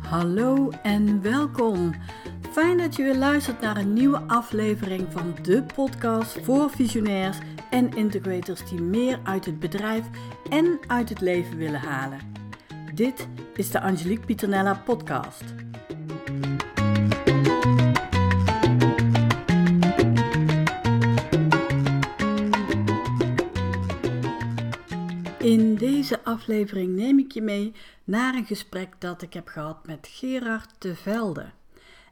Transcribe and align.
Hallo 0.00 0.70
en 0.82 1.22
welkom. 1.22 1.94
Fijn 2.50 2.78
dat 2.78 2.96
je 2.96 3.02
weer 3.02 3.16
luistert 3.16 3.60
naar 3.60 3.76
een 3.76 3.92
nieuwe 3.92 4.20
aflevering 4.26 5.06
van 5.10 5.34
de 5.42 5.64
podcast 5.74 6.38
voor 6.42 6.70
visionairs 6.70 7.38
en 7.70 7.96
integrators 7.96 8.68
die 8.68 8.80
meer 8.80 9.20
uit 9.22 9.44
het 9.44 9.58
bedrijf 9.58 10.04
en 10.50 10.78
uit 10.86 11.08
het 11.08 11.20
leven 11.20 11.56
willen 11.56 11.80
halen. 11.80 12.18
Dit 12.94 13.28
is 13.54 13.70
de 13.70 13.80
Angelique 13.80 14.26
Pieternella 14.26 14.82
podcast. 14.84 15.44
Deze 26.12 26.24
aflevering 26.24 26.96
neem 26.96 27.18
ik 27.18 27.32
je 27.32 27.42
mee 27.42 27.72
naar 28.04 28.34
een 28.34 28.44
gesprek 28.44 28.94
dat 28.98 29.22
ik 29.22 29.32
heb 29.32 29.48
gehad 29.48 29.86
met 29.86 30.08
Gerard 30.10 30.70
de 30.78 30.96
Velde. 30.96 31.50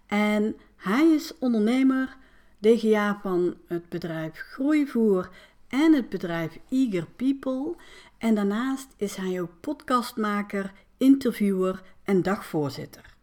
En 0.06 0.56
hij 0.76 1.06
is 1.06 1.38
ondernemer, 1.38 2.16
DGA 2.58 3.18
van 3.22 3.56
het 3.66 3.88
bedrijf 3.88 4.38
Groeivoer 4.38 5.30
en 5.68 5.92
het 5.92 6.08
bedrijf 6.08 6.58
Eager 6.68 7.06
People. 7.16 7.74
En 8.18 8.34
daarnaast 8.34 8.88
is 8.96 9.16
hij 9.16 9.40
ook 9.40 9.50
podcastmaker, 9.60 10.72
interviewer 10.96 11.82
en 12.04 12.22
dagvoorzitter. 12.22 13.14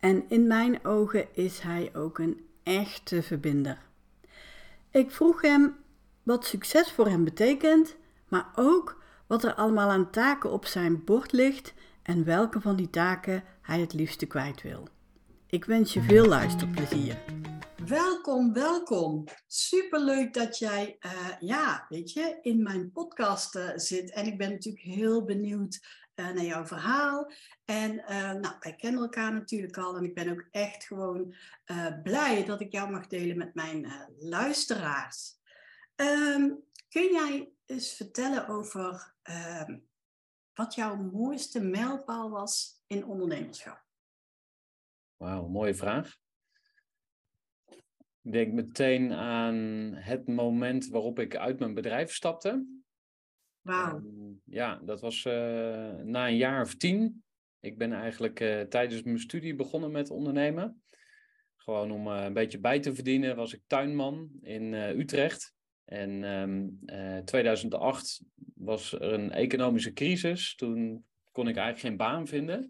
En 0.00 0.24
in 0.28 0.46
mijn 0.46 0.84
ogen 0.84 1.26
is 1.32 1.60
hij 1.60 1.90
ook 1.94 2.18
een 2.18 2.46
echte 2.62 3.22
verbinder. 3.22 3.78
Ik 4.90 5.10
vroeg 5.10 5.42
hem 5.42 5.76
wat 6.22 6.46
succes 6.46 6.90
voor 6.90 7.06
hem 7.06 7.24
betekent, 7.24 7.96
maar 8.28 8.46
ook 8.54 8.99
wat 9.30 9.44
er 9.44 9.54
allemaal 9.54 9.90
aan 9.90 10.10
taken 10.10 10.50
op 10.50 10.66
zijn 10.66 11.04
bord 11.04 11.32
ligt 11.32 11.74
en 12.02 12.24
welke 12.24 12.60
van 12.60 12.76
die 12.76 12.90
taken 12.90 13.44
hij 13.62 13.80
het 13.80 13.92
liefste 13.92 14.26
kwijt 14.26 14.62
wil. 14.62 14.88
Ik 15.46 15.64
wens 15.64 15.92
je 15.92 16.02
veel 16.02 16.26
luisterplezier. 16.26 17.18
Welkom, 17.86 18.52
welkom. 18.52 19.24
Superleuk 19.46 20.34
dat 20.34 20.58
jij, 20.58 20.96
uh, 21.00 21.12
ja, 21.40 21.86
weet 21.88 22.12
je, 22.12 22.38
in 22.42 22.62
mijn 22.62 22.92
podcast 22.92 23.56
uh, 23.56 23.70
zit. 23.74 24.12
En 24.12 24.26
ik 24.26 24.38
ben 24.38 24.50
natuurlijk 24.50 24.84
heel 24.84 25.24
benieuwd 25.24 25.80
uh, 26.14 26.26
naar 26.26 26.44
jouw 26.44 26.66
verhaal. 26.66 27.32
En 27.64 27.94
nou, 28.40 28.54
wij 28.60 28.74
kennen 28.76 29.02
elkaar 29.02 29.32
natuurlijk 29.32 29.76
al. 29.76 29.96
En 29.96 30.04
ik 30.04 30.14
ben 30.14 30.30
ook 30.30 30.48
echt 30.50 30.84
gewoon 30.84 31.34
blij 32.02 32.44
dat 32.44 32.60
ik 32.60 32.72
jou 32.72 32.90
mag 32.90 33.06
delen 33.06 33.36
met 33.36 33.54
mijn 33.54 33.92
luisteraars. 34.18 35.38
Um, 35.96 36.62
kun 36.88 37.12
jij 37.12 37.52
eens 37.70 37.92
vertellen 37.92 38.48
over 38.48 39.14
ehm, 39.22 39.78
wat 40.54 40.74
jouw 40.74 40.96
mooiste 40.96 41.60
mijlpaal 41.60 42.30
was 42.30 42.82
in 42.86 43.04
ondernemerschap? 43.04 43.84
Wauw, 45.16 45.48
mooie 45.48 45.74
vraag. 45.74 46.16
Ik 48.22 48.32
denk 48.32 48.52
meteen 48.52 49.12
aan 49.12 49.54
het 49.94 50.26
moment 50.26 50.88
waarop 50.88 51.18
ik 51.18 51.36
uit 51.36 51.58
mijn 51.58 51.74
bedrijf 51.74 52.14
stapte. 52.14 52.66
Wauw. 53.60 54.02
Ja, 54.44 54.76
dat 54.76 55.00
was 55.00 55.24
uh, 55.24 55.32
na 55.94 56.28
een 56.28 56.36
jaar 56.36 56.62
of 56.62 56.74
tien. 56.74 57.24
Ik 57.60 57.78
ben 57.78 57.92
eigenlijk 57.92 58.40
uh, 58.40 58.60
tijdens 58.60 59.02
mijn 59.02 59.18
studie 59.18 59.54
begonnen 59.54 59.90
met 59.90 60.10
ondernemen. 60.10 60.82
Gewoon 61.56 61.90
om 61.90 62.06
uh, 62.06 62.24
een 62.24 62.32
beetje 62.32 62.60
bij 62.60 62.80
te 62.80 62.94
verdienen 62.94 63.36
was 63.36 63.52
ik 63.52 63.62
tuinman 63.66 64.30
in 64.40 64.74
Utrecht. 64.74 65.54
En 65.90 66.22
um, 66.22 66.78
2008 67.24 68.22
was 68.54 68.92
er 68.92 69.12
een 69.12 69.32
economische 69.32 69.92
crisis. 69.92 70.54
Toen 70.54 71.04
kon 71.32 71.48
ik 71.48 71.56
eigenlijk 71.56 71.86
geen 71.86 71.96
baan 71.96 72.26
vinden. 72.26 72.68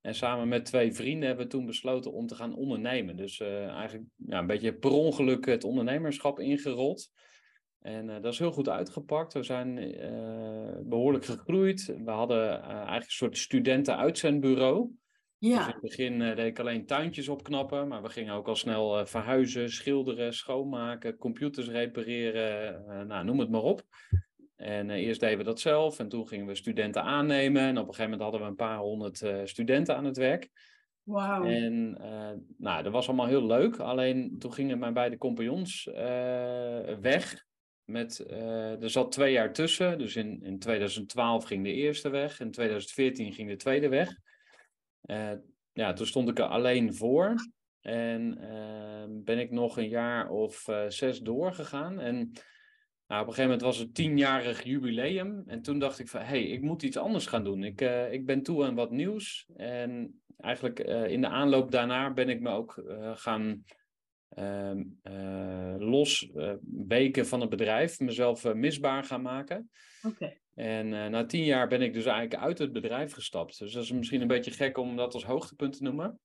En 0.00 0.14
samen 0.14 0.48
met 0.48 0.64
twee 0.64 0.92
vrienden 0.92 1.28
hebben 1.28 1.44
we 1.44 1.50
toen 1.50 1.66
besloten 1.66 2.12
om 2.12 2.26
te 2.26 2.34
gaan 2.34 2.54
ondernemen. 2.54 3.16
Dus 3.16 3.38
uh, 3.38 3.66
eigenlijk 3.66 4.08
ja, 4.16 4.38
een 4.38 4.46
beetje 4.46 4.74
per 4.74 4.90
ongeluk 4.90 5.46
het 5.46 5.64
ondernemerschap 5.64 6.40
ingerold. 6.40 7.10
En 7.80 8.08
uh, 8.08 8.14
dat 8.20 8.32
is 8.32 8.38
heel 8.38 8.52
goed 8.52 8.68
uitgepakt. 8.68 9.32
We 9.32 9.42
zijn 9.42 9.78
uh, 9.78 10.78
behoorlijk 10.82 11.24
gegroeid. 11.24 11.94
We 12.04 12.10
hadden 12.10 12.62
eigenlijk 12.62 13.04
een 13.04 13.10
soort 13.10 13.38
studenten-uitzendbureau. 13.38 14.90
Ja. 15.40 15.58
Dus 15.58 15.66
in 15.66 15.72
het 15.72 15.80
begin 15.80 16.18
deed 16.18 16.46
ik 16.46 16.58
alleen 16.58 16.86
tuintjes 16.86 17.28
opknappen, 17.28 17.88
maar 17.88 18.02
we 18.02 18.08
gingen 18.08 18.34
ook 18.34 18.48
al 18.48 18.56
snel 18.56 19.06
verhuizen, 19.06 19.70
schilderen, 19.70 20.34
schoonmaken, 20.34 21.16
computers 21.16 21.68
repareren, 21.68 23.06
nou, 23.06 23.24
noem 23.24 23.38
het 23.38 23.50
maar 23.50 23.62
op. 23.62 23.82
En 24.56 24.90
eerst 24.90 25.20
deden 25.20 25.38
we 25.38 25.44
dat 25.44 25.60
zelf 25.60 25.98
en 25.98 26.08
toen 26.08 26.28
gingen 26.28 26.46
we 26.46 26.54
studenten 26.54 27.02
aannemen. 27.02 27.62
En 27.62 27.78
op 27.78 27.88
een 27.88 27.94
gegeven 27.94 28.10
moment 28.10 28.22
hadden 28.22 28.40
we 28.40 28.46
een 28.46 28.54
paar 28.54 28.78
honderd 28.78 29.24
studenten 29.44 29.96
aan 29.96 30.04
het 30.04 30.16
werk. 30.16 30.48
Wauw. 31.02 31.44
En 31.44 31.98
nou, 32.56 32.82
dat 32.82 32.92
was 32.92 33.06
allemaal 33.06 33.26
heel 33.26 33.46
leuk. 33.46 33.78
Alleen 33.78 34.38
toen 34.38 34.52
gingen 34.52 34.78
mijn 34.78 34.94
beide 34.94 35.16
compagnons 35.16 35.84
weg. 37.00 37.44
Met, 37.84 38.30
er 38.80 38.90
zat 38.90 39.12
twee 39.12 39.32
jaar 39.32 39.52
tussen. 39.52 39.98
Dus 39.98 40.16
in, 40.16 40.42
in 40.42 40.58
2012 40.58 41.44
ging 41.44 41.64
de 41.64 41.72
eerste 41.72 42.08
weg. 42.08 42.40
In 42.40 42.50
2014 42.50 43.32
ging 43.32 43.48
de 43.48 43.56
tweede 43.56 43.88
weg. 43.88 44.14
Ja, 45.72 45.92
toen 45.92 46.06
stond 46.06 46.28
ik 46.28 46.38
er 46.38 46.44
alleen 46.44 46.94
voor. 46.94 47.34
En 47.80 48.38
ben 49.24 49.38
ik 49.38 49.50
nog 49.50 49.76
een 49.76 49.88
jaar 49.88 50.30
of 50.30 50.68
zes 50.88 51.20
doorgegaan. 51.20 52.00
En 52.00 52.32
nou, 53.06 53.22
op 53.22 53.28
een 53.28 53.34
gegeven 53.34 53.42
moment 53.42 53.62
was 53.62 53.78
het 53.78 53.94
tienjarig 53.94 54.62
jubileum. 54.62 55.42
En 55.46 55.62
toen 55.62 55.78
dacht 55.78 55.98
ik 55.98 56.08
van, 56.08 56.20
hé, 56.20 56.26
hey, 56.26 56.42
ik 56.42 56.62
moet 56.62 56.82
iets 56.82 56.96
anders 56.96 57.26
gaan 57.26 57.44
doen. 57.44 57.64
Ik, 57.64 57.80
uh, 57.80 58.12
ik 58.12 58.26
ben 58.26 58.42
toe 58.42 58.64
aan 58.64 58.74
wat 58.74 58.90
nieuws. 58.90 59.46
En 59.56 60.20
eigenlijk 60.36 60.78
in 61.08 61.20
de 61.20 61.28
aanloop 61.28 61.70
daarna 61.70 62.12
ben 62.12 62.28
ik 62.28 62.40
me 62.40 62.50
ook 62.50 62.82
gaan 63.14 63.64
ehm, 64.28 64.82
losweken 65.78 67.26
van 67.26 67.40
het 67.40 67.50
bedrijf. 67.50 68.00
Mezelf 68.00 68.54
misbaar 68.54 69.04
gaan 69.04 69.22
maken. 69.22 69.70
En 70.60 71.10
na 71.10 71.26
tien 71.26 71.44
jaar 71.44 71.68
ben 71.68 71.82
ik 71.82 71.92
dus 71.92 72.04
eigenlijk 72.04 72.42
uit 72.42 72.58
het 72.58 72.72
bedrijf 72.72 73.12
gestapt. 73.12 73.58
Dus 73.58 73.72
dat 73.72 73.82
is 73.82 73.92
misschien 73.92 74.20
een 74.20 74.26
beetje 74.26 74.50
gek 74.50 74.78
om 74.78 74.96
dat 74.96 75.14
als 75.14 75.24
hoogtepunt 75.24 75.76
te 75.76 75.82
noemen. 75.82 76.20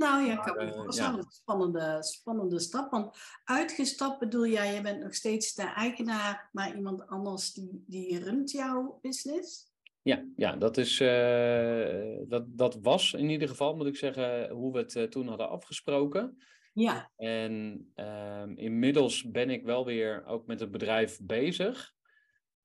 Nou 0.00 0.26
ja, 0.26 0.32
ik 0.32 0.46
uh, 0.46 0.74
dat 0.74 0.94
is 0.94 0.98
een 0.98 1.24
spannende, 1.28 1.96
spannende 2.00 2.60
stap. 2.60 2.90
Want 2.90 3.16
uitgestapt 3.44 4.18
bedoel 4.18 4.46
jij, 4.46 4.74
je 4.74 4.80
bent 4.80 5.02
nog 5.02 5.14
steeds 5.14 5.54
de 5.54 5.62
eigenaar, 5.62 6.48
maar 6.52 6.76
iemand 6.76 7.06
anders 7.06 7.52
die, 7.52 7.84
die 7.86 8.18
runt 8.18 8.50
jouw 8.50 8.98
business? 9.02 9.72
Ja, 10.02 10.24
ja 10.36 10.56
dat, 10.56 10.76
is, 10.76 11.00
uh, 11.00 12.18
dat, 12.28 12.44
dat 12.46 12.78
was 12.82 13.12
in 13.12 13.30
ieder 13.30 13.48
geval, 13.48 13.76
moet 13.76 13.86
ik 13.86 13.96
zeggen, 13.96 14.50
hoe 14.50 14.72
we 14.72 14.78
het 14.78 15.10
toen 15.10 15.28
hadden 15.28 15.48
afgesproken. 15.48 16.42
Ja. 16.72 17.10
En 17.16 17.86
ehm, 17.94 18.52
inmiddels 18.56 19.30
ben 19.30 19.50
ik 19.50 19.64
wel 19.64 19.84
weer 19.84 20.24
ook 20.26 20.46
met 20.46 20.60
het 20.60 20.70
bedrijf 20.70 21.18
bezig. 21.22 21.94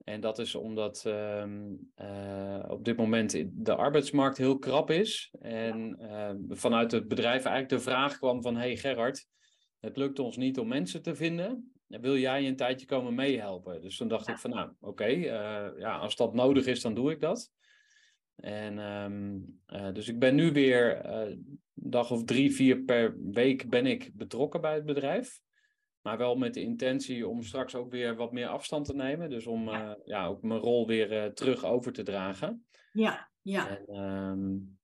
En 0.05 0.19
dat 0.21 0.39
is 0.39 0.55
omdat 0.55 1.03
um, 1.07 1.91
uh, 2.01 2.63
op 2.67 2.85
dit 2.85 2.97
moment 2.97 3.43
de 3.51 3.75
arbeidsmarkt 3.75 4.37
heel 4.37 4.59
krap 4.59 4.89
is. 4.91 5.33
En 5.39 5.97
uh, 6.01 6.31
vanuit 6.49 6.91
het 6.91 7.07
bedrijf 7.07 7.45
eigenlijk 7.45 7.69
de 7.69 7.89
vraag 7.89 8.17
kwam 8.17 8.41
van... 8.41 8.55
hey 8.55 8.77
Gerard, 8.77 9.27
het 9.79 9.97
lukt 9.97 10.19
ons 10.19 10.37
niet 10.37 10.59
om 10.59 10.67
mensen 10.67 11.01
te 11.01 11.15
vinden. 11.15 11.73
Wil 11.87 12.17
jij 12.17 12.47
een 12.47 12.55
tijdje 12.55 12.85
komen 12.85 13.15
meehelpen? 13.15 13.81
Dus 13.81 13.97
toen 13.97 14.07
dacht 14.07 14.27
ik 14.27 14.37
van 14.37 14.49
nou, 14.49 14.69
oké, 14.69 14.87
okay, 14.87 15.15
uh, 15.15 15.79
ja, 15.79 15.97
als 15.97 16.15
dat 16.15 16.33
nodig 16.33 16.65
is, 16.65 16.81
dan 16.81 16.93
doe 16.93 17.11
ik 17.11 17.21
dat. 17.21 17.51
En 18.35 18.77
um, 18.77 19.59
dus 19.93 20.07
ik 20.07 20.19
ben 20.19 20.35
nu 20.35 20.51
weer 20.51 21.05
een 21.05 21.61
dag 21.73 22.11
of 22.11 22.23
drie, 22.23 22.55
vier 22.55 22.77
per 22.79 23.15
week 23.31 23.69
ben 23.69 23.85
ik 23.85 24.11
betrokken 24.13 24.61
bij 24.61 24.73
het 24.73 24.85
bedrijf. 24.85 25.43
Maar 26.05 26.17
wel 26.17 26.35
met 26.35 26.53
de 26.53 26.61
intentie 26.61 27.27
om 27.27 27.43
straks 27.43 27.75
ook 27.75 27.91
weer 27.91 28.15
wat 28.15 28.31
meer 28.31 28.47
afstand 28.47 28.85
te 28.85 28.95
nemen. 28.95 29.29
Dus 29.29 29.47
om 29.47 29.69
ja. 29.69 29.89
Uh, 29.89 29.95
ja 30.05 30.27
ook 30.27 30.41
mijn 30.41 30.59
rol 30.59 30.87
weer 30.87 31.25
uh, 31.25 31.31
terug 31.31 31.63
over 31.63 31.93
te 31.93 32.03
dragen. 32.03 32.65
Ja, 32.91 33.29
ja. 33.41 33.77
En, 33.77 33.95
um, 33.99 34.77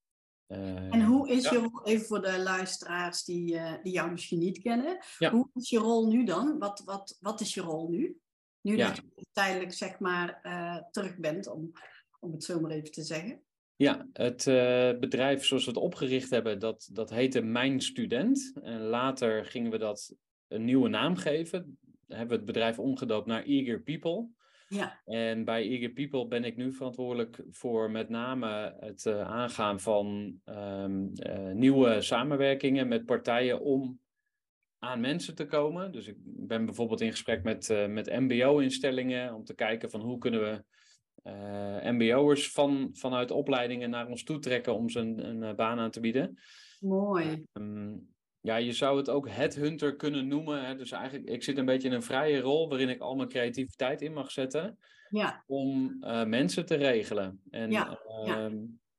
uh, 0.48 0.94
en 0.94 1.06
hoe 1.06 1.30
is 1.30 1.44
ja. 1.44 1.52
je 1.52 1.58
rol, 1.58 1.86
even 1.86 2.06
voor 2.06 2.22
de 2.22 2.40
luisteraars 2.40 3.24
die, 3.24 3.60
die 3.84 3.94
jou 3.94 4.12
misschien 4.12 4.40
niet 4.40 4.62
kennen. 4.62 4.98
Ja. 5.18 5.32
Hoe 5.32 5.50
is 5.54 5.70
je 5.70 5.78
rol 5.78 6.08
nu 6.08 6.24
dan? 6.24 6.60
Wat, 6.60 6.82
wat, 6.86 7.18
wat 7.20 7.42
is 7.42 7.54
je 7.54 7.62
rol 7.62 7.90
nu? 7.90 8.20
Nu 8.62 8.76
dat 8.78 8.96
je 8.96 9.26
tijdelijk 9.32 9.74
zeg 9.74 10.00
maar 10.00 10.42
terug 10.92 11.18
bent, 11.18 11.48
om, 11.48 11.72
om 12.20 12.32
het 12.32 12.44
zo 12.44 12.60
maar 12.60 12.72
even 12.72 12.92
te 12.92 13.04
zeggen. 13.04 13.42
Ja, 13.76 14.08
het 14.14 14.44
bedrijf 15.00 15.46
zoals 15.46 15.66
we 15.66 15.72
het 15.72 15.80
opgericht 15.80 16.30
hebben, 16.30 16.60
dat, 16.60 16.90
dat 16.92 17.10
heette 17.10 17.42
Mijn 17.42 17.82
Student. 17.82 18.54
En 18.62 18.82
later 18.82 19.46
gingen 19.46 19.72
we 19.72 19.78
dat 19.78 20.16
een 20.52 20.64
nieuwe 20.64 20.90
naam 20.90 21.16
geven. 21.16 21.78
Hebben 22.08 22.28
we 22.28 22.36
het 22.36 22.46
bedrijf 22.46 22.80
omgedoopt 22.80 23.28
naar 23.28 23.44
Eager 23.44 23.82
People. 23.82 24.28
Ja. 24.68 25.02
En 25.06 25.46
bij 25.46 25.68
Eager 25.68 25.90
People 25.90 26.28
ben 26.28 26.44
ik 26.44 26.58
nu 26.58 26.74
verantwoordelijk 26.74 27.44
voor 27.50 27.92
met 27.92 28.10
name 28.10 28.76
het 28.80 29.06
uh, 29.06 29.22
aangaan 29.22 29.80
van 29.80 30.36
um, 30.46 31.12
uh, 31.14 31.52
nieuwe 31.52 32.02
samenwerkingen 32.02 32.88
met 32.88 33.06
partijen 33.06 33.62
om 33.62 34.00
aan 34.80 35.00
mensen 35.00 35.36
te 35.36 35.46
komen. 35.46 35.92
Dus 35.92 36.08
ik 36.08 36.16
ben 36.24 36.66
bijvoorbeeld 36.66 37.02
in 37.02 37.12
gesprek 37.12 37.44
met, 37.44 37.70
uh, 37.70 37.88
met 37.88 38.20
MBO-instellingen 38.20 39.34
om 39.34 39.44
te 39.44 39.56
kijken 39.56 39.90
van 39.90 40.02
hoe 40.02 40.18
kunnen 40.18 40.42
we 40.42 40.64
MBO'ers 41.84 42.52
van, 42.52 42.90
vanuit 42.94 43.32
opleidingen 43.32 43.90
naar 43.90 44.08
ons 44.08 44.24
toe 44.24 44.40
trekken 44.40 44.76
om 44.76 44.90
ze 44.90 45.00
een, 45.00 45.42
een 45.42 45.56
baan 45.56 45.80
aan 45.80 45.92
te 45.92 46.00
bieden. 46.00 46.38
Mooi. 46.80 47.46
Um, 47.54 48.10
ja, 48.42 48.56
je 48.56 48.72
zou 48.72 48.98
het 48.98 49.10
ook 49.10 49.30
headhunter 49.30 49.96
kunnen 49.96 50.28
noemen. 50.28 50.66
Hè? 50.66 50.76
Dus 50.76 50.92
eigenlijk, 50.92 51.30
ik 51.30 51.44
zit 51.44 51.58
een 51.58 51.66
beetje 51.66 51.88
in 51.88 51.94
een 51.94 52.04
vrije 52.04 52.40
rol 52.40 52.70
waarin 52.70 52.90
ik 52.90 53.02
al 53.02 53.16
mijn 53.16 53.30
creativiteit 53.30 54.02
in 54.02 54.14
mag 54.14 54.32
zetten. 54.32 54.78
Ja. 55.10 55.44
Om 55.48 55.98
uh, 56.02 56.24
mensen 56.24 56.66
te 56.66 56.76
regelen. 56.76 57.42
En 57.50 57.72
ja. 57.72 58.00
Uh, 58.08 58.28
ja. 58.28 58.50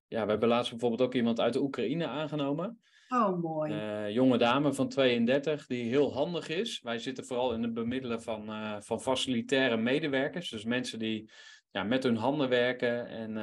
ja, 0.08 0.24
we 0.24 0.30
hebben 0.30 0.48
laatst 0.48 0.70
bijvoorbeeld 0.70 1.02
ook 1.02 1.14
iemand 1.14 1.40
uit 1.40 1.52
de 1.52 1.62
Oekraïne 1.62 2.06
aangenomen. 2.06 2.80
Oh, 3.08 3.42
mooi. 3.42 3.72
Uh, 3.72 4.10
jonge 4.10 4.38
dame 4.38 4.72
van 4.72 4.88
32 4.88 5.66
die 5.66 5.84
heel 5.84 6.12
handig 6.12 6.48
is. 6.48 6.80
Wij 6.82 6.98
zitten 6.98 7.24
vooral 7.24 7.52
in 7.52 7.62
het 7.62 7.74
bemiddelen 7.74 8.22
van, 8.22 8.50
van 8.82 9.00
facilitaire 9.00 9.76
medewerkers. 9.76 10.50
Dus 10.50 10.64
mensen 10.64 10.98
die 10.98 11.30
ja, 11.70 11.82
met 11.82 12.02
hun 12.02 12.16
handen 12.16 12.48
werken 12.48 13.06
en 13.06 13.36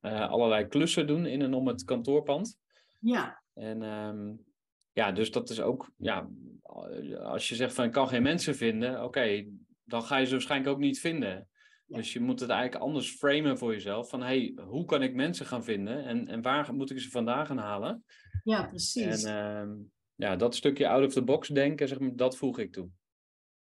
allerlei 0.00 0.66
klussen 0.66 1.06
doen 1.06 1.26
in 1.26 1.42
en 1.42 1.54
om 1.54 1.66
het 1.66 1.84
kantoorpand. 1.84 2.58
Ja. 2.98 3.42
En 3.54 3.82
um, 3.82 4.44
ja, 4.94 5.12
dus 5.12 5.30
dat 5.30 5.50
is 5.50 5.60
ook, 5.60 5.90
ja, 5.96 6.28
als 7.22 7.48
je 7.48 7.54
zegt 7.54 7.74
van 7.74 7.84
ik 7.84 7.92
kan 7.92 8.08
geen 8.08 8.22
mensen 8.22 8.54
vinden, 8.54 9.04
oké, 9.04 9.46
dan 9.84 10.02
ga 10.02 10.16
je 10.16 10.26
ze 10.26 10.32
waarschijnlijk 10.32 10.70
ook 10.70 10.78
niet 10.78 11.00
vinden. 11.00 11.48
Ja. 11.86 11.96
Dus 11.96 12.12
je 12.12 12.20
moet 12.20 12.40
het 12.40 12.50
eigenlijk 12.50 12.82
anders 12.82 13.10
framen 13.10 13.58
voor 13.58 13.72
jezelf. 13.72 14.08
Van 14.08 14.22
hey, 14.22 14.54
hoe 14.66 14.84
kan 14.84 15.02
ik 15.02 15.14
mensen 15.14 15.46
gaan 15.46 15.64
vinden 15.64 16.04
en, 16.04 16.28
en 16.28 16.42
waar 16.42 16.74
moet 16.74 16.90
ik 16.90 17.00
ze 17.00 17.10
vandaan 17.10 17.46
gaan 17.46 17.58
halen? 17.58 18.04
Ja, 18.44 18.66
precies. 18.66 19.22
En 19.22 19.66
uh, 19.68 19.84
ja, 20.14 20.36
dat 20.36 20.54
stukje 20.54 20.88
out 20.88 21.06
of 21.06 21.12
the 21.12 21.22
box 21.22 21.48
denken, 21.48 21.88
zeg 21.88 21.98
maar, 21.98 22.16
dat 22.16 22.36
voeg 22.36 22.58
ik 22.58 22.72
toe. 22.72 22.88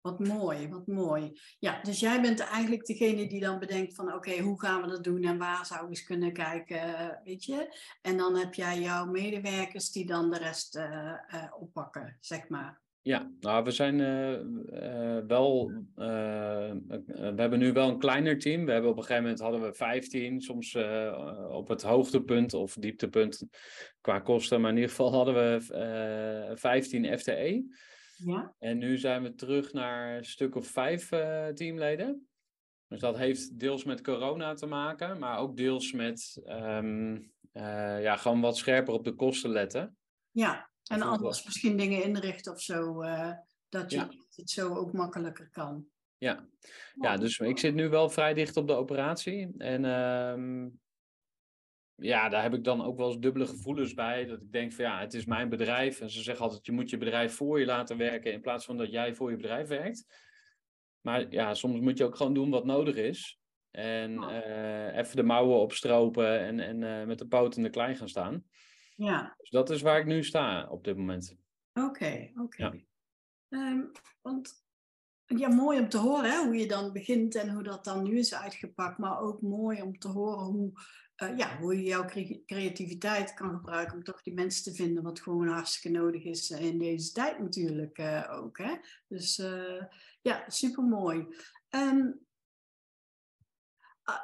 Wat 0.01 0.19
mooi, 0.19 0.69
wat 0.69 0.87
mooi. 0.87 1.39
Ja, 1.59 1.81
dus 1.81 1.99
jij 1.99 2.21
bent 2.21 2.39
eigenlijk 2.39 2.85
degene 2.85 3.27
die 3.27 3.39
dan 3.39 3.59
bedenkt 3.59 3.95
van 3.95 4.13
oké, 4.13 4.39
hoe 4.39 4.59
gaan 4.59 4.81
we 4.81 4.87
dat 4.87 5.03
doen 5.03 5.23
en 5.23 5.37
waar 5.37 5.65
zou 5.65 5.83
ik 5.83 5.89
eens 5.89 6.03
kunnen 6.03 6.33
kijken, 6.33 7.19
weet 7.23 7.43
je? 7.43 7.77
En 8.01 8.17
dan 8.17 8.35
heb 8.35 8.53
jij 8.53 8.79
jouw 8.79 9.05
medewerkers 9.05 9.91
die 9.91 10.05
dan 10.05 10.31
de 10.31 10.37
rest 10.37 10.77
uh, 10.77 10.83
uh, 10.83 11.43
oppakken, 11.59 12.17
zeg 12.19 12.49
maar. 12.49 12.81
Ja, 13.01 13.31
nou, 13.39 13.63
we 13.63 13.71
zijn 13.71 13.99
uh, 13.99 15.17
wel. 15.27 15.71
we 15.95 17.33
hebben 17.35 17.59
nu 17.59 17.73
wel 17.73 17.89
een 17.89 17.99
kleiner 17.99 18.39
team. 18.39 18.65
We 18.65 18.71
hebben 18.71 18.91
op 18.91 18.97
een 18.97 19.03
gegeven 19.03 19.23
moment 19.23 19.41
hadden 19.41 19.61
we 19.61 19.73
15, 19.73 20.41
soms 20.41 20.77
op 21.49 21.67
het 21.67 21.81
hoogtepunt 21.81 22.53
of 22.53 22.73
dieptepunt 22.73 23.43
qua 24.01 24.19
kosten. 24.19 24.61
Maar 24.61 24.69
in 24.69 24.75
ieder 24.75 24.89
geval 24.89 25.13
hadden 25.13 25.33
we 25.33 26.51
15 26.55 27.19
FTE. 27.19 27.63
Ja. 28.25 28.55
En 28.59 28.77
nu 28.77 28.97
zijn 28.97 29.23
we 29.23 29.35
terug 29.35 29.73
naar 29.73 30.17
een 30.17 30.25
stuk 30.25 30.55
of 30.55 30.67
vijf 30.67 31.11
uh, 31.11 31.47
teamleden. 31.47 32.27
Dus 32.87 32.99
dat 32.99 33.17
heeft 33.17 33.59
deels 33.59 33.83
met 33.83 34.01
corona 34.01 34.53
te 34.53 34.65
maken, 34.65 35.19
maar 35.19 35.37
ook 35.37 35.57
deels 35.57 35.91
met 35.91 36.41
um, 36.45 37.13
uh, 37.53 38.01
ja, 38.01 38.15
gewoon 38.15 38.41
wat 38.41 38.57
scherper 38.57 38.93
op 38.93 39.03
de 39.03 39.15
kosten 39.15 39.49
letten. 39.49 39.97
Ja, 40.31 40.69
en 40.83 41.01
anders 41.01 41.45
misschien 41.45 41.77
dingen 41.77 42.03
inrichten 42.03 42.51
of 42.53 42.61
zo, 42.61 43.03
uh, 43.03 43.31
dat 43.69 43.91
je 43.91 43.97
Ja. 43.97 44.09
het 44.35 44.49
zo 44.49 44.75
ook 44.75 44.93
makkelijker 44.93 45.49
kan. 45.49 45.85
Ja. 46.17 46.47
ja, 46.93 47.17
dus 47.17 47.39
ik 47.39 47.59
zit 47.59 47.73
nu 47.73 47.89
wel 47.89 48.09
vrij 48.09 48.33
dicht 48.33 48.57
op 48.57 48.67
de 48.67 48.73
operatie. 48.73 49.53
En 49.57 49.85
ehm, 49.85 50.69
ja, 52.01 52.29
daar 52.29 52.41
heb 52.41 52.53
ik 52.53 52.63
dan 52.63 52.83
ook 52.83 52.97
wel 52.97 53.07
eens 53.07 53.19
dubbele 53.19 53.47
gevoelens 53.47 53.93
bij. 53.93 54.25
Dat 54.25 54.41
ik 54.41 54.51
denk 54.51 54.73
van 54.73 54.85
ja, 54.85 54.99
het 54.99 55.13
is 55.13 55.25
mijn 55.25 55.49
bedrijf. 55.49 56.01
En 56.01 56.09
ze 56.09 56.21
zeggen 56.21 56.43
altijd, 56.43 56.65
je 56.65 56.71
moet 56.71 56.89
je 56.89 56.97
bedrijf 56.97 57.35
voor 57.35 57.59
je 57.59 57.65
laten 57.65 57.97
werken 57.97 58.33
in 58.33 58.41
plaats 58.41 58.65
van 58.65 58.77
dat 58.77 58.91
jij 58.91 59.15
voor 59.15 59.29
je 59.29 59.35
bedrijf 59.35 59.67
werkt. 59.67 60.05
Maar 61.01 61.31
ja, 61.31 61.53
soms 61.53 61.79
moet 61.79 61.97
je 61.97 62.05
ook 62.05 62.15
gewoon 62.15 62.33
doen 62.33 62.49
wat 62.49 62.65
nodig 62.65 62.95
is. 62.95 63.39
En 63.71 64.23
eh, 64.23 64.97
even 64.97 65.15
de 65.15 65.23
mouwen 65.23 65.57
opstropen 65.57 66.39
en, 66.39 66.59
en 66.59 66.83
eh, 66.83 67.07
met 67.07 67.19
de 67.19 67.27
poot 67.27 67.55
in 67.55 67.63
de 67.63 67.69
klei 67.69 67.95
gaan 67.95 68.09
staan. 68.09 68.43
Ja, 68.95 69.35
Dus 69.37 69.49
dat 69.49 69.69
is 69.69 69.81
waar 69.81 69.99
ik 69.99 70.05
nu 70.05 70.23
sta 70.23 70.67
op 70.69 70.83
dit 70.83 70.97
moment. 70.97 71.35
oké, 71.73 72.31
oké. 72.35 72.63
Ja. 72.63 72.73
Ehm, 73.49 73.81
want 74.21 74.53
ja, 75.25 75.47
mooi 75.47 75.79
om 75.79 75.89
te 75.89 75.97
horen 75.97 76.31
hè, 76.31 76.45
hoe 76.45 76.55
je 76.55 76.67
dan 76.67 76.93
begint 76.93 77.35
en 77.35 77.49
hoe 77.49 77.63
dat 77.63 77.83
dan 77.83 78.03
nu 78.03 78.17
is 78.17 78.33
uitgepakt. 78.33 78.97
Maar 78.97 79.19
ook 79.19 79.41
mooi 79.41 79.81
om 79.81 79.97
te 79.97 80.07
horen 80.07 80.45
hoe, 80.45 80.71
eh, 81.21 81.37
ja, 81.37 81.57
hoe 81.57 81.75
je 81.75 81.83
jouw 81.83 82.05
cre- 82.05 82.43
creativiteit 82.45 83.33
kan 83.33 83.49
gebruiken 83.49 83.95
om 83.95 84.03
toch 84.03 84.21
die 84.21 84.33
mensen 84.33 84.63
te 84.63 84.73
vinden. 84.73 85.03
Wat 85.03 85.21
gewoon 85.21 85.47
hartstikke 85.47 85.97
nodig 85.97 86.23
is 86.23 86.51
eh, 86.51 86.65
in 86.65 86.79
deze 86.79 87.11
tijd 87.11 87.39
natuurlijk 87.39 87.97
eh, 87.97 88.27
ook. 88.31 88.57
Hè? 88.57 88.75
Dus 89.07 89.35
ja, 90.21 90.43
super 90.47 90.83
mooi. 90.83 91.27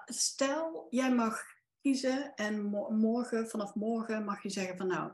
stel, 0.05 0.87
jij 0.89 1.13
mag 1.13 1.43
kiezen 1.81 2.35
en 2.35 2.63
mo- 2.63 2.89
morgen, 2.89 3.49
vanaf 3.49 3.75
morgen 3.75 4.25
mag 4.25 4.43
je 4.43 4.49
zeggen 4.49 4.77
van 4.77 4.87
nou, 4.87 5.11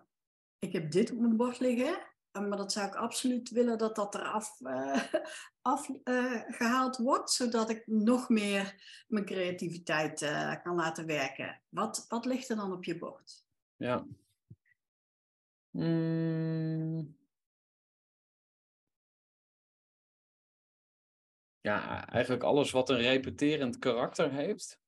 ik 0.60 0.74
heb 0.74 0.92
dit 0.92 1.12
op 1.12 1.20
mijn 1.20 1.38
bord 1.38 1.60
liggen. 1.60 2.13
Uh, 2.34 2.48
Maar 2.48 2.58
dat 2.58 2.72
zou 2.72 2.88
ik 2.88 2.96
absoluut 2.96 3.50
willen 3.50 3.78
dat 3.78 3.96
dat 3.96 4.16
eraf 4.16 4.62
eh, 4.62 5.04
af, 5.62 5.90
eh, 6.04 6.42
gehaald 6.48 6.98
wordt, 6.98 7.32
zodat 7.32 7.70
ik 7.70 7.88
nog 7.88 8.30
meer 8.30 8.76
mijn 9.08 9.26
creativiteit 9.26 10.22
eh, 10.22 10.64
kan 10.64 10.76
laten 10.76 11.06
werken. 11.06 11.62
Wat, 11.70 12.06
wat 12.10 12.26
ligt 12.26 12.50
er 12.50 12.56
dan 12.56 12.72
op 12.74 12.84
je 12.84 12.98
bord? 12.98 13.46
Ja. 13.76 14.06
Mm. 15.72 17.18
Ja, 21.62 22.08
eigenlijk 22.08 22.44
alles 22.44 22.72
wat 22.72 22.90
een 22.90 22.98
repeterend 22.98 23.80
karakter 23.80 24.32
heeft. 24.32 24.82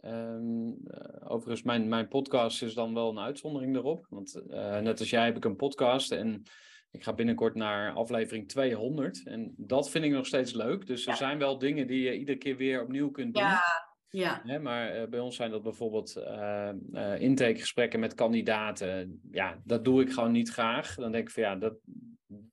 Ehm, 0.00 0.68
eh, 0.86 1.30
overigens, 1.30 1.62
mijn, 1.62 1.88
mijn 1.88 2.08
podcast 2.08 2.62
is 2.62 2.74
dan 2.74 2.94
wel 2.94 3.10
een 3.10 3.18
uitzondering 3.18 3.76
erop. 3.76 4.06
Want 4.08 4.34
eh, 4.34 4.78
net 4.78 5.00
als 5.00 5.10
jij 5.10 5.24
heb 5.24 5.36
ik 5.36 5.44
een 5.44 5.56
podcast 5.56 6.12
en 6.12 6.42
ik 6.90 7.04
ga 7.04 7.12
binnenkort 7.14 7.54
naar 7.54 7.92
aflevering 7.92 8.48
200. 8.48 9.22
En 9.26 9.54
dat 9.56 9.90
vind 9.90 10.04
ik 10.04 10.10
nog 10.12 10.26
steeds 10.26 10.52
leuk. 10.52 10.86
Dus 10.86 11.02
er 11.04 11.10
Ja. 11.10 11.16
zijn 11.16 11.38
wel 11.38 11.58
dingen 11.58 11.86
die 11.86 12.02
je 12.02 12.18
iedere 12.18 12.38
keer 12.38 12.56
weer 12.56 12.82
opnieuw 12.82 13.10
kunt 13.10 13.34
doen. 13.34 13.42
Ja, 13.42 13.60
ja, 14.08 14.40
Hè, 14.44 14.58
maar 14.58 14.88
eh, 14.90 15.08
bij 15.08 15.20
ons 15.20 15.36
zijn 15.36 15.50
dat 15.50 15.62
bijvoorbeeld 15.62 16.16
eh, 16.16 16.70
intakegesprekken 17.18 18.00
met 18.00 18.14
kandidaten. 18.14 19.20
Ja, 19.30 19.60
dat 19.64 19.84
doe 19.84 20.02
ik 20.02 20.12
gewoon 20.12 20.32
niet 20.32 20.50
graag. 20.50 20.94
Dan 20.94 21.12
denk 21.12 21.28
ik 21.28 21.34
van 21.34 21.42
ja, 21.42 21.56
dat, 21.56 21.74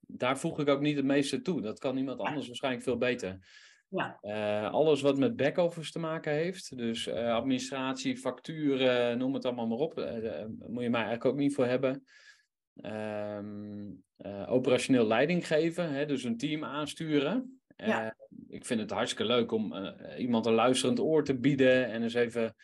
daar 0.00 0.38
voeg 0.38 0.58
ik 0.60 0.68
ook 0.68 0.80
niet 0.80 0.96
het 0.96 1.04
meeste 1.04 1.40
toe. 1.40 1.60
Dat 1.62 1.78
kan 1.78 1.96
iemand 1.96 2.18
anders 2.20 2.46
waarschijnlijk 2.46 2.84
veel 2.84 2.96
beter. 2.98 3.38
ja, 3.88 4.18
Eh, 4.20 4.70
alles 4.72 5.00
wat 5.00 5.18
met 5.18 5.36
back-office 5.36 5.92
te 5.92 5.98
maken 5.98 6.32
heeft, 6.32 6.76
dus 6.76 7.06
eh, 7.06 7.32
administratie, 7.34 8.16
facturen, 8.16 9.18
noem 9.18 9.34
het 9.34 9.44
allemaal 9.44 9.66
maar 9.66 9.78
op, 9.78 9.98
eh, 9.98 10.22
daar 10.22 10.48
moet 10.48 10.82
je 10.82 10.90
mij 10.90 11.00
eigenlijk 11.04 11.24
ook 11.24 11.36
niet 11.36 11.54
voor 11.54 11.66
hebben. 11.66 12.04
Ehm, 12.74 13.86
eh, 14.18 14.52
operationeel 14.52 15.06
leiding 15.06 15.46
geven, 15.46 15.92
hè, 15.92 16.06
dus 16.06 16.24
een 16.24 16.36
team 16.36 16.64
aansturen. 16.64 17.60
Ja. 17.76 18.04
Eh, 18.04 18.10
ik 18.48 18.66
vind 18.66 18.80
het 18.80 18.90
hartstikke 18.90 19.24
leuk 19.32 19.52
om 19.52 19.72
eh, 19.72 20.18
iemand 20.20 20.46
een 20.46 20.52
luisterend 20.54 21.00
oor 21.00 21.24
te 21.24 21.38
bieden 21.38 21.86
en 21.86 22.02
eens 22.02 22.14
even 22.14 22.54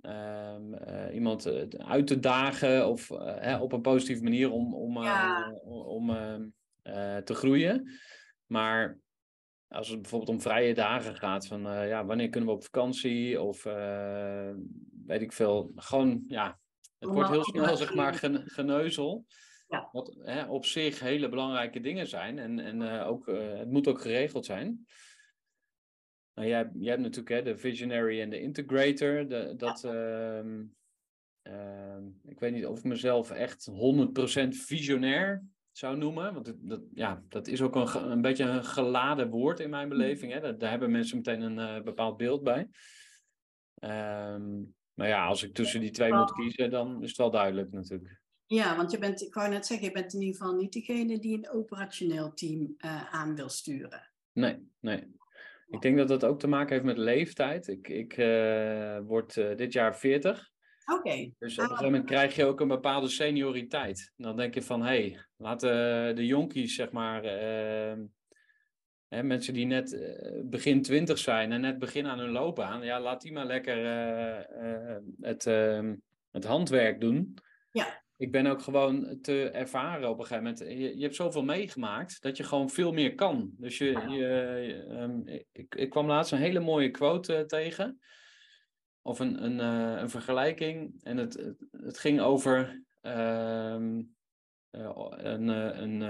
ehm, 0.00 0.74
eh, 0.74 1.14
iemand 1.14 1.46
uit 1.78 2.06
te 2.06 2.18
dagen 2.20 2.88
of 2.88 3.08
hè, 3.18 3.56
op 3.58 3.72
een 3.72 3.80
positieve 3.80 4.22
manier 4.22 4.50
om, 4.50 4.74
om, 4.74 5.02
Ja. 5.02 5.50
om 5.64 6.10
ehm, 6.10 6.48
eh, 6.82 7.16
te 7.16 7.34
groeien. 7.34 7.90
Maar 8.46 8.98
als 9.68 9.88
het 9.88 10.00
bijvoorbeeld 10.00 10.30
om 10.30 10.40
vrije 10.40 10.74
dagen 10.74 11.16
gaat, 11.16 11.46
van 11.46 11.60
ja, 11.62 12.04
wanneer 12.04 12.28
kunnen 12.28 12.48
we 12.48 12.54
op 12.54 12.64
vakantie 12.64 13.40
of 13.40 13.62
weet 15.06 15.22
ik 15.22 15.32
veel. 15.32 15.72
Gewoon, 15.74 16.24
ja, 16.26 16.58
het 16.98 17.10
wordt 17.10 17.30
heel 17.30 17.44
snel 17.44 17.76
zeg 17.76 17.94
maar 17.94 18.14
gen- 18.14 18.42
geneuzel. 18.50 19.24
Ja. 19.70 19.88
Wat 19.92 20.16
hè, 20.22 20.44
op 20.44 20.64
zich 20.64 21.00
hele 21.00 21.28
belangrijke 21.28 21.80
dingen 21.80 22.06
zijn 22.06 22.38
en, 22.38 22.58
en 22.58 22.82
eh, 22.82 23.08
ook, 23.08 23.28
eh, 23.28 23.58
het 23.58 23.70
moet 23.70 23.88
ook 23.88 24.00
geregeld 24.00 24.44
zijn. 24.44 24.86
Nou, 26.34 26.48
jij, 26.48 26.70
jij 26.74 26.90
hebt 26.90 27.02
natuurlijk 27.02 27.28
hè, 27.28 27.42
de 27.42 27.58
visionary 27.58 28.20
en 28.20 28.30
de 28.30 28.40
integrator. 28.40 29.28
De, 29.28 29.54
dat, 29.56 29.84
ehm, 29.84 30.62
ehm, 31.42 32.02
ik 32.24 32.40
weet 32.40 32.52
niet 32.52 32.66
of 32.66 32.78
ik 32.78 32.84
mezelf 32.84 33.30
echt 33.30 33.66
100% 33.66 34.56
visionair 34.56 35.44
zou 35.72 35.96
noemen. 35.96 36.34
Want 36.34 36.54
dat, 36.58 36.82
ja, 36.94 37.22
dat 37.28 37.46
is 37.46 37.62
ook 37.62 37.74
een, 37.74 38.10
een 38.10 38.20
beetje 38.20 38.44
een 38.44 38.64
geladen 38.64 39.30
woord 39.30 39.60
in 39.60 39.70
mijn 39.70 39.88
beleving. 39.88 40.32
Hè. 40.32 40.40
Daar, 40.40 40.58
daar 40.58 40.70
hebben 40.70 40.90
mensen 40.90 41.16
meteen 41.16 41.40
een 41.40 41.58
eh, 41.58 41.82
bepaald 41.82 42.16
beeld 42.16 42.42
bij. 42.42 42.68
Ehm, 43.74 44.62
maar 44.94 45.08
ja, 45.08 45.26
als 45.26 45.42
ik 45.42 45.54
tussen 45.54 45.80
die 45.80 45.90
twee 45.90 46.12
moet 46.12 46.32
kiezen, 46.32 46.70
dan 46.70 47.02
is 47.02 47.08
het 47.08 47.18
wel 47.18 47.30
duidelijk 47.30 47.72
natuurlijk. 47.72 48.19
Ja, 48.54 48.76
want 48.76 48.90
je 48.90 48.98
bent, 48.98 49.22
ik 49.22 49.34
wou 49.34 49.48
net 49.48 49.66
zeggen, 49.66 49.86
je 49.86 49.92
bent 49.92 50.14
in 50.14 50.20
ieder 50.20 50.36
geval 50.36 50.54
niet 50.54 50.72
degene 50.72 51.18
die 51.18 51.36
een 51.36 51.50
operationeel 51.50 52.34
team 52.34 52.74
eh, 52.78 53.14
aan 53.14 53.34
wil 53.34 53.48
sturen. 53.48 54.10
Nee, 54.32 54.68
nee. 54.80 55.18
Ik 55.68 55.80
denk 55.80 55.96
dat 55.96 56.08
dat 56.08 56.24
ook 56.24 56.38
te 56.38 56.46
maken 56.46 56.72
heeft 56.72 56.84
met 56.84 56.98
leeftijd. 56.98 57.68
Ik, 57.68 57.88
ik 57.88 58.16
eh, 58.16 58.98
word 58.98 59.36
eh, 59.36 59.56
dit 59.56 59.72
jaar 59.72 59.96
40. 59.96 60.50
Oké. 60.92 61.30
Dus 61.38 61.52
op 61.52 61.58
een 61.58 61.64
gegeven 61.64 61.84
moment 61.84 62.04
krijg 62.04 62.36
je 62.36 62.44
ook 62.44 62.60
een 62.60 62.68
bepaalde 62.68 63.08
senioriteit. 63.08 64.12
Dan 64.16 64.36
denk 64.36 64.54
je 64.54 64.62
van, 64.62 64.80
hé, 64.80 64.86
hey, 64.86 65.18
laten 65.36 66.16
de 66.16 66.26
jonkies, 66.26 66.74
zeg 66.74 66.90
maar, 66.90 67.22
hè, 69.08 69.22
mensen 69.22 69.54
die 69.54 69.66
net 69.66 70.12
begin 70.44 70.82
twintig 70.82 71.18
zijn 71.18 71.52
en 71.52 71.60
net 71.60 71.78
beginnen 71.78 72.12
aan 72.12 72.18
hun 72.18 72.30
loopbaan, 72.30 72.82
ja, 72.82 73.00
laat 73.00 73.22
die 73.22 73.32
maar 73.32 73.46
lekker 73.46 73.76
het, 75.20 75.44
het 76.30 76.44
handwerk 76.44 77.00
doen. 77.00 77.34
Ja. 77.70 78.02
Ik 78.20 78.32
ben 78.32 78.46
ook 78.46 78.62
gewoon 78.62 79.18
te 79.20 79.50
ervaren 79.50 80.08
op 80.08 80.18
een 80.18 80.26
gegeven 80.26 80.44
moment. 80.44 80.80
Je, 80.80 80.96
je 80.96 81.02
hebt 81.02 81.14
zoveel 81.14 81.44
meegemaakt 81.44 82.22
dat 82.22 82.36
je 82.36 82.44
gewoon 82.44 82.70
veel 82.70 82.92
meer 82.92 83.14
kan. 83.14 83.50
Dus 83.56 83.78
je, 83.78 84.86
um, 84.90 85.22
ik, 85.52 85.74
ik 85.74 85.90
kwam 85.90 86.06
laatst 86.06 86.32
een 86.32 86.38
hele 86.38 86.60
mooie 86.60 86.90
quote 86.90 87.44
tegen 87.46 88.00
of 89.02 89.18
een, 89.18 89.44
een, 89.44 89.58
uh, 89.58 90.00
een 90.00 90.10
vergelijking. 90.10 91.00
En 91.02 91.16
het, 91.16 91.54
het, 91.70 91.98
ging 91.98 92.20
over 92.20 92.82
uh, 93.02 93.76
uh, 94.70 95.10
een, 95.10 95.48
een, 95.48 96.00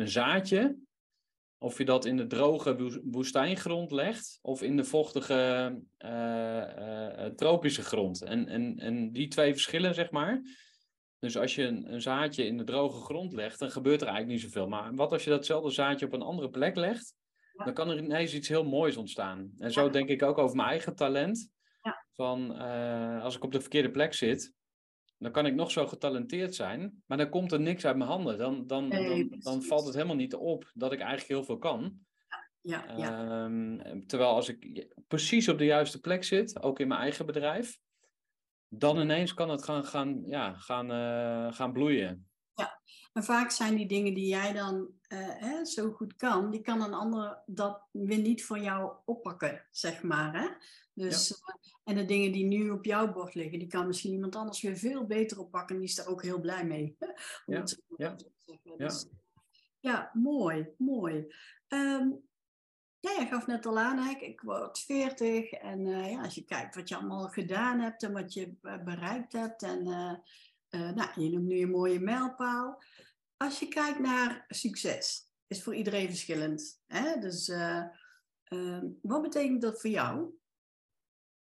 een 0.00 0.08
zaadje. 0.08 0.76
Of 1.58 1.78
je 1.78 1.84
dat 1.84 2.04
in 2.04 2.16
de 2.16 2.26
droge 2.26 3.00
woestijngrond 3.04 3.90
legt 3.90 4.38
of 4.42 4.62
in 4.62 4.76
de 4.76 4.84
vochtige 4.84 5.76
tropische 7.36 7.82
grond. 7.82 8.22
En, 8.22 8.48
en, 8.48 8.78
en 8.78 9.12
die 9.12 9.28
twee 9.28 9.52
verschillen, 9.52 9.94
zeg 9.94 10.10
maar. 10.10 10.42
Dus 11.20 11.36
als 11.36 11.54
je 11.54 11.62
een, 11.62 11.92
een, 11.92 12.00
zaadje 12.00 12.46
in 12.46 12.56
de 12.56 12.64
droge 12.64 13.00
grond 13.04 13.32
legt, 13.32 13.58
dan 13.58 13.70
gebeurt 13.70 14.00
er 14.00 14.06
eigenlijk 14.06 14.40
niet 14.40 14.52
zoveel. 14.52 14.68
Maar 14.68 14.94
wat 14.94 15.12
als 15.12 15.24
je 15.24 15.30
datzelfde 15.30 15.70
zaadje 15.70 16.06
op 16.06 16.12
een 16.12 16.22
andere 16.22 16.50
plek 16.50 16.76
legt, 16.76 17.14
dan 17.64 17.74
kan 17.74 17.90
er 17.90 17.98
ineens 17.98 18.34
iets 18.34 18.48
heel 18.48 18.64
moois 18.64 18.96
ontstaan. 18.96 19.52
En 19.58 19.72
zo 19.72 19.90
denk 19.90 20.08
ik 20.08 20.22
ook 20.22 20.38
over 20.38 20.56
mijn 20.56 20.68
eigen 20.68 20.94
talent. 20.94 21.50
Van 22.12 22.62
uh, 22.62 23.22
als 23.22 23.36
ik 23.36 23.44
op 23.44 23.52
de 23.52 23.60
verkeerde 23.60 23.90
plek 23.90 24.14
zit, 24.14 24.54
dan 25.18 25.32
kan 25.32 25.46
ik 25.46 25.54
nog 25.54 25.70
zo 25.70 25.86
getalenteerd 25.86 26.54
zijn, 26.54 27.02
maar 27.06 27.18
dan 27.18 27.28
komt 27.28 27.52
er 27.52 27.60
niks 27.60 27.84
uit 27.84 27.96
mijn 27.96 28.10
handen. 28.10 28.38
Dan, 28.38 28.66
dan, 28.66 28.88
nee, 28.88 29.28
dan, 29.28 29.38
dan, 29.40 29.62
valt 29.62 29.84
het 29.84 29.94
helemaal 29.94 30.16
niet 30.16 30.34
op 30.34 30.70
dat 30.74 30.92
ik 30.92 31.00
eigenlijk 31.00 31.28
heel 31.28 31.44
veel 31.44 31.58
kan. 31.58 31.98
Ja, 32.60 32.94
ja. 32.96 33.44
Um, 33.44 34.06
terwijl 34.06 34.30
als 34.30 34.48
ik 34.48 34.88
precies 35.08 35.48
op 35.48 35.58
de 35.58 35.64
juiste 35.64 36.00
plek 36.00 36.24
zit, 36.24 36.62
ook 36.62 36.80
in 36.80 36.88
mijn 36.88 37.00
eigen 37.00 37.26
bedrijf, 37.26 37.78
dan 38.70 39.00
ineens 39.00 39.34
kan 39.34 39.50
het 39.50 39.64
gaan, 39.64 39.84
gaan, 39.84 40.22
ja, 40.26 40.54
gaan, 40.54 40.90
uh, 40.90 41.52
gaan 41.52 41.72
bloeien. 41.72 42.28
Ja, 42.54 42.80
en 43.12 43.24
vaak 43.24 43.50
zijn 43.50 43.76
die 43.76 43.86
dingen 43.86 44.14
die 44.14 44.26
jij 44.26 44.52
dan 44.52 44.88
uh, 45.08 45.18
hè, 45.18 45.64
zo 45.64 45.90
goed 45.90 46.16
kan, 46.16 46.50
die 46.50 46.60
kan 46.60 46.82
een 46.82 46.94
ander 46.94 47.42
dat 47.46 47.82
weer 47.90 48.18
niet 48.18 48.44
voor 48.44 48.58
jou 48.58 48.92
oppakken, 49.04 49.66
zeg 49.70 50.02
maar. 50.02 50.40
Hè? 50.40 50.48
Dus, 50.94 51.28
ja. 51.28 51.54
uh, 51.54 51.72
en 51.84 51.94
de 51.94 52.04
dingen 52.04 52.32
die 52.32 52.44
nu 52.44 52.70
op 52.70 52.84
jouw 52.84 53.12
bord 53.12 53.34
liggen, 53.34 53.58
die 53.58 53.68
kan 53.68 53.86
misschien 53.86 54.12
iemand 54.12 54.36
anders 54.36 54.62
weer 54.62 54.76
veel 54.76 55.06
beter 55.06 55.38
oppakken. 55.38 55.74
En 55.74 55.80
die 55.80 55.90
is 55.90 55.96
daar 55.96 56.06
ook 56.06 56.22
heel 56.22 56.40
blij 56.40 56.64
mee. 56.64 56.96
Om 57.46 57.54
ja. 57.54 57.60
Het 57.60 57.82
ja. 57.96 58.16
Dus, 58.76 59.08
ja, 59.80 60.10
mooi, 60.12 60.68
mooi. 60.78 61.34
Um, 61.68 62.28
ja, 63.00 63.10
je 63.10 63.26
gaf 63.26 63.46
net 63.46 63.66
al 63.66 63.78
aan, 63.78 63.98
hè? 63.98 64.10
ik 64.10 64.40
word 64.40 64.78
40 64.78 65.50
en 65.50 65.86
uh, 65.86 66.10
ja, 66.10 66.22
als 66.22 66.34
je 66.34 66.44
kijkt 66.44 66.74
wat 66.74 66.88
je 66.88 66.96
allemaal 66.96 67.28
gedaan 67.28 67.80
hebt 67.80 68.02
en 68.02 68.12
wat 68.12 68.32
je 68.32 68.54
bereikt 68.84 69.32
hebt 69.32 69.62
en 69.62 69.86
uh, 69.86 70.14
uh, 70.70 70.90
nou, 70.94 71.20
je 71.20 71.30
noemt 71.30 71.46
nu 71.46 71.60
een 71.60 71.70
mooie 71.70 72.00
mijlpaal. 72.00 72.82
Als 73.36 73.58
je 73.58 73.68
kijkt 73.68 73.98
naar 73.98 74.44
succes, 74.48 75.32
is 75.46 75.62
voor 75.62 75.74
iedereen 75.74 76.08
verschillend. 76.08 76.82
Hè? 76.86 77.18
Dus 77.18 77.52
wat 79.02 79.22
betekent 79.22 79.62
dat 79.62 79.80
voor 79.80 79.90
jou? 79.90 80.38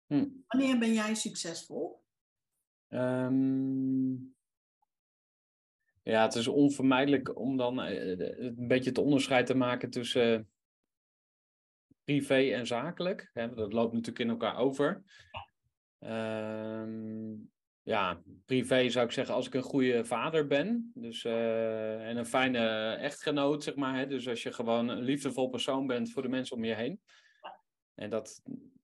Hm. 0.07 0.27
Wanneer 0.47 0.77
ben 0.77 0.93
jij 0.93 1.15
succesvol? 1.15 2.03
Um, 2.89 4.35
ja, 6.03 6.21
het 6.21 6.35
is 6.35 6.47
onvermijdelijk 6.47 7.37
om 7.37 7.57
dan 7.57 7.77
een 7.77 8.67
beetje 8.67 8.89
het 8.89 8.97
onderscheid 8.97 9.45
te 9.45 9.55
maken 9.55 9.89
tussen 9.89 10.49
privé 12.09 12.51
en 12.53 12.67
zakelijk. 12.67 13.29
Hè, 13.33 13.53
dat 13.53 13.73
loopt 13.73 13.93
natuurlijk 13.93 14.19
in 14.19 14.29
elkaar 14.29 14.57
over. 14.57 15.03
Um, 15.99 17.51
ja, 17.83 18.21
privé 18.45 18.89
zou 18.89 19.05
ik 19.05 19.11
zeggen 19.11 19.35
als 19.35 19.47
ik 19.47 19.53
een 19.53 19.61
goede 19.61 20.05
vader 20.05 20.47
ben. 20.47 20.91
Dus, 20.93 21.23
uh, 21.23 22.07
en 22.07 22.17
een 22.17 22.25
fijne 22.25 22.93
echtgenoot, 22.93 23.63
zeg 23.63 23.75
maar. 23.75 23.97
Hè, 23.97 24.07
dus 24.07 24.27
als 24.27 24.43
je 24.43 24.53
gewoon 24.53 24.89
een 24.89 25.01
liefdevol 25.01 25.49
persoon 25.49 25.87
bent 25.87 26.11
voor 26.11 26.21
de 26.21 26.29
mensen 26.29 26.55
om 26.55 26.63
je 26.63 26.73
heen. 26.73 26.99
En 27.95 28.09
dat 28.09 28.41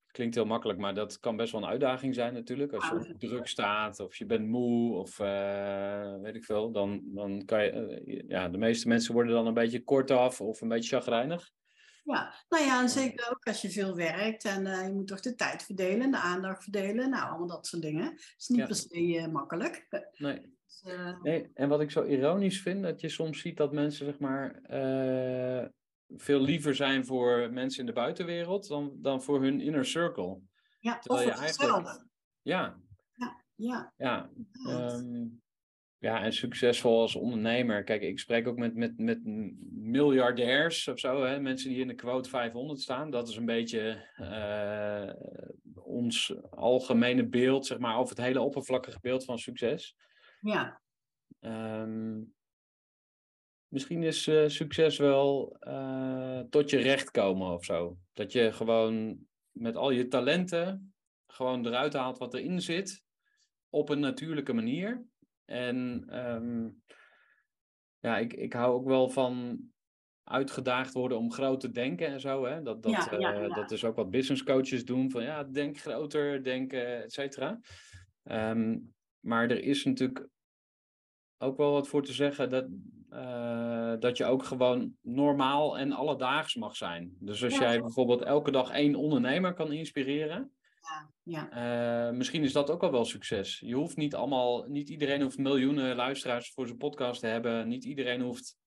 klinkt 0.08 0.36
heel 0.36 0.46
makkelijk, 0.46 0.79
maar 0.79 0.94
dat 0.94 1.20
kan 1.20 1.36
best 1.36 1.51
wel 1.51 1.62
een 1.62 1.70
uitdaging 1.70 2.15
zijn 2.15 2.34
natuurlijk. 2.34 2.74
Als 2.74 2.89
je 2.89 3.15
druk 3.17 3.48
staat 3.48 4.00
of 4.00 4.15
je 4.15 4.25
bent 4.25 4.48
moe 4.48 4.94
of 4.94 5.20
uh, 5.20 6.22
weet 6.22 6.36
ik 6.36 6.46
veel. 6.46 6.72
Dan, 6.72 7.01
dan 7.05 7.46
kan 7.46 7.63
je, 7.63 8.01
uh, 8.05 8.24
ja, 8.27 8.50
de 8.50 8.58
meeste 8.58 8.88
mensen 8.88 9.13
worden 9.13 9.34
dan 9.34 9.48
een 9.48 9.53
beetje 9.53 9.84
kortaf 9.84 10.41
of 10.41 10.62
een 10.62 10.67
beetje 10.67 10.96
chagrijnig. 10.96 11.53
Ja, 12.05 12.33
nou 12.50 12.63
ja, 12.63 12.81
en 12.81 12.89
zeker 12.89 13.29
ook 13.31 13.45
als 13.45 13.62
je 13.62 13.69
veel 13.69 13.95
werkt 13.95 14.43
en 14.43 14.65
uh, 14.65 14.83
je 14.83 14.93
moet 14.93 15.07
toch 15.07 15.19
de 15.19 15.35
tijd 15.35 15.63
verdelen, 15.63 16.12
de 16.12 16.17
aandacht 16.17 16.63
verdelen, 16.63 17.09
nou, 17.09 17.29
allemaal 17.29 17.47
dat 17.47 17.67
soort 17.67 17.81
dingen. 17.81 18.05
Het 18.05 18.35
is 18.38 18.47
niet 18.47 18.59
ja. 18.59 18.65
per 18.65 18.75
se 18.75 19.01
uh, 19.01 19.27
makkelijk. 19.27 19.88
Nee. 20.17 20.41
Dus, 20.65 20.83
uh... 20.88 21.21
nee. 21.21 21.51
En 21.53 21.69
wat 21.69 21.81
ik 21.81 21.91
zo 21.91 22.03
ironisch 22.03 22.62
vind, 22.62 22.83
dat 22.83 23.01
je 23.01 23.09
soms 23.09 23.39
ziet 23.39 23.57
dat 23.57 23.74
mensen, 23.74 24.05
zeg 24.05 24.19
maar, 24.19 24.59
veel 26.07 26.39
liever 26.39 26.75
zijn 26.75 27.05
voor 27.05 27.50
mensen 27.53 27.79
in 27.79 27.85
de 27.85 27.93
buitenwereld 27.93 28.67
dan, 28.67 28.91
dan 29.01 29.24
voor 29.24 29.41
hun 29.41 29.62
inner 29.62 29.85
circle. 29.85 30.39
Ja, 30.79 31.00
Terwijl 31.00 31.27
of 31.27 31.33
je 31.35 31.41
eigenlijk... 31.41 32.05
Ja. 32.41 32.79
Ja, 33.13 33.43
ja. 33.55 33.93
Ja, 33.97 34.29
um, 34.67 35.41
ja, 36.05 36.24
en 36.24 36.33
succesvol 36.33 37.00
als 37.00 37.15
ondernemer. 37.15 37.83
Kijk, 37.83 38.01
ik 38.01 38.19
spreek 38.19 38.47
ook 38.47 38.57
met, 38.57 38.75
met, 38.75 38.97
met 38.97 39.19
miljardairs 39.71 40.88
of 40.88 41.00
zo, 41.00 41.24
hè? 41.24 41.39
mensen 41.39 41.69
die 41.69 41.79
in 41.79 41.88
de 41.88 41.95
quote 41.95 42.29
500 42.29 42.81
staan. 42.81 43.09
Dat 43.09 43.27
is 43.27 43.35
een 43.35 43.45
beetje 43.45 44.07
uh, 44.19 45.13
ons 45.83 46.35
algemene 46.50 47.27
beeld, 47.27 47.65
zeg 47.65 47.77
maar, 47.77 47.97
over 47.97 48.15
het 48.15 48.25
hele 48.25 48.41
oppervlakkige 48.41 49.00
beeld 49.01 49.25
van 49.25 49.39
succes. 49.39 49.95
Ja. 50.41 50.81
Um, 51.39 52.33
misschien 53.67 54.03
is 54.03 54.27
uh, 54.27 54.47
succes 54.47 54.97
wel 54.97 55.57
uh, 55.59 56.39
tot 56.39 56.69
je 56.69 56.77
recht 56.77 57.12
komen 57.12 57.53
of 57.53 57.65
zo. 57.65 57.97
Dat 58.13 58.31
je 58.31 58.51
gewoon 58.51 59.17
met 59.51 59.75
al 59.75 59.91
je 59.91 60.07
talenten 60.07 60.93
gewoon 61.27 61.65
eruit 61.65 61.93
haalt 61.93 62.17
wat 62.17 62.33
erin 62.33 62.62
zit. 62.62 63.03
Op 63.69 63.89
een 63.89 64.00
natuurlijke 64.00 64.53
manier. 64.53 65.05
En 65.45 66.07
um, 66.25 66.83
ja, 67.99 68.17
ik, 68.17 68.33
ik 68.33 68.53
hou 68.53 68.73
ook 68.73 68.87
wel 68.87 69.09
van 69.09 69.59
uitgedaagd 70.23 70.93
worden 70.93 71.17
om 71.17 71.31
groot 71.31 71.59
te 71.59 71.71
denken 71.71 72.07
en 72.07 72.19
zo. 72.19 72.45
Hè? 72.45 72.61
Dat, 72.61 72.83
dat, 72.83 72.91
ja, 72.91 73.07
ja, 73.11 73.31
ja. 73.31 73.43
Uh, 73.43 73.55
dat 73.55 73.71
is 73.71 73.83
ook 73.85 73.95
wat 73.95 74.09
business 74.09 74.43
coaches 74.43 74.85
doen. 74.85 75.11
Van 75.11 75.23
ja, 75.23 75.43
denk 75.43 75.77
groter, 75.77 76.43
denk 76.43 76.73
uh, 76.73 77.01
et 77.01 77.13
cetera. 77.13 77.59
Um, 78.23 78.93
maar 79.19 79.49
er 79.49 79.63
is 79.63 79.83
natuurlijk 79.83 80.27
ook 81.37 81.57
wel 81.57 81.71
wat 81.71 81.87
voor 81.87 82.03
te 82.03 82.13
zeggen 82.13 82.49
dat, 82.49 82.67
uh, 83.09 83.93
dat 83.99 84.17
je 84.17 84.25
ook 84.25 84.43
gewoon 84.43 84.97
normaal 85.01 85.77
en 85.77 85.91
alledaags 85.91 86.55
mag 86.55 86.75
zijn. 86.75 87.15
Dus 87.19 87.43
als 87.43 87.57
jij 87.57 87.79
bijvoorbeeld 87.79 88.21
elke 88.21 88.51
dag 88.51 88.71
één 88.71 88.95
ondernemer 88.95 89.53
kan 89.53 89.71
inspireren, 89.71 90.54
ja. 91.24 92.08
Uh, 92.08 92.18
misschien 92.18 92.44
is 92.44 92.54
dat 92.54 92.70
ook 92.70 92.84
al 92.84 92.92
wel 92.92 93.06
succes. 93.06 93.60
Je 93.60 93.75
hoeft 93.75 93.96
niet 93.96 94.15
allemaal, 94.15 94.65
niet 94.68 94.89
iedereen 94.89 95.22
hoeft 95.22 95.38
miljoenen 95.38 95.96
luisteraars 95.96 96.51
voor 96.54 96.65
zijn 96.68 96.77
podcast 96.77 97.20
te 97.20 97.27
hebben. 97.27 97.68
Niet 97.68 97.84
iedereen 97.84 98.22
hoeft 98.22 98.58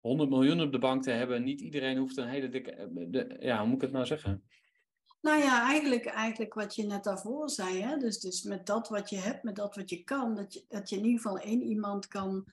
100 0.00 0.30
miljoen 0.30 0.60
op 0.60 0.72
de 0.72 0.78
bank 0.78 1.02
te 1.02 1.10
hebben. 1.10 1.44
Niet 1.44 1.60
iedereen 1.60 1.98
hoeft 1.98 2.16
een 2.16 2.28
hele 2.28 2.48
dikke. 2.48 2.88
De, 2.92 3.36
ja, 3.40 3.58
hoe 3.58 3.66
moet 3.66 3.76
ik 3.76 3.82
het 3.82 3.92
nou 3.92 4.06
zeggen? 4.06 4.42
Nou 5.20 5.38
ja, 5.42 5.68
eigenlijk, 5.68 6.06
eigenlijk 6.06 6.54
wat 6.54 6.74
je 6.74 6.86
net 6.86 7.04
daarvoor 7.04 7.50
zei. 7.50 7.80
Hè? 7.80 7.96
Dus, 7.96 8.20
dus 8.20 8.42
met 8.42 8.66
dat 8.66 8.88
wat 8.88 9.10
je 9.10 9.16
hebt, 9.16 9.42
met 9.42 9.56
dat 9.56 9.76
wat 9.76 9.90
je 9.90 10.04
kan, 10.04 10.34
dat 10.34 10.54
je, 10.54 10.64
dat 10.68 10.88
je 10.88 10.96
in 10.96 11.04
ieder 11.04 11.20
geval 11.20 11.38
één 11.38 11.62
iemand 11.62 12.08
kan, 12.08 12.46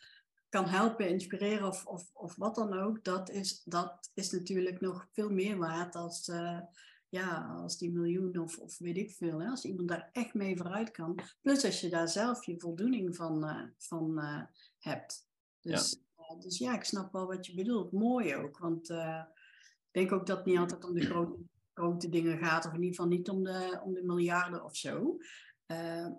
kan 0.50 0.66
helpen, 0.66 1.10
inspireren 1.10 1.68
of, 1.68 1.86
of, 1.86 2.10
of 2.14 2.36
wat 2.36 2.56
dan 2.56 2.74
ook. 2.74 3.04
Dat 3.04 3.30
is, 3.30 3.62
dat 3.64 4.12
is 4.14 4.32
natuurlijk 4.32 4.82
nog 4.82 5.08
veel 5.12 5.30
meer 5.30 5.58
waard 5.58 5.96
als. 5.96 6.28
Uh, 6.28 6.60
ja, 7.10 7.60
als 7.62 7.78
die 7.78 7.92
miljoen 7.92 8.38
of, 8.38 8.58
of 8.58 8.78
weet 8.78 8.98
ik 8.98 9.12
veel, 9.12 9.40
hè, 9.40 9.50
als 9.50 9.66
iemand 9.66 9.88
daar 9.88 10.10
echt 10.12 10.34
mee 10.34 10.58
vooruit 10.58 10.92
kan. 10.92 11.20
Plus 11.42 11.66
als 11.66 11.82
je 11.82 11.90
daar 11.90 12.08
zelf 12.08 12.46
je 12.46 12.60
voldoening 12.60 13.16
van, 13.16 13.44
uh, 13.44 13.64
van 13.78 14.20
uh, 14.20 14.42
hebt. 14.80 15.28
Dus 15.62 16.04
ja. 16.18 16.34
Uh, 16.34 16.40
dus 16.40 16.58
ja, 16.58 16.76
ik 16.76 16.84
snap 16.84 17.12
wel 17.12 17.28
wat 17.28 17.46
je 17.46 17.56
bedoelt. 17.56 17.92
Mooi 17.92 18.36
ook, 18.36 18.58
want 18.58 18.90
ik 18.90 19.92
denk 19.92 20.12
ook 20.12 20.26
dat 20.26 20.38
het 20.38 20.46
niet 20.46 20.58
altijd 20.58 20.86
om 20.86 20.94
de 20.94 21.06
grote, 21.06 21.38
grote 21.74 22.10
dingen 22.10 22.38
gaat, 22.38 22.66
of 22.66 22.74
in 22.74 22.84
ieder 22.84 22.96
geval 22.96 23.12
niet 23.12 23.30
om 23.30 23.44
de, 23.44 23.82
om 23.84 23.94
de 23.94 24.04
miljarden 24.04 24.64
of 24.64 24.76
zo. 24.76 25.18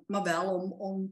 maar 0.07 0.23
wel 0.23 0.55
om, 0.55 0.73
om 0.73 1.11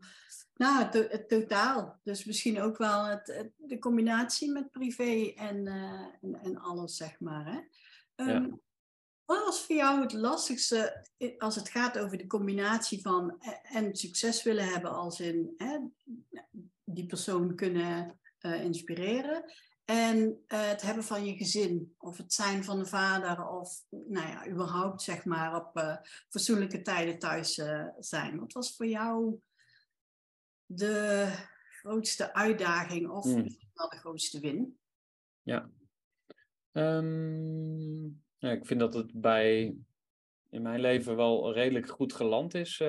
nou, 0.55 0.85
het, 0.85 1.11
het, 1.11 1.29
totaal. 1.29 2.01
Dus 2.03 2.25
misschien 2.25 2.61
ook 2.61 2.77
wel 2.77 3.05
het, 3.05 3.27
het, 3.27 3.53
de 3.57 3.79
combinatie 3.79 4.53
met 4.53 4.71
privé 4.71 5.33
en, 5.37 5.67
en, 6.21 6.35
en 6.43 6.57
alles, 6.57 6.97
zeg 6.97 7.21
maar. 7.21 7.47
Hè? 7.47 7.59
Um, 8.25 8.45
ja 8.45 8.59
Wat 9.25 9.45
was 9.45 9.67
voor 9.67 9.77
jou 9.77 10.01
het 10.01 10.13
lastigste 10.13 11.07
als 11.39 11.55
het 11.55 11.69
gaat 11.69 11.99
over 11.99 12.19
de 12.19 12.27
combinatie 12.27 13.01
van 13.01 13.41
en 13.63 13.97
succes 13.97 14.43
willen 14.43 14.69
hebben 14.69 14.91
als 14.91 15.21
in 15.21 15.55
hè, 15.57 15.79
die 16.85 17.07
persoon 17.07 17.55
kunnen 17.55 18.19
uh, 18.41 18.65
inspireren 18.65 19.45
en 19.85 20.19
uh, 20.27 20.69
het 20.69 20.83
hebben 20.83 21.05
van 21.05 21.25
je 21.25 21.37
gezin 21.37 21.95
of 21.99 22.17
het 22.17 22.33
zijn 22.33 22.65
van 22.65 22.79
de 22.79 22.87
vader 22.87 23.49
of 23.49 23.85
nou 23.89 24.29
ja, 24.29 24.49
überhaupt 24.49 25.03
zeg 25.03 25.25
maar 25.25 25.57
op 25.57 25.77
uh, 25.77 25.97
fatsoenlijke 26.29 26.83
tijden 26.83 27.19
thuis 27.19 27.63
zijn. 27.99 28.39
Wat 28.39 28.53
was 28.53 28.77
voor 28.77 28.87
jou 28.87 29.41
de 30.67 31.29
grootste 31.69 32.35
uitdaging 32.35 33.11
of 33.11 33.25
hmm. 33.25 33.57
wel 33.75 33.89
de 33.89 33.97
grootste 33.97 34.41
win? 34.41 34.79
Ja. 35.43 35.71
Um, 36.73 38.24
ja, 38.45 38.51
ik 38.51 38.67
vind 38.67 38.81
dat 38.81 38.95
het 38.95 39.21
bij 39.21 39.75
in 40.51 40.63
mijn 40.63 40.81
leven 40.81 41.17
wel 41.17 41.53
redelijk 41.53 41.89
goed 41.89 42.13
geland 42.13 42.55
is, 42.55 42.81
uh, 42.81 42.89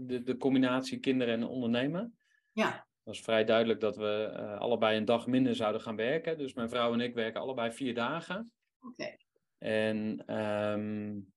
de, 0.00 0.20
de 0.24 0.36
combinatie 0.36 0.98
kinderen 0.98 1.34
en 1.34 1.46
ondernemen. 1.46 2.18
Ja. 2.52 2.70
Het 2.70 3.14
was 3.14 3.20
vrij 3.20 3.44
duidelijk 3.44 3.80
dat 3.80 3.96
we 3.96 4.34
uh, 4.36 4.58
allebei 4.58 4.96
een 4.96 5.04
dag 5.04 5.26
minder 5.26 5.54
zouden 5.54 5.80
gaan 5.80 5.96
werken. 5.96 6.38
Dus 6.38 6.54
mijn 6.54 6.68
vrouw 6.68 6.92
en 6.92 7.00
ik 7.00 7.14
werken 7.14 7.40
allebei 7.40 7.72
vier 7.72 7.94
dagen. 7.94 8.52
Oké. 8.80 9.16
En 9.58 10.34
um, 10.38 11.32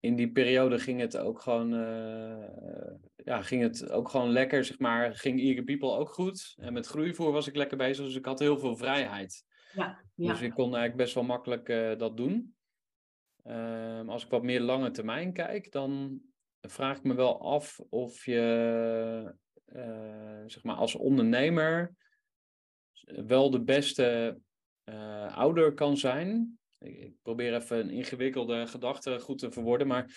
in 0.00 0.16
die 0.16 0.30
periode 0.30 0.78
ging 0.78 1.00
het 1.00 1.16
ook 1.16 1.40
gewoon, 1.40 1.74
uh, 1.74 2.94
ja, 3.16 3.42
ging 3.42 3.62
het 3.62 3.90
ook 3.90 4.08
gewoon 4.08 4.30
lekker, 4.30 4.64
zeg 4.64 4.78
maar. 4.78 5.14
Ging 5.14 5.40
Eager 5.40 5.64
People 5.64 5.96
ook 5.96 6.10
goed. 6.10 6.54
En 6.56 6.72
met 6.72 6.86
groeivoer 6.86 7.32
was 7.32 7.46
ik 7.46 7.56
lekker 7.56 7.76
bezig, 7.76 8.04
dus 8.04 8.14
ik 8.14 8.24
had 8.24 8.38
heel 8.38 8.58
veel 8.58 8.76
vrijheid. 8.76 9.44
Ja, 9.72 10.04
ja. 10.14 10.32
Dus 10.32 10.40
ik 10.40 10.50
kon 10.50 10.64
eigenlijk 10.64 10.96
best 10.96 11.14
wel 11.14 11.24
makkelijk 11.24 11.68
uh, 11.68 11.98
dat 11.98 12.16
doen. 12.16 12.54
Uh, 13.44 14.08
als 14.08 14.24
ik 14.24 14.30
wat 14.30 14.42
meer 14.42 14.60
lange 14.60 14.90
termijn 14.90 15.32
kijk, 15.32 15.72
dan 15.72 16.20
vraag 16.60 16.96
ik 16.96 17.02
me 17.02 17.14
wel 17.14 17.40
af 17.40 17.80
of 17.88 18.24
je 18.24 19.34
uh, 19.66 20.42
zeg 20.46 20.62
maar 20.62 20.76
als 20.76 20.94
ondernemer 20.94 21.94
wel 23.04 23.50
de 23.50 23.62
beste 23.62 24.38
ouder 25.34 25.74
kan 25.74 25.96
zijn. 25.96 26.58
Ik, 26.78 26.98
ik, 26.98 27.14
probeer 27.22 27.54
even 27.54 27.78
een 27.78 27.90
ingewikkelde 27.90 28.66
gedachte 28.66 29.20
goed 29.20 29.38
te 29.38 29.50
verwoorden, 29.50 29.86
maar 29.86 30.14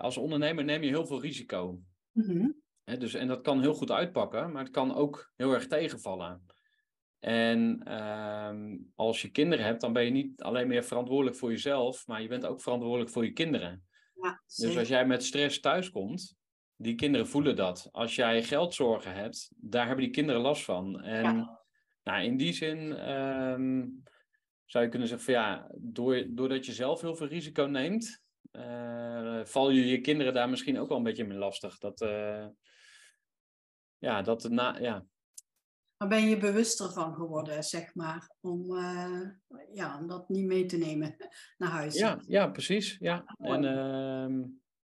als 0.00 0.16
ondernemer 0.16 0.64
neem 0.64 0.82
je 0.82 0.88
heel 0.88 1.06
veel 1.06 1.20
risico. 1.20 1.80
Mm 2.12 2.24
-hmm. 2.24 2.62
dus, 2.98 3.14
en 3.14 3.26
dat 3.26 3.40
kan 3.40 3.60
heel 3.60 3.74
goed 3.74 3.90
uitpakken, 3.90 4.52
maar 4.52 4.62
het 4.62 4.72
kan 4.72 4.94
ook 4.94 5.32
heel 5.36 5.52
erg 5.52 5.66
tegenvallen. 5.66 6.45
En 7.26 7.80
ehm, 7.84 8.76
als 8.94 9.22
je 9.22 9.30
kinderen 9.30 9.64
hebt, 9.64 9.80
dan 9.80 9.92
ben 9.92 10.04
je 10.04 10.10
niet 10.10 10.42
alleen 10.42 10.68
meer 10.68 10.84
verantwoordelijk 10.84 11.36
voor 11.36 11.50
jezelf, 11.50 12.06
maar 12.06 12.22
je 12.22 12.28
bent 12.28 12.46
ook 12.46 12.60
verantwoordelijk 12.60 13.10
voor 13.10 13.24
je 13.24 13.32
kinderen. 13.32 13.86
Ja, 14.22 14.42
dus 14.56 14.78
als 14.78 14.88
jij 14.88 15.06
met 15.06 15.24
stress 15.24 15.60
thuiskomt, 15.60 16.36
die 16.76 16.94
kinderen 16.94 17.28
voelen 17.28 17.56
dat. 17.56 17.88
Als 17.92 18.14
jij 18.14 18.42
geldzorgen 18.42 19.14
hebt, 19.14 19.50
daar 19.56 19.86
hebben 19.86 20.04
die 20.04 20.14
kinderen 20.14 20.40
last 20.40 20.64
van. 20.64 21.00
En 21.00 21.22
ja. 21.22 21.60
nou, 22.02 22.22
in 22.22 22.36
die 22.36 22.52
zin 22.52 23.10
um, 23.10 24.02
zou 24.64 24.84
je 24.84 24.90
kunnen 24.90 25.08
zeggen 25.08 25.26
van 25.26 25.42
ja, 25.42 25.70
door, 25.76 26.24
doordat 26.28 26.66
je 26.66 26.72
zelf 26.72 27.00
heel 27.00 27.16
veel 27.16 27.26
risico 27.26 27.64
neemt, 27.64 28.22
uh, 28.52 29.40
val 29.44 29.70
je 29.70 29.86
je 29.86 30.00
kinderen 30.00 30.34
daar 30.34 30.48
misschien 30.48 30.78
ook 30.78 30.88
wel 30.88 30.96
een 30.96 31.02
beetje 31.02 31.26
mee 31.26 31.38
lastig. 31.38 31.78
Dat, 31.78 32.00
uh, 32.00 32.46
ja, 33.98 34.22
dat, 34.22 34.48
na, 34.48 34.78
ja, 34.78 35.06
maar 35.98 36.08
ben 36.08 36.28
je 36.28 36.36
bewuster 36.36 36.92
van 36.92 37.14
geworden, 37.14 37.64
zeg 37.64 37.94
maar, 37.94 38.30
om, 38.40 38.70
uh, 38.70 39.20
ja, 39.72 39.98
om 39.98 40.06
dat 40.06 40.28
niet 40.28 40.46
mee 40.46 40.66
te 40.66 40.76
nemen 40.76 41.16
naar 41.58 41.70
huis? 41.70 41.94
Ja, 41.94 42.20
ja 42.26 42.48
precies. 42.48 42.96
Ja. 43.00 43.24
En 43.38 43.62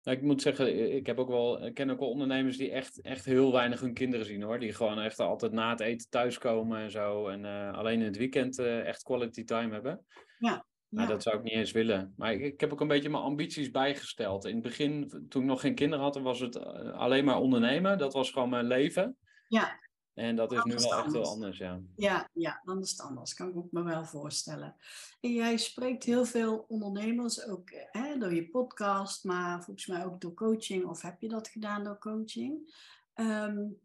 uh, 0.02 0.12
ik 0.12 0.22
moet 0.22 0.42
zeggen, 0.42 0.94
ik, 0.94 1.06
heb 1.06 1.18
ook 1.18 1.28
wel, 1.28 1.64
ik 1.64 1.74
ken 1.74 1.90
ook 1.90 1.98
wel 1.98 2.10
ondernemers 2.10 2.56
die 2.56 2.70
echt, 2.70 3.00
echt 3.00 3.24
heel 3.24 3.52
weinig 3.52 3.80
hun 3.80 3.94
kinderen 3.94 4.26
zien 4.26 4.42
hoor. 4.42 4.58
Die 4.58 4.72
gewoon 4.72 5.00
echt 5.00 5.20
altijd 5.20 5.52
na 5.52 5.70
het 5.70 5.80
eten 5.80 6.08
thuiskomen 6.10 6.80
en 6.80 6.90
zo. 6.90 7.28
En 7.28 7.44
uh, 7.44 7.72
alleen 7.72 7.98
in 7.98 8.06
het 8.06 8.16
weekend 8.16 8.58
echt 8.58 9.02
quality 9.02 9.44
time 9.44 9.72
hebben. 9.72 10.04
Ja. 10.38 10.66
Nou, 10.88 11.08
ja. 11.08 11.12
dat 11.12 11.22
zou 11.22 11.36
ik 11.36 11.42
niet 11.42 11.52
eens 11.52 11.72
willen. 11.72 12.12
Maar 12.16 12.32
ik, 12.32 12.40
ik, 12.40 12.60
heb 12.60 12.72
ook 12.72 12.80
een 12.80 12.88
beetje 12.88 13.08
mijn 13.08 13.22
ambities 13.22 13.70
bijgesteld. 13.70 14.44
In 14.44 14.54
het 14.54 14.62
begin, 14.62 15.08
toen 15.28 15.42
ik 15.42 15.48
nog 15.48 15.60
geen 15.60 15.74
kinderen 15.74 16.04
had, 16.04 16.16
was 16.16 16.40
het 16.40 16.58
alleen 16.92 17.24
maar 17.24 17.40
ondernemen. 17.40 17.98
Dat 17.98 18.12
was 18.12 18.30
gewoon 18.30 18.48
mijn 18.48 18.66
leven. 18.66 19.16
Ja. 19.48 19.78
En 20.18 20.36
dat 20.36 20.52
is 20.52 20.64
nu 20.64 20.74
wel 20.74 20.98
echt 20.98 21.12
heel 21.12 21.24
anders, 21.24 21.58
ja. 21.58 21.80
Ja, 21.96 22.30
ja, 22.32 22.60
dan 22.64 22.80
is 22.80 22.90
het 22.90 23.00
anders. 23.00 23.34
Kan 23.34 23.48
ik 23.48 23.72
me 23.72 23.82
wel 23.82 24.04
voorstellen. 24.04 24.76
En 25.20 25.32
jij 25.32 25.56
spreekt 25.56 26.04
heel 26.04 26.24
veel 26.24 26.64
ondernemers, 26.68 27.46
ook 27.46 27.70
hè, 27.72 28.18
door 28.18 28.34
je 28.34 28.48
podcast, 28.48 29.24
maar 29.24 29.64
volgens 29.64 29.86
mij 29.86 30.04
ook 30.04 30.20
door 30.20 30.34
coaching. 30.34 30.84
Of 30.84 31.02
heb 31.02 31.20
je 31.20 31.28
dat 31.28 31.48
gedaan 31.48 31.84
door 31.84 31.98
coaching? 31.98 32.74
Um, 33.14 33.80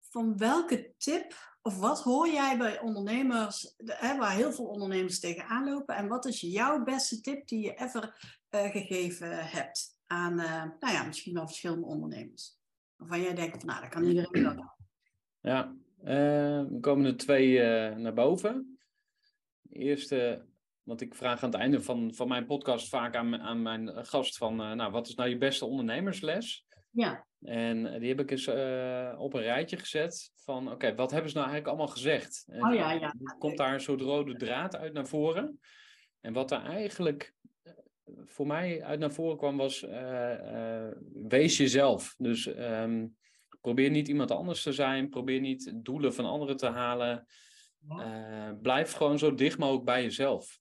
van 0.00 0.36
welke 0.36 0.94
tip 0.98 1.56
of 1.62 1.78
wat 1.78 2.02
hoor 2.02 2.28
jij 2.28 2.58
bij 2.58 2.80
ondernemers, 2.80 3.74
hè, 3.84 4.18
waar 4.18 4.34
heel 4.34 4.52
veel 4.52 4.66
ondernemers 4.66 5.20
tegenaan 5.20 5.68
lopen? 5.68 5.96
En 5.96 6.08
wat 6.08 6.26
is 6.26 6.40
jouw 6.40 6.82
beste 6.82 7.20
tip 7.20 7.48
die 7.48 7.64
je 7.64 7.74
ever 7.74 8.36
uh, 8.50 8.70
gegeven 8.70 9.46
hebt 9.46 9.98
aan, 10.06 10.40
uh, 10.40 10.64
nou 10.80 10.94
ja, 10.94 11.04
misschien 11.04 11.34
wel 11.34 11.46
verschillende 11.46 11.86
ondernemers? 11.86 12.59
Waarvan 13.00 13.22
jij 13.22 13.34
denkt, 13.34 13.64
nou, 13.64 13.80
dat 13.80 13.90
kan 13.90 14.04
iedereen 14.04 14.42
wel. 14.42 14.72
Ja, 15.40 15.76
uh, 16.04 16.58
er 16.58 16.80
komen 16.80 17.04
er 17.04 17.16
twee 17.16 17.50
uh, 17.50 17.96
naar 17.96 18.14
boven. 18.14 18.78
De 19.60 19.78
eerste, 19.78 20.46
want 20.82 21.00
ik 21.00 21.14
vraag 21.14 21.42
aan 21.42 21.50
het 21.50 21.60
einde 21.60 21.82
van, 21.82 22.14
van 22.14 22.28
mijn 22.28 22.46
podcast 22.46 22.88
vaak 22.88 23.16
aan, 23.16 23.40
aan 23.40 23.62
mijn 23.62 24.06
gast 24.06 24.36
van, 24.36 24.60
uh, 24.60 24.72
nou, 24.72 24.92
wat 24.92 25.08
is 25.08 25.14
nou 25.14 25.28
je 25.28 25.38
beste 25.38 25.64
ondernemersles? 25.64 26.66
Ja. 26.90 27.26
En 27.40 28.00
die 28.00 28.08
heb 28.08 28.20
ik 28.20 28.30
eens 28.30 28.48
op 29.18 29.34
een 29.34 29.42
rijtje 29.42 29.76
gezet 29.76 30.32
van, 30.36 30.64
oké, 30.64 30.74
okay, 30.74 30.94
wat 30.94 31.10
hebben 31.10 31.30
ze 31.30 31.36
nou 31.36 31.48
eigenlijk 31.48 31.76
allemaal 31.76 31.94
gezegd? 31.94 32.44
En, 32.46 32.66
oh 32.66 32.74
ja, 32.74 32.92
ja. 32.92 33.14
Komt 33.38 33.56
daar 33.56 33.74
een 33.74 33.80
soort 33.80 34.00
rode 34.00 34.36
draad 34.36 34.76
uit 34.76 34.92
naar 34.92 35.06
voren? 35.06 35.60
En 36.20 36.32
wat 36.32 36.50
er 36.50 36.62
eigenlijk 36.62 37.34
voor 38.24 38.46
mij 38.46 38.82
uit 38.82 39.00
naar 39.00 39.12
voren 39.12 39.36
kwam 39.36 39.56
was, 39.56 39.82
uh, 39.82 39.90
uh, 39.90 40.90
wees 41.28 41.56
jezelf. 41.56 42.14
Dus 42.18 42.46
um, 42.46 43.16
probeer 43.60 43.90
niet 43.90 44.08
iemand 44.08 44.30
anders 44.30 44.62
te 44.62 44.72
zijn, 44.72 45.08
probeer 45.08 45.40
niet 45.40 45.72
doelen 45.74 46.14
van 46.14 46.24
anderen 46.24 46.56
te 46.56 46.66
halen. 46.66 47.26
Uh, 47.88 48.50
blijf 48.62 48.92
gewoon 48.92 49.18
zo 49.18 49.34
dicht 49.34 49.58
mogelijk 49.58 49.84
bij 49.84 50.02
jezelf. 50.02 50.58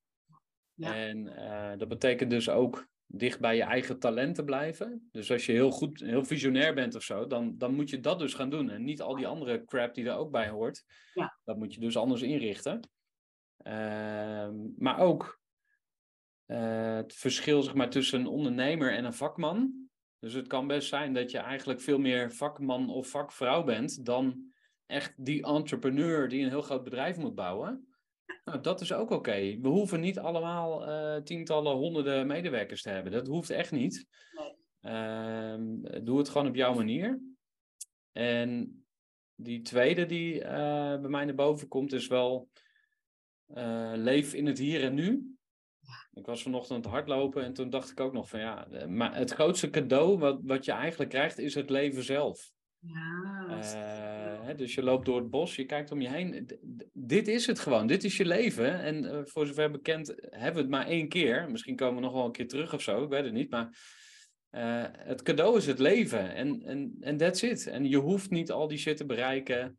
Ja. 0.73 0.95
En 0.95 1.23
dat 1.77 1.87
betekent 1.87 2.29
dus 2.29 2.49
ook 2.49 2.87
dicht 3.11 3.39
bij 3.39 3.55
je 3.55 3.63
eigen 3.63 3.99
talenten 3.99 4.45
blijven. 4.45 5.09
Dus 5.11 5.31
als 5.31 5.45
je 5.45 5.51
heel 5.51 5.71
goed, 5.71 5.99
heel 5.99 6.25
visionair 6.25 6.73
bent 6.73 6.95
of 6.95 7.03
zo, 7.03 7.27
dan, 7.27 7.57
dan 7.57 7.73
moet 7.73 7.89
je 7.89 7.99
dat 7.99 8.19
dus 8.19 8.33
gaan 8.33 8.49
doen. 8.49 8.69
En 8.69 8.83
niet 8.83 9.01
al 9.01 9.15
die 9.15 9.27
andere 9.27 9.65
crap 9.65 9.93
die 9.93 10.05
er 10.05 10.15
ook 10.15 10.31
bij 10.31 10.49
hoort. 10.49 10.83
Ja. 11.13 11.37
Dat 11.43 11.57
moet 11.57 11.73
je 11.73 11.79
dus 11.79 11.97
anders 11.97 12.21
inrichten. 12.21 12.89
Ehm, 13.57 14.55
maar 14.77 14.99
ook 14.99 15.38
uh, 16.51 16.95
het 16.95 17.13
verschil 17.13 17.61
zeg 17.61 17.73
maar, 17.73 17.89
tussen 17.89 18.19
een 18.19 18.27
ondernemer 18.27 18.93
en 18.93 19.05
een 19.05 19.13
vakman. 19.13 19.87
Dus 20.19 20.33
het 20.33 20.47
kan 20.47 20.67
best 20.67 20.87
zijn 20.87 21.13
dat 21.13 21.31
je 21.31 21.37
eigenlijk 21.37 21.81
veel 21.81 21.99
meer 21.99 22.31
vakman 22.31 22.89
of 22.89 23.09
vakvrouw 23.09 23.63
bent 23.63 24.05
dan 24.05 24.51
echt 24.85 25.25
die 25.25 25.43
entrepreneur 25.43 26.29
die 26.29 26.43
een 26.43 26.49
heel 26.49 26.61
groot 26.61 26.83
bedrijf 26.83 27.17
moet 27.17 27.35
bouwen. 27.35 27.87
Nou, 28.45 28.61
dat 28.61 28.81
is 28.81 28.93
ook 28.93 29.09
oké. 29.09 29.59
We 29.61 29.67
hoeven 29.67 29.99
niet 29.99 30.19
allemaal 30.19 30.89
uh, 30.89 31.21
tientallen, 31.21 31.75
honderden 31.75 32.27
medewerkers 32.27 32.81
te 32.81 32.89
hebben. 32.89 33.11
Dat 33.11 33.27
hoeft 33.27 33.49
echt 33.49 33.71
niet. 33.71 34.07
Uh, 34.81 35.55
doe 36.03 36.17
het 36.17 36.29
gewoon 36.29 36.47
op 36.47 36.55
jouw 36.55 36.73
manier. 36.73 37.21
En 38.11 38.83
die 39.35 39.61
tweede 39.61 40.05
die 40.05 40.35
uh, 40.35 40.49
bij 40.99 41.09
mij 41.09 41.25
naar 41.25 41.35
boven 41.35 41.67
komt 41.67 41.93
is 41.93 42.07
wel 42.07 42.49
leef 43.93 44.33
in 44.33 44.45
het 44.45 44.57
hier 44.57 44.83
en 44.83 44.93
nu. 44.93 45.37
Ik 46.19 46.25
was 46.25 46.41
vanochtend 46.41 46.85
hardlopen 46.85 47.43
en 47.43 47.53
toen 47.53 47.69
dacht 47.69 47.91
ik 47.91 47.99
ook 47.99 48.13
nog 48.13 48.29
van 48.29 48.39
ja, 48.39 48.67
maar 48.87 49.15
het 49.15 49.31
grootste 49.31 49.69
cadeau 49.69 50.17
wat, 50.17 50.39
wat 50.43 50.65
je 50.65 50.71
eigenlijk 50.71 51.09
krijgt 51.09 51.37
is 51.37 51.55
het 51.55 51.69
leven 51.69 52.03
zelf. 52.03 52.51
Ja, 52.79 53.45
uh, 53.49 54.45
hè, 54.45 54.55
dus 54.55 54.75
je 54.75 54.83
loopt 54.83 55.05
door 55.05 55.19
het 55.19 55.29
bos, 55.29 55.55
je 55.55 55.65
kijkt 55.65 55.91
om 55.91 56.01
je 56.01 56.09
heen. 56.09 56.45
D 56.45 56.57
dit 56.93 57.27
is 57.27 57.45
het 57.45 57.59
gewoon, 57.59 57.87
dit 57.87 58.03
is 58.03 58.17
je 58.17 58.25
leven. 58.25 58.79
En 58.79 59.03
uh, 59.03 59.19
voor 59.23 59.47
zover 59.47 59.71
bekend 59.71 60.07
hebben 60.21 60.53
we 60.53 60.59
het 60.59 60.69
maar 60.69 60.87
één 60.87 61.07
keer. 61.07 61.51
Misschien 61.51 61.75
komen 61.75 61.95
we 61.95 62.01
nog 62.01 62.13
wel 62.13 62.25
een 62.25 62.31
keer 62.31 62.47
terug 62.47 62.73
of 62.73 62.81
zo, 62.81 63.03
ik 63.03 63.09
weet 63.09 63.23
het 63.23 63.33
niet. 63.33 63.49
Maar 63.49 63.65
uh, 64.51 64.85
het 64.91 65.21
cadeau 65.21 65.57
is 65.57 65.65
het 65.65 65.79
leven 65.79 66.33
en, 66.33 66.61
en, 66.65 66.95
en 66.99 67.17
that's 67.17 67.41
it. 67.41 67.67
En 67.67 67.89
je 67.89 67.97
hoeft 67.97 68.29
niet 68.29 68.51
al 68.51 68.67
die 68.67 68.77
shit 68.77 68.97
te 68.97 69.05
bereiken. 69.05 69.77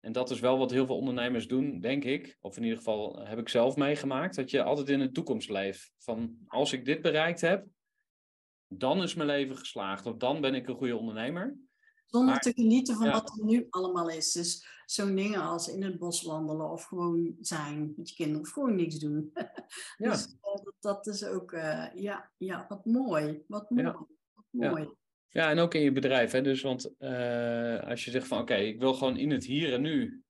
En 0.00 0.12
dat 0.12 0.30
is 0.30 0.40
wel 0.40 0.58
wat 0.58 0.70
heel 0.70 0.86
veel 0.86 0.96
ondernemers 0.96 1.48
doen, 1.48 1.80
denk 1.80 2.04
ik. 2.04 2.36
Of 2.40 2.56
in 2.56 2.62
ieder 2.62 2.78
geval 2.78 3.26
heb 3.26 3.38
ik 3.38 3.48
zelf 3.48 3.76
meegemaakt. 3.76 4.36
Dat 4.36 4.50
je 4.50 4.62
altijd 4.62 4.88
in 4.88 4.98
de 4.98 5.10
toekomst 5.10 5.50
leeft. 5.50 5.92
Van 5.98 6.38
als 6.46 6.72
ik 6.72 6.84
dit 6.84 7.02
bereikt 7.02 7.40
heb, 7.40 7.66
dan 8.68 9.02
is 9.02 9.14
mijn 9.14 9.28
leven 9.28 9.56
geslaagd. 9.56 10.06
Of 10.06 10.16
dan 10.16 10.40
ben 10.40 10.54
ik 10.54 10.68
een 10.68 10.76
goede 10.76 10.96
ondernemer. 10.96 11.56
Zonder 12.06 12.38
te 12.38 12.52
genieten 12.52 12.96
van 12.96 13.10
wat 13.10 13.38
er 13.38 13.44
nu 13.44 13.66
allemaal 13.70 14.10
is. 14.10 14.32
Dus 14.32 14.66
zo'n 14.86 15.14
dingen 15.14 15.40
als 15.40 15.68
in 15.68 15.82
het 15.82 15.98
bos 15.98 16.22
wandelen 16.22 16.70
of 16.70 16.84
gewoon 16.84 17.36
zijn 17.40 17.92
met 17.96 18.08
je 18.08 18.14
kinderen 18.14 18.42
of 18.42 18.50
gewoon 18.50 18.74
niks 18.74 18.98
doen. 18.98 19.30
Ja. 19.96 20.10
dus 20.10 20.26
uh, 20.26 20.72
dat 20.80 21.06
is 21.06 21.24
ook, 21.24 21.52
uh, 21.52 21.86
ja, 21.94 22.30
ja, 22.36 22.66
wat 22.68 22.84
mooi. 22.84 23.44
Wat 23.46 23.70
mooi. 23.70 23.82
Ja. 23.82 23.92
Wat 24.34 24.44
mooi. 24.50 24.88
Ja. 25.30 25.50
en 25.50 25.58
ook 25.58 25.74
in 25.74 25.82
je 25.82 25.92
bedrijf. 25.92 26.32
Hè? 26.32 26.40
Dus 26.40 26.62
want 26.62 26.94
uh, 26.98 27.80
als 27.80 28.04
je 28.04 28.10
zegt 28.10 28.26
van 28.26 28.40
oké, 28.40 28.54
ik 28.54 28.78
wil 28.80 28.94
gewoon 28.94 29.16
in 29.16 29.30
het 29.30 29.44
hier 29.44 29.72
en 29.72 29.80
nu 29.80 30.22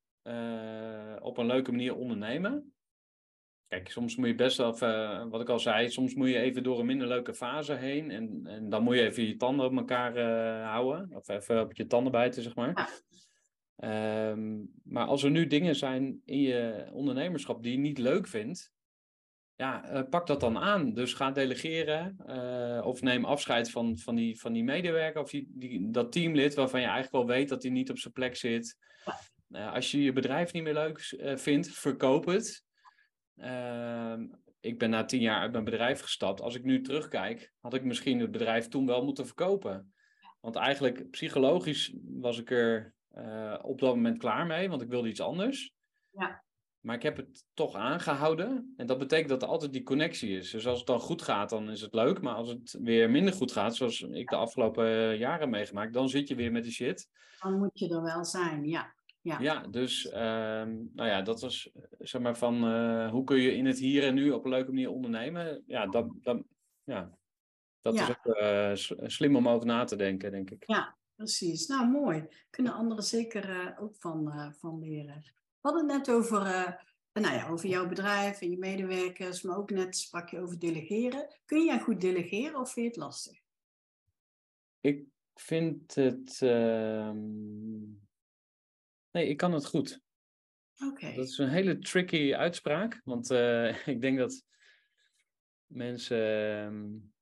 op 1.21 1.39
een 1.39 1.47
leuke 1.47 1.71
manier 1.71 1.95
ondernemen. 1.95 2.73
Kijk, 3.69 3.91
soms 3.91 4.17
moet 4.17 4.29
je 4.29 4.35
best 4.35 4.57
wel, 4.57 4.73
even, 4.73 5.29
wat 5.29 5.41
ik 5.41 5.49
al 5.49 5.59
zei, 5.59 5.89
soms 5.89 6.15
moet 6.15 6.29
je 6.29 6.39
even 6.39 6.63
door 6.63 6.79
een 6.79 6.87
minder 6.87 7.09
leuke 7.09 7.35
fase 7.35 7.75
heen. 7.75 8.11
En, 8.11 8.41
en 8.45 8.69
dan 8.69 8.83
moet 8.83 8.95
je 8.95 9.03
even 9.03 9.27
je 9.27 9.37
tanden 9.37 9.67
op 9.67 9.77
elkaar 9.77 10.17
uh, 10.17 10.71
houden. 10.71 11.17
Of 11.17 11.29
even 11.29 11.61
op 11.61 11.75
je 11.75 11.87
tanden 11.87 12.13
bijten, 12.13 12.43
zeg 12.43 12.55
maar. 12.55 12.91
Ehm, 13.79 14.65
maar 14.83 15.07
als 15.07 15.23
er 15.23 15.31
nu 15.31 15.47
dingen 15.47 15.77
zijn 15.77 16.21
in 16.25 16.41
je 16.41 16.89
ondernemerschap 16.93 17.63
die 17.63 17.73
je 17.73 17.79
niet 17.79 17.99
leuk 17.99 18.27
vindt, 18.27 18.73
ja, 19.59 19.93
uh, 19.93 20.09
pak 20.11 20.27
dat 20.27 20.41
dan 20.41 20.59
aan. 20.59 20.93
Dus 20.93 21.15
ga 21.15 21.31
delegeren 21.31 22.17
uh, 22.27 22.87
of 22.87 23.03
neem 23.03 23.25
afscheid 23.25 23.71
van, 23.71 23.99
van, 23.99 24.15
die, 24.15 24.41
van 24.41 24.53
die 24.53 24.65
medewerker 24.65 25.21
of 25.21 25.31
die, 25.31 25.91
dat 25.91 26.13
teamlid 26.13 26.55
waarvan 26.55 26.81
je 26.81 26.87
eigenlijk 26.87 27.17
wel 27.17 27.37
weet 27.37 27.49
dat 27.49 27.63
hij 27.63 27.73
niet 27.73 27.91
op 27.91 27.99
zijn 27.99 28.13
plek 28.13 28.37
zit. 28.37 28.77
als 29.51 29.91
je 29.91 30.03
je 30.03 30.13
bedrijf 30.13 30.53
niet 30.53 30.63
meer 30.63 30.75
leuk 30.75 31.01
vindt, 31.39 31.69
verkoop 31.69 32.27
het. 32.27 32.65
Ehm, 33.37 34.27
ik 34.61 34.79
ben 34.79 34.91
na 34.91 35.05
tien 35.05 35.21
jaar 35.21 35.41
uit 35.41 35.53
mijn 35.53 35.65
bedrijf 35.65 36.01
gestapt. 36.01 36.41
Als 36.41 36.55
ik 36.55 36.65
nu 36.65 36.81
terugkijk, 36.81 37.53
had 37.61 37.75
ik 37.75 37.85
misschien 37.85 38.21
het 38.21 38.31
bedrijf 38.31 38.69
toen 38.69 38.87
wel 38.87 39.05
moeten 39.05 39.27
verkopen. 39.27 39.95
Want 40.41 40.57
eigenlijk 40.57 41.11
psychologisch 41.11 41.95
was 42.05 42.39
ik 42.39 42.51
er 42.51 42.95
op 43.63 43.81
dat 43.81 43.95
moment 43.95 44.19
klaar 44.19 44.47
mee, 44.47 44.69
want 44.69 44.83
ik 44.83 44.89
wilde 44.89 45.09
iets 45.09 45.21
anders. 45.21 45.73
Ja. 46.11 46.47
Maar 46.89 46.97
ik 46.97 47.03
heb 47.03 47.17
het 47.17 47.45
toch 47.55 47.75
aangehouden. 47.75 48.75
En 48.77 48.87
dat 48.87 48.99
betekent 48.99 49.29
dat 49.29 49.43
er 49.43 49.49
altijd 49.49 49.73
die 49.73 49.83
connectie 49.83 50.37
is. 50.37 50.51
Dus 50.51 50.67
als 50.67 50.79
het 50.79 50.87
dan 50.87 51.01
goed 51.01 51.23
gaat, 51.23 51.51
dan 51.51 51.71
is 51.71 51.81
het 51.81 51.95
leuk. 51.95 52.21
Maar 52.21 52.35
als 52.35 52.49
het 52.49 52.79
weer 52.83 53.11
minder 53.11 53.33
goed 53.35 53.53
gaat, 53.53 53.77
zoals 53.77 54.01
ik 54.01 54.29
de 54.29 54.37
afgelopen 54.37 55.19
jaren 55.19 55.51
meegemaakt, 55.51 55.93
dan 55.93 56.09
zit 56.09 56.29
je 56.29 56.35
weer 56.35 56.53
met 56.53 56.63
die 56.63 56.73
shit. 56.73 57.09
Dan 57.41 57.59
moet 57.59 57.79
je 57.79 57.89
er 57.89 58.03
wel 58.03 58.25
zijn, 58.25 58.65
ja. 58.65 58.95
Ja, 59.21 59.39
ja 59.41 59.67
dus 59.67 60.05
uh, 60.05 60.13
nou 60.13 61.09
ja, 61.09 61.23
dat 61.23 61.41
was 61.41 61.71
zeg 61.99 62.21
maar 62.21 62.37
van 62.37 62.65
uh, 62.65 63.11
hoe 63.11 63.25
kun 63.25 63.39
je 63.39 63.57
in 63.57 63.67
het 63.67 63.79
hier 63.79 64.05
en 64.05 64.15
nu 64.15 64.31
op 64.31 64.45
een 64.45 64.51
leuke 64.51 64.73
manier 64.73 64.91
ondernemen. 64.91 65.63
Ja, 65.67 65.87
dat, 65.87 66.09
dat, 66.23 66.43
ja, 66.85 67.19
dat 67.81 67.95
is 67.95 68.11
ook 68.11 68.27
uh, 68.27 68.71
slim 69.09 69.37
om 69.37 69.49
over 69.49 69.67
na 69.67 69.85
te 69.85 69.97
denken, 69.97 70.31
denk 70.31 70.51
ik. 70.51 70.65
Ja, 70.67 70.97
precies. 71.15 71.67
Nou, 71.67 71.89
mooi. 71.89 72.27
Kunnen 72.51 72.73
anderen 72.73 73.05
zeker 73.05 73.77
ook 73.81 73.97
van, 73.97 74.53
van 74.59 74.79
leren. 74.79 75.37
We 75.61 75.69
hadden 75.69 75.89
het 75.89 76.07
net 76.07 76.17
over, 76.17 76.43
nou 77.13 77.35
ja, 77.35 77.49
over 77.49 77.69
jouw 77.69 77.89
bedrijf 77.89 78.41
en 78.41 78.51
je 78.51 78.59
medewerkers, 78.59 79.43
maar 79.43 79.57
ook 79.57 79.71
net 79.71 79.97
sprak 79.97 80.29
je 80.29 80.41
over 80.41 80.59
delegeren. 80.59 81.35
Kun 81.45 81.65
jij 81.65 81.81
goed 81.81 82.01
delegeren 82.01 82.61
of 82.61 82.73
vind 82.73 82.87
je 82.87 83.01
het 83.01 83.01
lastig? 83.01 83.41
Ik 84.81 85.05
vind 85.35 85.95
het. 85.95 86.43
Ehm, 86.43 87.17
Nee, 89.11 89.29
ik 89.29 89.37
kan 89.37 89.53
het 89.53 89.67
goed. 89.67 90.01
Oké. 90.79 91.15
Dat 91.15 91.27
is 91.27 91.39
een 91.39 91.49
hele 91.49 91.79
tricky 91.79 92.35
uitspraak, 92.35 93.01
want 93.05 93.31
uh, 93.31 93.87
ik 93.87 94.01
denk 94.01 94.19
dat 94.19 94.45
mensen 95.67 97.13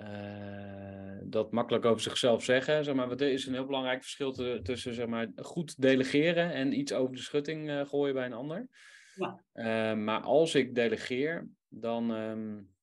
uh, 0.00 1.18
dat 1.24 1.52
makkelijk 1.52 1.84
over 1.84 2.02
zichzelf 2.02 2.44
zeggen. 2.44 2.84
Zeg 2.84 2.94
maar, 2.94 3.10
er 3.10 3.32
is 3.32 3.46
een 3.46 3.52
heel 3.52 3.66
belangrijk 3.66 4.02
verschil 4.02 4.32
te, 4.32 4.60
tussen 4.62 4.94
zeg 4.94 5.06
maar, 5.06 5.28
goed 5.36 5.80
delegeren 5.80 6.52
en 6.52 6.78
iets 6.78 6.92
over 6.92 7.16
de 7.16 7.22
schutting 7.22 7.68
uh, 7.68 7.86
gooien 7.86 8.14
bij 8.14 8.26
een 8.26 8.32
ander. 8.32 8.68
Ja. 9.14 9.94
maar 9.94 10.20
als 10.20 10.54
ik 10.54 10.74
delegeer, 10.74 11.48
dan 11.68 12.10
um, 12.10 12.74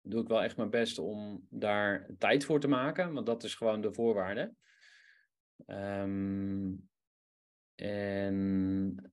doe 0.00 0.22
ik 0.22 0.28
wel 0.28 0.42
echt 0.42 0.56
mijn 0.56 0.70
best 0.70 0.98
om 0.98 1.46
daar 1.50 2.10
tijd 2.18 2.44
voor 2.44 2.60
te 2.60 2.68
maken, 2.68 3.12
want 3.12 3.26
dat 3.26 3.44
is 3.44 3.54
gewoon 3.54 3.80
de 3.80 3.92
voorwaarde. 3.92 4.54
Um, 5.66 6.88
en 7.74 9.12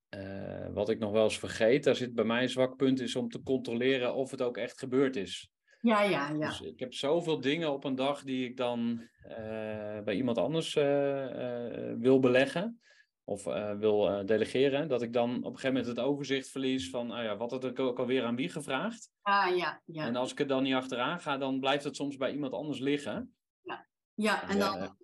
wat 0.74 0.89
ik 0.89 1.00
nog 1.00 1.12
wel 1.12 1.24
eens 1.24 1.39
vergeet, 1.39 1.84
daar 1.84 1.96
zit 1.96 2.13
bij 2.13 2.26
mij 2.26 2.41
een 2.41 2.50
zwak 2.50 2.76
punt, 2.76 3.00
is 3.00 3.15
om 3.15 3.30
te 3.30 3.44
controleren 3.44 4.15
of 4.15 4.32
het 4.32 4.41
ook 4.41 4.58
echt 4.58 4.80
gebeurd 4.80 5.15
is. 5.15 5.51
Ja, 5.82 6.02
ja, 6.02 6.30
ja. 6.30 6.48
Dus 6.48 6.62
ik 6.62 6.80
heb 6.80 6.94
zoveel 6.94 7.41
dingen 7.41 7.72
op 7.72 7.84
een 7.84 7.96
dag 7.96 8.24
die 8.24 8.50
ik 8.50 8.58
dan 8.58 9.10
uh, 9.28 10.02
bij 10.04 10.15
iemand 10.15 10.38
anders 10.38 10.76
uh, 10.76 11.94
wil 11.98 12.20
beleggen 12.20 12.82
of 13.24 13.44
wil 13.78 14.26
delegeren, 14.26 14.88
dat 14.88 15.02
ik 15.02 15.13
dan 15.13 15.30
op 15.30 15.36
een 15.38 15.60
gegeven 15.60 15.74
moment 15.74 15.88
het 15.88 16.06
overzicht 16.06 16.50
verlies 16.50 16.89
van, 16.89 17.12
ah 17.12 17.24
ja, 17.24 17.38
wat 17.38 17.52
had 17.52 17.65
ik 17.65 17.80
ook 17.80 18.00
alweer 18.00 18.24
aan 18.24 18.36
wie 18.36 18.50
gevraagd. 18.50 19.10
Ah, 19.22 19.58
ja, 19.58 19.82
ja. 19.86 20.06
En 20.06 20.15
als 20.15 20.32
ik 20.32 20.39
er 20.39 20.48
dan 20.48 20.63
niet 20.63 20.74
achteraan 20.74 21.20
ga, 21.20 21.38
dan 21.38 21.60
blijft 21.60 21.84
het 21.84 21.96
soms 21.96 22.17
bij 22.17 22.32
iemand 22.32 22.54
anders 22.54 22.80
liggen. 22.80 23.36
Ja, 23.62 23.88
ja 24.13 24.50
en 24.50 24.60
dan 24.60 24.98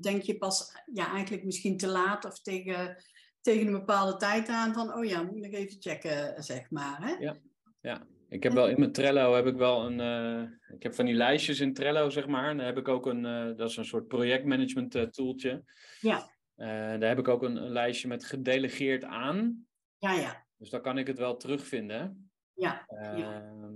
denk 0.00 0.22
je 0.22 0.38
pas 0.38 0.72
ja, 0.92 1.12
eigenlijk 1.12 1.44
misschien 1.44 1.76
te 1.76 1.88
laat 1.88 2.24
of 2.24 2.40
tegen, 2.40 3.04
tegen 3.40 3.66
een 3.66 3.72
bepaalde 3.72 4.16
tijd 4.16 4.48
aan 4.48 4.74
van, 4.74 4.94
oh 4.94 5.04
ja, 5.04 5.22
moet 5.22 5.44
ik 5.44 5.54
even 5.54 5.80
checken, 5.80 6.42
zeg 6.42 6.70
maar. 6.70 7.02
Hè? 7.02 7.12
Ja, 7.12 7.36
ja. 7.80 8.06
Ik 8.32 8.42
heb 8.42 8.52
wel 8.52 8.68
in 8.68 8.78
mijn 8.78 8.92
Trello 8.92 9.34
heb 9.34 9.46
ik 9.46 9.56
wel 9.56 9.86
een, 9.86 9.98
uh, 9.98 10.50
ik 10.74 10.82
heb 10.82 10.94
van 10.94 11.04
die 11.04 11.14
lijstjes 11.14 11.60
in 11.60 11.74
Trello, 11.74 12.10
zeg 12.10 12.26
maar. 12.26 12.50
En 12.50 12.56
daar 12.56 12.66
heb 12.66 12.78
ik 12.78 12.88
ook 12.88 13.06
een, 13.06 13.24
uh, 13.24 13.56
dat 13.56 13.70
is 13.70 13.76
een 13.76 13.84
soort 13.84 14.08
projectmanagement 14.08 14.94
uh, 14.94 15.02
tooltje. 15.02 15.64
Ja. 16.00 16.30
daar 16.56 17.08
heb 17.08 17.18
ik 17.18 17.28
ook 17.28 17.42
een, 17.42 17.56
een, 17.56 17.70
lijstje 17.70 18.08
met 18.08 18.24
gedelegeerd 18.24 19.04
aan. 19.04 19.66
Ja, 19.98 20.12
ja. 20.12 20.46
Dus 20.56 20.70
dan 20.70 20.80
kan 20.80 20.98
ik 20.98 21.06
het 21.06 21.18
wel 21.18 21.36
terugvinden. 21.36 22.30
Ja. 22.54 22.86
ja. 23.16 23.42
Ehm, 23.42 23.74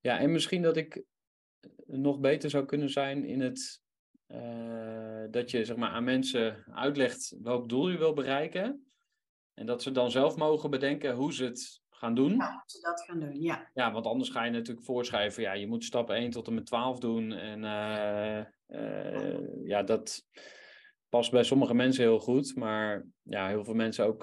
ja, 0.00 0.18
en 0.18 0.32
misschien 0.32 0.62
dat 0.62 0.76
ik 0.76 1.02
nog 1.86 2.20
beter 2.20 2.50
zou 2.50 2.64
kunnen 2.64 2.90
zijn 2.90 3.24
in 3.24 3.40
het 3.40 3.80
dat 5.30 5.50
je 5.50 5.64
zeg 5.64 5.76
maar, 5.76 5.90
aan 5.90 6.04
mensen 6.04 6.64
uitlegt 6.74 7.36
welk 7.42 7.68
doel 7.68 7.88
je 7.88 7.98
wil 7.98 8.12
bereiken. 8.12 8.92
En 9.54 9.66
dat 9.66 9.82
ze 9.82 9.90
dan 9.90 10.10
zelf 10.10 10.36
mogen 10.36 10.70
bedenken 10.70 11.14
hoe 11.14 11.32
ze 11.32 11.44
het 11.44 11.81
gaan 12.02 12.14
doen. 12.14 12.36
Ja, 12.36 12.62
ze 12.66 12.80
dat 12.80 13.00
gaan 13.00 13.20
doen, 13.20 13.40
ja. 13.40 13.70
Ja, 13.74 13.92
want 13.92 14.06
anders 14.06 14.30
ga 14.30 14.44
je 14.44 14.50
natuurlijk 14.50 14.86
voorschrijven, 14.86 15.42
ja, 15.42 15.52
je 15.52 15.66
moet 15.66 15.84
stap 15.84 16.10
1 16.10 16.30
tot 16.30 16.46
en 16.46 16.54
met 16.54 16.66
12 16.66 16.98
doen. 16.98 17.32
En 17.32 17.62
uh, 17.62 18.44
uh, 18.80 19.66
ja, 19.66 19.82
dat 19.82 20.26
past 21.08 21.30
bij 21.30 21.44
sommige 21.44 21.74
mensen 21.74 22.02
heel 22.02 22.20
goed. 22.20 22.56
Maar 22.56 23.06
ja, 23.22 23.48
heel 23.48 23.64
veel 23.64 23.74
mensen 23.74 24.06
ook, 24.06 24.20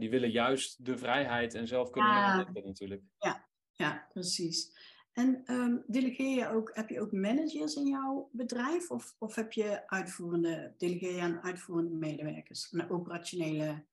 die 0.00 0.10
willen 0.10 0.30
juist 0.30 0.84
de 0.84 0.98
vrijheid 0.98 1.54
en 1.54 1.66
zelf 1.66 1.90
kunnen 1.90 2.10
nadenken 2.10 2.64
natuurlijk. 2.64 3.02
Ja, 3.18 3.48
ja, 3.72 4.06
precies. 4.12 4.78
En 5.12 5.42
um, 5.46 5.84
delegeer 5.86 6.36
je 6.36 6.48
ook, 6.48 6.70
heb 6.74 6.88
je 6.88 7.00
ook 7.00 7.12
managers 7.12 7.74
in 7.74 7.86
jouw 7.86 8.28
bedrijf? 8.32 8.90
Of, 8.90 9.14
of 9.18 9.34
heb 9.34 9.52
je 9.52 9.88
uitvoerende, 9.88 10.74
delegeer 10.78 11.14
je 11.14 11.20
aan 11.20 11.42
uitvoerende 11.42 11.94
medewerkers? 11.94 12.72
Een 12.72 12.90
operationele, 12.90 13.84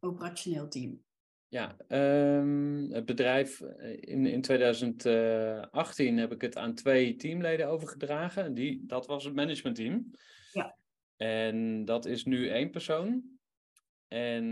operationeel 0.00 0.68
team? 0.68 1.06
Ja, 1.50 1.76
um, 1.88 2.92
het 2.92 3.06
bedrijf 3.06 3.60
eh, 3.60 3.92
in, 4.00 4.26
in 4.26 4.40
2018 4.40 6.18
heb 6.18 6.32
ik 6.32 6.40
het 6.40 6.56
aan 6.56 6.74
twee 6.74 7.16
teamleden 7.16 7.68
overgedragen. 7.68 8.54
Die, 8.54 8.86
dat 8.86 9.06
was 9.06 9.24
het 9.24 9.34
managementteam. 9.34 10.10
Ja. 10.52 10.76
En 11.16 11.84
dat 11.84 12.06
is 12.06 12.24
nu 12.24 12.48
één 12.48 12.70
persoon. 12.70 13.22
En 14.08 14.44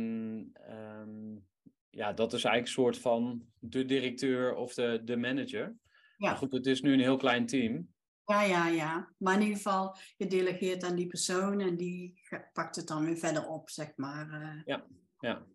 um, 0.71 1.47
ja, 1.91 2.13
dat 2.13 2.33
is 2.33 2.45
eigenlijk 2.45 2.67
een 2.67 2.83
soort 2.83 2.99
van 2.99 3.47
de 3.59 3.85
directeur 3.85 4.55
of 4.55 4.75
de, 4.75 5.01
de 5.05 5.17
manager. 5.17 5.77
Ja. 6.17 6.29
Maar 6.29 6.37
goed, 6.37 6.53
het 6.53 6.67
is 6.67 6.81
nu 6.81 6.93
een 6.93 7.01
heel 7.01 7.17
klein 7.17 7.47
team. 7.47 7.89
Ja, 8.25 8.43
ja, 8.43 8.69
ja. 8.69 9.13
Maar 9.19 9.35
in 9.35 9.41
ieder 9.41 9.57
geval, 9.57 9.97
je 10.17 10.27
delegeert 10.27 10.85
aan 10.85 10.97
die 10.97 11.07
persoon 11.07 11.61
en 11.61 11.77
die 11.77 12.21
pakt 12.53 12.77
het 12.77 12.87
dan 12.87 13.05
weer 13.05 13.17
verder 13.17 13.49
op, 13.49 13.71
zeg 13.71 13.93
maar. 13.97 14.43
Eh. 14.43 14.63
Ja, 14.65 14.87
ja. 15.19 15.47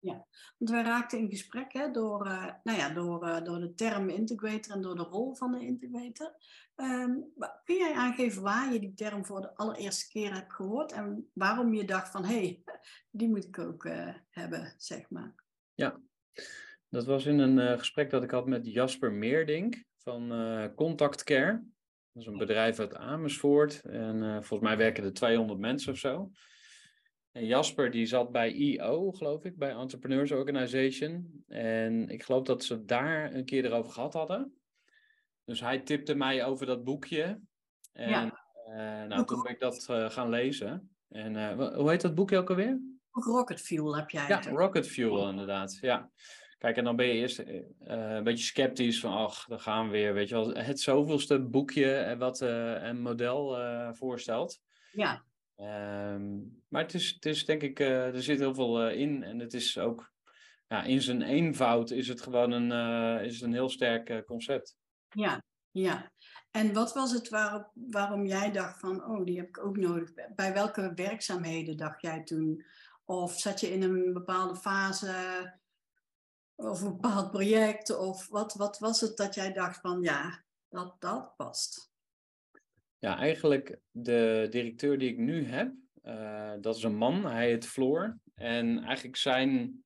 Ja, 0.00 0.26
want 0.58 0.70
wij 0.70 0.82
raakten 0.82 1.18
in 1.18 1.30
gesprek 1.30 1.72
hè, 1.72 1.90
door, 1.90 2.26
uh, 2.26 2.52
nou 2.62 2.78
ja, 2.78 2.88
door, 2.88 3.26
uh, 3.26 3.42
door 3.42 3.60
de 3.60 3.74
term 3.74 4.08
integrator 4.08 4.74
en 4.74 4.82
door 4.82 4.96
de 4.96 5.02
rol 5.02 5.34
van 5.34 5.52
de 5.52 5.66
integrator. 5.66 6.34
Um, 6.76 7.32
kun 7.64 7.76
jij 7.76 7.94
aangeven 7.94 8.42
waar 8.42 8.72
je 8.72 8.80
die 8.80 8.94
term 8.94 9.24
voor 9.24 9.40
de 9.40 9.54
allereerste 9.56 10.08
keer 10.08 10.34
hebt 10.34 10.52
gehoord 10.52 10.92
en 10.92 11.30
waarom 11.32 11.74
je 11.74 11.84
dacht 11.84 12.10
van 12.10 12.24
hé, 12.24 12.34
hey, 12.34 12.62
die 13.10 13.28
moet 13.28 13.44
ik 13.44 13.58
ook 13.58 13.84
uh, 13.84 14.14
hebben, 14.30 14.74
zeg 14.76 15.10
maar? 15.10 15.34
Ja, 15.74 16.00
dat 16.88 17.04
was 17.04 17.26
in 17.26 17.38
een 17.38 17.78
gesprek 17.78 18.10
dat 18.10 18.22
ik 18.22 18.30
had 18.30 18.46
met 18.46 18.66
Jasper 18.66 19.12
Meerdink 19.12 19.84
van 19.98 20.28
Contact 20.74 21.24
Care. 21.24 21.52
Dat 22.12 22.22
is 22.22 22.28
een 22.28 22.38
bedrijf 22.38 22.78
uit 22.78 22.94
Amersfoort. 22.94 23.80
En 23.84 24.44
volgens 24.44 24.68
mij 24.68 24.76
werken 24.76 25.04
er 25.04 25.12
200 25.12 25.58
mensen 25.58 25.92
of 25.92 25.98
zo. 25.98 26.30
En 27.32 27.46
Jasper 27.46 27.90
die 27.90 28.06
zat 28.06 28.32
bij 28.32 28.54
EO, 28.54 29.12
geloof 29.12 29.44
ik, 29.44 29.56
bij 29.56 29.70
Entrepreneurs 29.70 30.32
Organization. 30.32 31.42
En 31.48 32.08
ik 32.08 32.22
geloof 32.22 32.44
dat 32.44 32.64
ze 32.64 32.84
daar 32.84 33.34
een 33.34 33.44
keer 33.44 33.64
erover 33.64 33.92
gehad 33.92 34.12
hadden. 34.12 34.54
Dus 35.44 35.60
hij 35.60 35.78
tipte 35.78 36.14
mij 36.14 36.44
over 36.44 36.66
dat 36.66 36.84
boekje. 36.84 37.40
En 37.92 38.08
ja. 38.08 38.32
nou, 39.06 39.24
toen 39.24 39.42
ben 39.42 39.52
ik 39.52 39.60
dat 39.60 39.84
gaan 39.88 40.28
lezen. 40.28 40.94
En 41.08 41.54
hoe 41.74 41.90
heet 41.90 42.00
dat 42.00 42.14
boekje 42.14 42.38
ook 42.38 42.50
alweer? 42.50 42.80
Rocket 43.10 43.60
Fuel 43.60 43.96
heb 43.96 44.10
jij. 44.10 44.28
Ja, 44.28 44.40
Rocket 44.40 44.88
Fuel 44.88 45.28
inderdaad. 45.28 45.78
Ja. 45.80 46.10
Kijk, 46.58 46.76
en 46.76 46.84
dan 46.84 46.96
ben 46.96 47.06
je 47.06 47.12
eerst 47.12 47.38
een 47.78 48.24
beetje 48.24 48.44
sceptisch 48.44 49.00
van, 49.00 49.12
ach, 49.12 49.44
dan 49.46 49.60
gaan 49.60 49.86
we 49.86 49.92
weer, 49.92 50.14
weet 50.14 50.28
je 50.28 50.34
wel, 50.34 50.54
het 50.54 50.80
zoveelste 50.80 51.40
boekje 51.40 52.16
wat 52.18 52.40
een 52.40 53.00
model 53.00 53.56
voorstelt. 53.94 54.60
Ja. 54.92 55.24
Um, 55.60 56.62
maar 56.68 56.82
het 56.82 56.94
is, 56.94 57.10
het 57.10 57.26
is 57.26 57.44
denk 57.44 57.62
ik, 57.62 57.80
er 57.80 58.22
zit 58.22 58.38
heel 58.38 58.54
veel 58.54 58.88
in 58.88 59.22
en 59.22 59.38
het 59.38 59.54
is 59.54 59.78
ook, 59.78 60.12
ja, 60.68 60.82
in 60.82 61.02
zijn 61.02 61.22
eenvoud 61.22 61.90
is 61.90 62.08
het 62.08 62.22
gewoon 62.22 62.50
een, 62.50 62.70
is 63.24 63.34
het 63.34 63.42
een 63.42 63.52
heel 63.52 63.68
sterk 63.68 64.24
concept. 64.26 64.76
Ja, 65.08 65.42
ja. 65.70 66.12
En 66.50 66.72
wat 66.72 66.92
was 66.92 67.12
het 67.12 67.28
waarop, 67.28 67.70
waarom 67.74 68.26
jij 68.26 68.50
dacht 68.50 68.80
van, 68.80 69.04
oh, 69.04 69.24
die 69.24 69.38
heb 69.38 69.48
ik 69.48 69.64
ook 69.64 69.76
nodig? 69.76 70.12
Bij 70.34 70.52
welke 70.52 70.92
werkzaamheden 70.94 71.76
dacht 71.76 72.02
jij 72.02 72.22
toen? 72.22 72.64
Of 73.04 73.38
zat 73.38 73.60
je 73.60 73.72
in 73.72 73.82
een 73.82 74.12
bepaalde 74.12 74.56
fase 74.56 75.14
of 76.54 76.82
een 76.82 76.92
bepaald 76.92 77.30
project? 77.30 77.96
Of 77.96 78.28
wat, 78.28 78.54
wat 78.54 78.78
was 78.78 79.00
het 79.00 79.16
dat 79.16 79.34
jij 79.34 79.52
dacht 79.52 79.80
van 79.80 80.02
ja, 80.02 80.44
dat, 80.68 80.96
dat 80.98 81.36
past? 81.36 81.89
Ja, 83.00 83.16
eigenlijk 83.16 83.78
de 83.90 84.46
directeur 84.50 84.98
die 84.98 85.10
ik 85.10 85.18
nu 85.18 85.44
heb, 85.44 85.72
uh, 86.04 86.52
dat 86.60 86.76
is 86.76 86.82
een 86.82 86.96
man, 86.96 87.24
hij 87.24 87.46
heet 87.46 87.66
Floor. 87.66 88.18
En 88.34 88.78
eigenlijk 88.82 89.16
zijn 89.16 89.82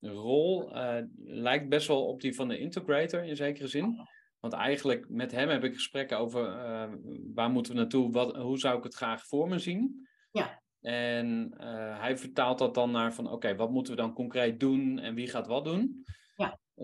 rol 0.00 0.76
uh, 0.76 0.98
lijkt 1.24 1.68
best 1.68 1.88
wel 1.88 2.06
op 2.06 2.20
die 2.20 2.34
van 2.34 2.48
de 2.48 2.58
integrator 2.58 3.24
in 3.24 3.36
zekere 3.36 3.66
zin. 3.66 4.08
Want 4.40 4.52
eigenlijk 4.52 5.08
met 5.08 5.32
hem 5.32 5.48
heb 5.48 5.64
ik 5.64 5.74
gesprekken 5.74 6.18
over 6.18 6.46
uh, 6.46 6.92
waar 7.34 7.50
moeten 7.50 7.72
we 7.72 7.78
naartoe, 7.78 8.12
wat, 8.12 8.36
hoe 8.36 8.58
zou 8.58 8.78
ik 8.78 8.84
het 8.84 8.94
graag 8.94 9.26
voor 9.26 9.48
me 9.48 9.58
zien. 9.58 10.08
Ja. 10.30 10.62
En 10.80 11.54
hij 11.98 12.16
vertaalt 12.16 12.58
dat 12.58 12.74
dan 12.74 12.90
naar 12.90 13.14
van 13.14 13.30
oké, 13.30 13.56
wat 13.56 13.70
moeten 13.70 13.94
we 13.94 14.00
dan 14.00 14.14
concreet 14.14 14.60
doen 14.60 14.98
en 14.98 15.14
wie 15.14 15.28
gaat 15.28 15.46
wat 15.46 15.64
doen? 15.64 16.04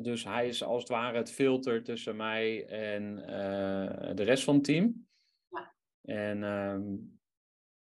Dus 0.02 0.24
hij 0.24 0.48
is 0.48 0.62
als 0.62 0.82
het 0.82 0.90
ware 0.90 1.16
het 1.16 1.30
filter 1.30 1.82
tussen 1.82 2.16
mij 2.16 2.66
en 2.66 3.18
uh, 3.18 4.14
de 4.14 4.22
rest 4.22 4.44
van 4.44 4.54
het 4.54 4.64
team. 4.64 5.06
Ja. 5.48 5.74
En 6.02 6.38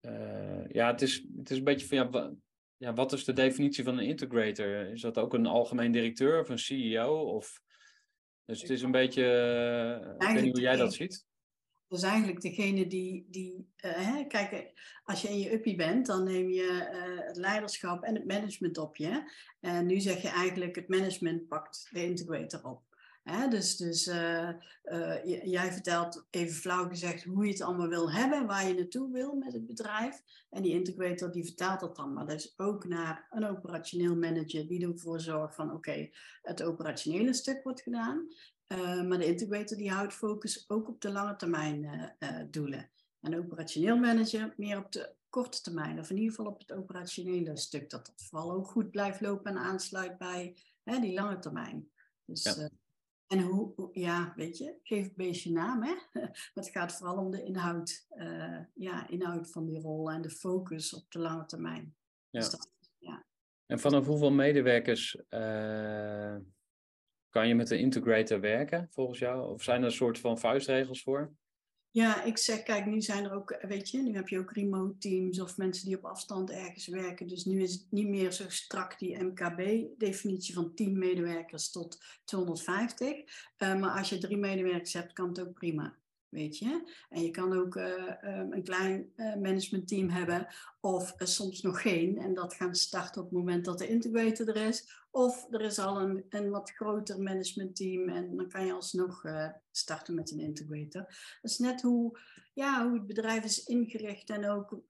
uh, 0.02 0.66
ja, 0.68 0.92
het 0.92 1.02
is, 1.02 1.28
het 1.38 1.50
is 1.50 1.58
een 1.58 1.64
beetje 1.64 1.88
van 1.88 1.98
ja, 1.98 2.34
ja, 2.78 2.94
wat 2.94 3.14
is 3.14 3.26
de 3.26 3.34
definitie 3.34 3.84
van 3.84 3.98
een 3.98 4.06
integrator? 4.06 4.92
Is 4.92 5.02
dat 5.02 5.18
ook 5.18 5.34
een 5.34 5.46
algemeen 5.46 5.92
directeur 5.92 6.40
of 6.40 6.50
een 6.50 6.60
CEO? 6.60 7.22
Of... 7.22 7.62
Dus 8.46 8.62
het 8.62 8.70
is 8.70 8.82
een 8.82 8.92
beetje, 8.92 9.24
ik 10.20 10.28
weet 10.28 10.44
niet 10.44 10.52
hoe 10.52 10.62
jij 10.62 10.76
dat 10.76 10.94
ziet. 10.94 11.27
Is 11.90 12.04
eigenlijk 12.04 12.42
degene 12.42 12.88
die, 12.88 13.28
die 13.30 13.70
hè, 13.76 14.24
kijk, 14.24 14.72
als 15.04 15.22
je 15.22 15.28
in 15.28 15.40
je 15.40 15.54
uppie 15.54 15.76
bent, 15.76 16.06
dan 16.06 16.24
neem 16.24 16.50
je 16.50 16.90
uh, 16.94 17.28
het 17.28 17.38
leiderschap 17.38 18.04
en 18.04 18.16
het 18.16 18.26
management 18.26 18.78
op 18.78 18.96
je. 18.96 19.32
En 19.60 19.86
nu 19.86 20.00
zeg 20.00 20.22
je 20.22 20.30
eigenlijk, 20.30 20.76
het 20.76 20.88
management 20.88 21.48
pakt 21.48 21.88
de 21.92 22.04
integrator 22.04 22.64
op. 22.64 22.82
Hè? 23.24 23.48
Dus, 23.48 23.78
dus 23.78 24.04
jij 25.44 25.72
vertelt 25.72 26.28
even 26.30 26.56
flauw 26.56 26.88
gezegd 26.88 27.24
hoe 27.24 27.46
je 27.46 27.52
het 27.52 27.62
allemaal 27.62 27.88
wil 27.88 28.12
hebben, 28.12 28.46
waar 28.46 28.68
je 28.68 28.74
naartoe 28.74 29.12
wil 29.12 29.36
met 29.36 29.54
het 29.54 29.66
bedrijf. 29.66 30.22
En 30.50 30.62
die 30.62 30.74
integrator 30.74 31.32
die 31.32 31.46
vertaalt 31.46 31.80
dat 31.80 31.96
dan, 31.96 32.14
maar 32.14 32.26
dat 32.26 32.40
is 32.40 32.54
ook 32.58 32.88
naar 32.88 33.28
een 33.30 33.46
operationeel 33.46 34.16
manager 34.16 34.68
die 34.68 34.88
ervoor 34.88 35.20
zorgt 35.20 35.56
van 35.56 35.74
oké, 35.74 36.10
het 36.42 36.64
operationele 36.64 37.34
stuk 37.34 37.64
wordt 37.64 37.82
gedaan. 37.82 38.28
Uh, 38.68 39.04
maar 39.04 39.18
de 39.18 39.26
integrator 39.26 39.78
die 39.78 39.92
houdt 39.92 40.14
focus 40.14 40.70
ook 40.70 40.88
op 40.88 41.02
de 41.02 41.12
lange 41.12 41.36
termijn 41.36 41.84
uh, 41.84 42.04
uh, 42.20 42.44
doelen. 42.52 42.92
En 43.20 43.38
operationeel 43.38 43.98
manager 43.98 44.54
meer 44.58 44.78
op 44.78 44.92
de 44.92 45.16
korte 45.30 45.62
termijn, 45.62 46.00
of 46.00 46.10
in 46.10 46.18
ieder 46.18 46.36
geval 46.36 46.52
op 46.52 46.60
het 46.60 46.72
operationele 46.72 47.58
stuk, 47.58 47.90
dat 47.90 48.08
het 48.08 48.24
vooral 48.24 48.52
ook 48.52 48.68
goed 48.68 48.92
blijft 48.92 49.22
lopen 49.22 49.52
en 49.52 49.58
aansluit 49.58 50.18
bij 50.18 50.58
hè, 50.84 51.00
die 51.00 51.14
lange 51.14 51.40
termijn. 51.40 51.92
Dus, 52.26 52.44
ja. 52.44 52.70
en 53.28 53.42
hoe, 53.42 53.74
hoe, 53.76 53.90
ja, 53.92 54.34
weet 54.36 54.58
je, 54.58 54.80
geef 54.84 55.04
het 55.04 55.16
beestje 55.16 55.52
naam, 55.52 55.84
hè? 55.84 55.94
maar 56.14 56.32
het 56.54 56.70
gaat 56.70 56.94
vooral 56.94 57.18
om 57.18 57.32
de 57.32 57.44
inhoud, 57.44 58.08
ja, 58.74 59.08
inhoud 59.08 59.50
van 59.50 59.66
die 59.66 59.80
rol 59.80 60.12
en 60.12 60.22
de 60.22 60.30
focus 60.30 60.94
op 60.94 61.12
de 61.12 61.20
lange 61.20 61.46
termijn. 61.46 61.96
Ja. 62.30 62.40
Dus 62.40 62.50
dat, 62.50 62.72
ja. 62.98 63.26
En 63.66 63.80
vanaf 63.80 64.06
hoeveel 64.06 64.32
medewerkers 64.32 65.18
kan 67.30 67.48
je 67.48 67.56
met 67.56 67.70
een 67.70 67.80
integrator 67.80 68.40
werken 68.40 68.88
volgens 68.92 69.20
jou? 69.20 69.54
Of 69.54 69.64
zijn 69.64 69.80
er 69.80 69.86
een 69.86 69.92
soort 69.92 70.20
van 70.20 70.40
vuistregels 70.40 71.04
voor? 71.04 71.36
Ja, 71.92 72.24
ik 72.24 72.38
zeg, 72.38 72.64
kijk, 72.64 72.86
nu 72.86 73.02
zijn 73.02 73.24
er 73.24 73.34
ook, 73.34 73.58
weet 73.62 73.90
je, 73.90 74.02
nu 74.02 74.16
heb 74.16 74.28
je 74.28 74.40
ook 74.40 74.52
remote 74.52 74.98
teams 74.98 75.40
of 75.40 75.58
mensen 75.58 75.86
die 75.86 75.98
op 75.98 76.06
afstand 76.06 76.52
ergens 76.52 76.88
werken. 76.88 77.28
Dus 77.28 77.46
nu 77.46 77.62
is 77.62 77.74
het 77.74 77.86
niet 77.90 78.08
meer 78.08 78.32
zo 78.32 78.50
strak 78.50 79.00
die 79.00 79.24
MKB-definitie 79.24 80.54
van 80.54 80.74
10 80.74 80.98
medewerkers 80.98 81.72
tot 81.72 82.04
250. 82.24 83.08
Uh, 83.58 83.80
maar 83.80 83.98
als 83.98 84.10
je 84.10 84.18
drie 84.18 84.38
medewerkers 84.38 84.94
hebt, 84.94 85.14
kan 85.14 85.28
het 85.28 85.40
ook 85.40 85.54
prima. 85.54 85.98
Weet 86.30 86.58
je? 86.58 86.94
En 87.10 87.22
je 87.22 87.32
kan 87.32 87.54
ook 87.54 87.76
uh, 87.76 87.86
um, 88.24 88.54
een 88.54 88.64
klein 88.64 89.12
uh, 89.16 89.36
managementteam 89.36 90.10
hebben, 90.10 90.48
of 90.82 91.14
uh, 91.18 91.28
soms 91.28 91.62
nog 91.62 91.82
geen. 91.82 92.18
En 92.18 92.34
dat 92.34 92.54
gaan 92.54 92.76
starten 92.76 93.22
op 93.22 93.30
het 93.30 93.38
moment 93.38 93.66
dat 93.66 93.78
de 93.78 93.88
integrator 93.88 94.48
er 94.48 94.68
is. 94.68 95.06
Of 95.12 95.48
er 95.50 95.62
is 95.62 95.80
al 95.80 96.02
een, 96.02 96.26
een 96.30 96.50
wat 96.50 96.72
groter 96.72 97.22
managementteam 97.22 98.10
en 98.10 98.36
dan 98.36 98.50
kan 98.50 98.66
je 98.66 98.74
alsnog 98.74 99.24
starten 99.72 100.16
met 100.16 100.32
een 100.32 100.40
integrator. 100.40 101.02
Dat 101.42 101.52
is 101.52 101.58
net 101.58 101.82
hoe, 101.82 102.20
ja, 102.54 102.88
hoe 102.88 102.98
het 102.98 103.08
bedrijf 103.08 103.44
is 103.44 103.64
ingericht 103.64 104.30
en 104.30 104.50
ook 104.50 104.82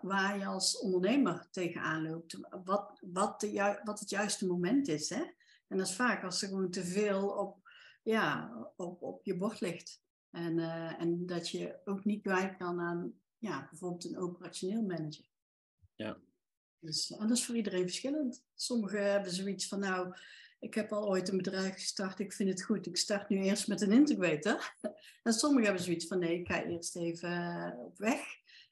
waar 0.00 0.38
je 0.38 0.46
als 0.46 0.78
ondernemer 0.78 1.48
tegenaan 1.50 2.08
loopt. 2.10 2.38
Wat, 2.64 3.00
wat, 3.12 3.40
de, 3.40 3.80
wat 3.84 4.00
het 4.00 4.10
juiste 4.10 4.46
moment 4.46 4.88
is. 4.88 5.08
Hè? 5.08 5.22
En 5.68 5.76
dat 5.76 5.86
is 5.86 5.94
vaak 5.94 6.24
als 6.24 6.42
er 6.42 6.48
gewoon 6.48 6.70
te 6.70 6.84
veel 6.84 7.28
op, 7.28 7.68
ja, 8.02 8.52
op, 8.76 9.02
op 9.02 9.24
je 9.24 9.36
bord 9.36 9.60
ligt. 9.60 10.04
En, 10.36 10.58
uh, 10.58 11.00
en 11.00 11.26
dat 11.26 11.48
je 11.48 11.80
ook 11.84 12.04
niet 12.04 12.22
kwijt 12.22 12.56
kan 12.56 12.80
aan 12.80 13.14
ja, 13.38 13.66
bijvoorbeeld 13.70 14.04
een 14.04 14.18
operationeel 14.18 14.82
manager. 14.82 15.24
Ja. 15.94 16.18
Dus, 16.78 17.10
en 17.10 17.28
dat 17.28 17.36
is 17.36 17.44
voor 17.44 17.56
iedereen 17.56 17.82
verschillend. 17.82 18.44
Sommigen 18.54 19.10
hebben 19.10 19.32
zoiets 19.32 19.68
van, 19.68 19.78
nou, 19.78 20.14
ik 20.58 20.74
heb 20.74 20.92
al 20.92 21.08
ooit 21.08 21.28
een 21.28 21.36
bedrijf 21.36 21.74
gestart, 21.74 22.18
ik 22.18 22.32
vind 22.32 22.48
het 22.48 22.62
goed, 22.62 22.86
ik 22.86 22.96
start 22.96 23.28
nu 23.28 23.36
eerst 23.36 23.68
met 23.68 23.80
een 23.80 23.92
integrator. 23.92 24.74
en 25.22 25.32
sommigen 25.32 25.64
hebben 25.64 25.84
zoiets 25.84 26.06
van, 26.06 26.18
nee, 26.18 26.38
ik 26.38 26.46
ga 26.46 26.64
eerst 26.64 26.96
even 26.96 27.30
uh, 27.30 27.84
op 27.84 27.98
weg. 27.98 28.20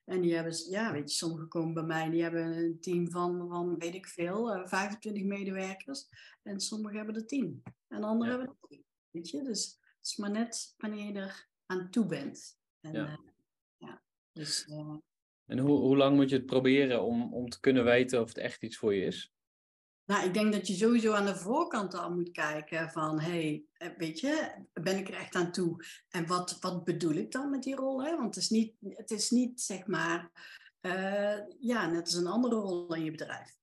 En 0.05 0.21
die 0.21 0.35
hebben, 0.35 0.71
ja, 0.71 0.93
weet 0.93 1.11
je, 1.11 1.17
sommigen 1.17 1.49
komen 1.49 1.75
bij 1.75 1.83
mij, 1.83 2.11
die 2.11 2.23
hebben 2.23 2.57
een 2.57 2.81
team 2.81 3.11
van, 3.11 3.49
van 3.49 3.79
weet 3.79 3.95
ik 3.95 4.07
veel, 4.07 4.57
uh, 4.57 4.67
25 4.67 5.25
medewerkers. 5.25 6.09
En 6.43 6.61
sommigen 6.61 6.97
hebben 6.97 7.15
er 7.15 7.27
10. 7.27 7.63
En 7.89 8.03
anderen 8.03 8.33
ja. 8.33 8.39
hebben 8.39 8.57
er 8.61 8.69
10. 8.69 8.85
Weet 9.11 9.31
je, 9.31 9.43
dus 9.43 9.79
het 9.97 10.07
is 10.07 10.17
maar 10.17 10.31
net 10.31 10.75
wanneer 10.77 11.07
je 11.07 11.21
er 11.21 11.53
aan 11.67 11.91
toe 11.91 12.07
bent. 12.07 12.59
En, 12.81 12.93
ja. 12.93 13.07
Uh, 13.07 13.17
ja. 13.77 14.03
Dus, 14.33 14.67
uh, 14.69 14.95
en 15.47 15.59
hoe, 15.59 15.79
hoe 15.79 15.97
lang 15.97 16.17
moet 16.17 16.31
je 16.31 16.37
het 16.37 16.47
proberen 16.47 17.03
om, 17.03 17.35
om 17.35 17.49
te 17.49 17.61
kunnen 17.61 17.85
weten 17.85 18.21
of 18.21 18.29
het 18.29 18.39
echt 18.39 18.63
iets 18.63 18.77
voor 18.77 18.95
je 18.95 19.05
is? 19.05 19.33
Nou, 20.05 20.27
ik 20.27 20.35
denk 20.35 20.53
dat 20.53 20.67
je 20.67 20.75
sowieso 20.75 21.13
aan 21.13 21.27
de 21.27 21.37
voorkant 21.37 21.95
al 21.95 22.15
moet 22.15 22.31
kijken 22.31 22.91
van, 22.91 23.21
hey, 23.21 23.65
eh, 23.73 23.89
weet 23.97 24.21
je, 24.21 24.65
ben 24.73 24.99
ik 24.99 25.09
er 25.09 25.15
echt 25.15 25.35
aan 25.35 25.53
toe? 25.53 25.85
En 26.09 26.27
wat, 26.27 26.59
wat 26.61 26.85
bedoel 26.85 27.15
ik 27.15 27.33
dan 27.33 27.51
met 27.51 27.63
die 27.63 27.75
rol? 27.75 28.05
Hè? 28.05 28.17
Want 28.17 28.35
het 28.35 28.45
is 28.45 28.51
niet, 28.51 28.75
het 28.81 29.11
is 29.11 29.31
niet 29.31 29.61
zeg 29.61 29.87
maar, 29.87 30.31
uh, 30.81 31.39
ja, 31.59 31.87
net 31.87 32.01
als 32.01 32.15
een 32.15 32.27
andere 32.27 32.55
rol 32.55 32.95
in 32.95 33.05
je 33.05 33.11
bedrijf. 33.11 33.57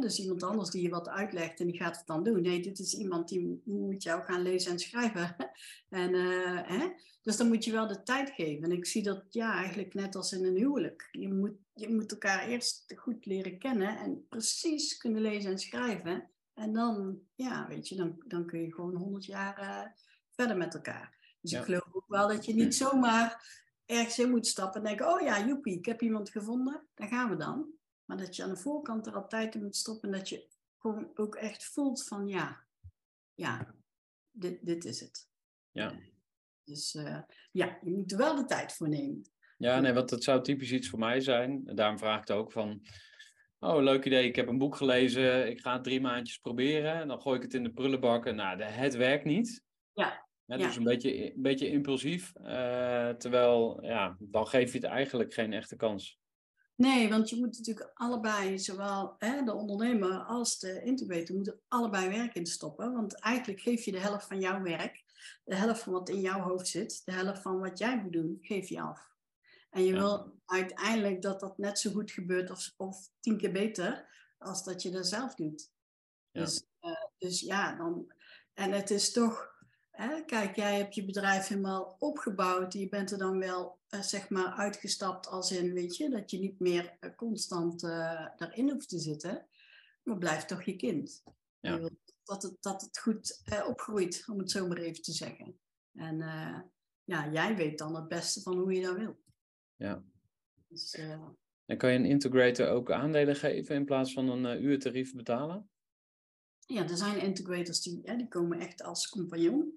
Dus 0.00 0.20
iemand 0.20 0.42
anders 0.42 0.70
die 0.70 0.82
je 0.82 0.88
wat 0.88 1.08
uitlegt 1.08 1.60
en 1.60 1.66
die 1.66 1.76
gaat 1.76 1.96
het 1.96 2.06
dan 2.06 2.24
doen. 2.24 2.42
Nee, 2.42 2.62
dit 2.62 2.78
is 2.78 2.94
iemand 2.94 3.28
die 3.28 3.62
moet 3.64 4.02
jou 4.02 4.24
gaan 4.24 4.42
lezen 4.42 4.72
en 4.72 4.78
schrijven. 4.78 5.36
en, 5.88 6.14
uh, 6.14 6.60
hè? 6.62 6.88
Dus 7.22 7.36
dan 7.36 7.48
moet 7.48 7.64
je 7.64 7.72
wel 7.72 7.86
de 7.86 8.02
tijd 8.02 8.30
geven. 8.30 8.64
En 8.64 8.76
ik 8.76 8.86
zie 8.86 9.02
dat 9.02 9.24
ja, 9.28 9.54
eigenlijk 9.54 9.94
net 9.94 10.14
als 10.14 10.32
in 10.32 10.44
een 10.44 10.56
huwelijk. 10.56 11.08
Je 11.10 11.32
moet, 11.32 11.54
je 11.74 11.88
moet 11.88 12.12
elkaar 12.12 12.48
eerst 12.48 12.92
goed 12.96 13.26
leren 13.26 13.58
kennen 13.58 13.98
en 13.98 14.26
precies 14.28 14.96
kunnen 14.96 15.22
lezen 15.22 15.50
en 15.50 15.58
schrijven. 15.58 16.30
En 16.54 16.72
dan, 16.72 17.18
ja, 17.34 17.66
weet 17.68 17.88
je, 17.88 17.96
dan, 17.96 18.22
dan 18.26 18.46
kun 18.46 18.60
je 18.60 18.74
gewoon 18.74 18.94
honderd 18.94 19.24
jaar 19.24 19.62
uh, 19.62 19.92
verder 20.30 20.56
met 20.56 20.74
elkaar. 20.74 21.36
Dus 21.40 21.50
ja. 21.50 21.58
ik 21.58 21.64
geloof 21.64 21.88
ook 21.92 22.08
wel 22.08 22.28
dat 22.28 22.44
je 22.44 22.54
niet 22.54 22.74
zomaar 22.84 23.44
ergens 23.86 24.18
in 24.18 24.30
moet 24.30 24.46
stappen 24.46 24.80
en 24.80 24.86
denken, 24.86 25.08
oh 25.12 25.20
ja, 25.20 25.46
joepie, 25.46 25.78
ik 25.78 25.86
heb 25.86 26.02
iemand 26.02 26.30
gevonden, 26.30 26.86
daar 26.94 27.08
gaan 27.08 27.30
we 27.30 27.36
dan. 27.36 27.75
Maar 28.06 28.16
dat 28.16 28.36
je 28.36 28.42
aan 28.42 28.50
de 28.50 28.56
voorkant 28.56 29.06
er 29.06 29.14
altijd 29.14 29.54
in 29.54 29.62
moet 29.62 29.76
stoppen 29.76 30.12
en 30.12 30.18
dat 30.18 30.28
je 30.28 30.46
gewoon 30.78 31.10
ook 31.14 31.34
echt 31.34 31.64
voelt 31.64 32.04
van 32.04 32.28
ja, 32.28 32.64
ja, 33.34 33.74
dit, 34.30 34.66
dit 34.66 34.84
is 34.84 35.00
het. 35.00 35.28
Ja. 35.70 35.92
Dus 36.64 36.94
uh, 36.94 37.18
ja, 37.52 37.78
je 37.82 37.90
moet 37.90 38.12
er 38.12 38.18
wel 38.18 38.36
de 38.36 38.44
tijd 38.44 38.72
voor 38.72 38.88
nemen. 38.88 39.30
Ja, 39.58 39.80
nee, 39.80 39.92
want 39.92 40.08
dat 40.08 40.24
zou 40.24 40.42
typisch 40.42 40.72
iets 40.72 40.88
voor 40.88 40.98
mij 40.98 41.20
zijn. 41.20 41.64
Daarom 41.64 41.98
vraag 41.98 42.20
ik 42.20 42.28
het 42.28 42.36
ook 42.36 42.52
van, 42.52 42.82
oh, 43.58 43.82
leuk 43.82 44.04
idee, 44.04 44.28
ik 44.28 44.36
heb 44.36 44.48
een 44.48 44.58
boek 44.58 44.76
gelezen, 44.76 45.48
ik 45.50 45.60
ga 45.60 45.72
het 45.72 45.84
drie 45.84 46.00
maandjes 46.00 46.38
proberen. 46.38 46.94
En 46.94 47.08
dan 47.08 47.20
gooi 47.20 47.36
ik 47.36 47.42
het 47.42 47.54
in 47.54 47.62
de 47.62 47.72
prullenbak 47.72 48.26
en 48.26 48.36
nou, 48.36 48.62
het 48.62 48.94
werkt 48.94 49.24
niet. 49.24 49.64
Ja. 49.92 50.24
Ja, 50.44 50.56
dus 50.56 50.76
een 50.76 50.84
beetje, 50.84 51.34
een 51.34 51.42
beetje 51.42 51.68
impulsief. 51.68 52.34
eh, 52.34 53.08
terwijl, 53.08 53.84
ja, 53.84 54.16
dan 54.18 54.46
geef 54.46 54.72
je 54.72 54.78
het 54.78 54.86
eigenlijk 54.86 55.34
geen 55.34 55.52
echte 55.52 55.76
kans. 55.76 56.18
Nee, 56.76 57.08
want 57.08 57.28
je 57.28 57.36
moet 57.36 57.56
natuurlijk 57.58 57.90
allebei, 57.94 58.58
zowel 58.58 59.14
hè, 59.18 59.42
de 59.42 59.54
ondernemer 59.54 60.18
als 60.18 60.58
de 60.58 60.82
integrator, 60.82 61.36
moeten 61.36 61.60
allebei 61.68 62.08
werk 62.08 62.34
in 62.34 62.46
stoppen. 62.46 62.92
Want 62.92 63.20
eigenlijk 63.20 63.60
geef 63.60 63.84
je 63.84 63.92
de 63.92 64.00
helft 64.00 64.26
van 64.26 64.40
jouw 64.40 64.62
werk, 64.62 65.04
de 65.44 65.54
helft 65.54 65.82
van 65.82 65.92
wat 65.92 66.08
in 66.08 66.20
jouw 66.20 66.40
hoofd 66.40 66.66
zit, 66.66 67.02
de 67.04 67.12
helft 67.12 67.42
van 67.42 67.58
wat 67.60 67.78
jij 67.78 68.02
moet 68.02 68.12
doen, 68.12 68.38
geef 68.40 68.68
je 68.68 68.80
af. 68.80 69.14
En 69.70 69.82
je 69.84 69.92
Ja. 69.92 69.98
wil 69.98 70.40
uiteindelijk 70.46 71.22
dat 71.22 71.40
dat 71.40 71.58
net 71.58 71.78
zo 71.78 71.90
goed 71.90 72.10
gebeurt 72.10 72.50
of, 72.50 72.72
of 72.76 73.10
tien 73.20 73.36
keer 73.36 73.52
beter 73.52 74.08
als 74.38 74.64
dat 74.64 74.82
je 74.82 74.90
dat 74.90 75.06
zelf 75.06 75.34
doet. 75.34 75.70
Ja. 76.30 76.40
Dus, 76.40 76.66
eh, 76.80 77.04
dus 77.18 77.40
ja, 77.40 77.76
dan, 77.76 78.12
en 78.54 78.72
het 78.72 78.90
is 78.90 79.12
toch, 79.12 79.54
hè, 79.96 80.24
kijk, 80.24 80.56
jij 80.56 80.76
hebt 80.76 80.94
je 80.94 81.04
bedrijf 81.04 81.46
helemaal 81.46 81.96
opgebouwd. 81.98 82.72
Je 82.72 82.88
bent 82.88 83.10
er 83.10 83.18
dan 83.18 83.38
wel, 83.38 83.78
eh, 83.88 84.00
zeg 84.00 84.28
maar, 84.28 84.52
uitgestapt 84.52 85.26
als 85.26 85.52
in, 85.52 85.72
weet 85.72 85.96
je, 85.96 86.10
dat 86.10 86.30
je 86.30 86.38
niet 86.38 86.60
meer 86.60 86.96
eh, 87.00 87.10
constant 87.16 87.82
eh, 87.82 88.26
daarin 88.36 88.70
hoeft 88.70 88.88
te 88.88 88.98
zitten. 88.98 89.46
Maar 90.02 90.18
blijft 90.18 90.48
toch 90.48 90.62
je 90.62 90.76
kind. 90.76 91.22
Ja. 91.60 91.72
Je 91.72 91.78
wilt 91.78 92.14
dat 92.24 92.42
het, 92.42 92.56
dat 92.60 92.80
het 92.80 92.98
goed 92.98 93.40
eh, 93.44 93.68
opgroeit, 93.68 94.24
om 94.30 94.38
het 94.38 94.50
zo 94.50 94.66
maar 94.66 94.76
even 94.76 95.02
te 95.02 95.12
zeggen. 95.12 95.58
En 95.94 96.20
eh, 96.20 96.60
ja, 97.04 97.30
jij 97.32 97.56
weet 97.56 97.78
dan 97.78 97.94
het 97.94 98.08
beste 98.08 98.40
van 98.40 98.58
hoe 98.58 98.72
je 98.72 98.82
dat 98.82 98.96
wil. 98.96 99.16
Ja. 99.76 100.04
Dus, 100.68 100.94
eh, 100.94 101.22
En 101.66 101.76
kan 101.76 101.92
je 101.92 101.98
een 101.98 102.04
integrator 102.04 102.68
ook 102.68 102.90
aandelen 102.90 103.36
geven 103.36 103.74
in 103.74 103.84
plaats 103.84 104.12
van 104.12 104.28
een 104.28 104.46
eh, 104.46 104.62
uurtarief 104.62 105.14
betalen? 105.14 105.70
Ja, 106.66 106.82
er 106.82 106.96
zijn 106.96 107.20
integrators 107.20 107.82
die, 107.82 108.00
hè, 108.04 108.16
die 108.16 108.28
komen 108.28 108.58
echt 108.58 108.82
als 108.82 109.08
compagnon, 109.08 109.70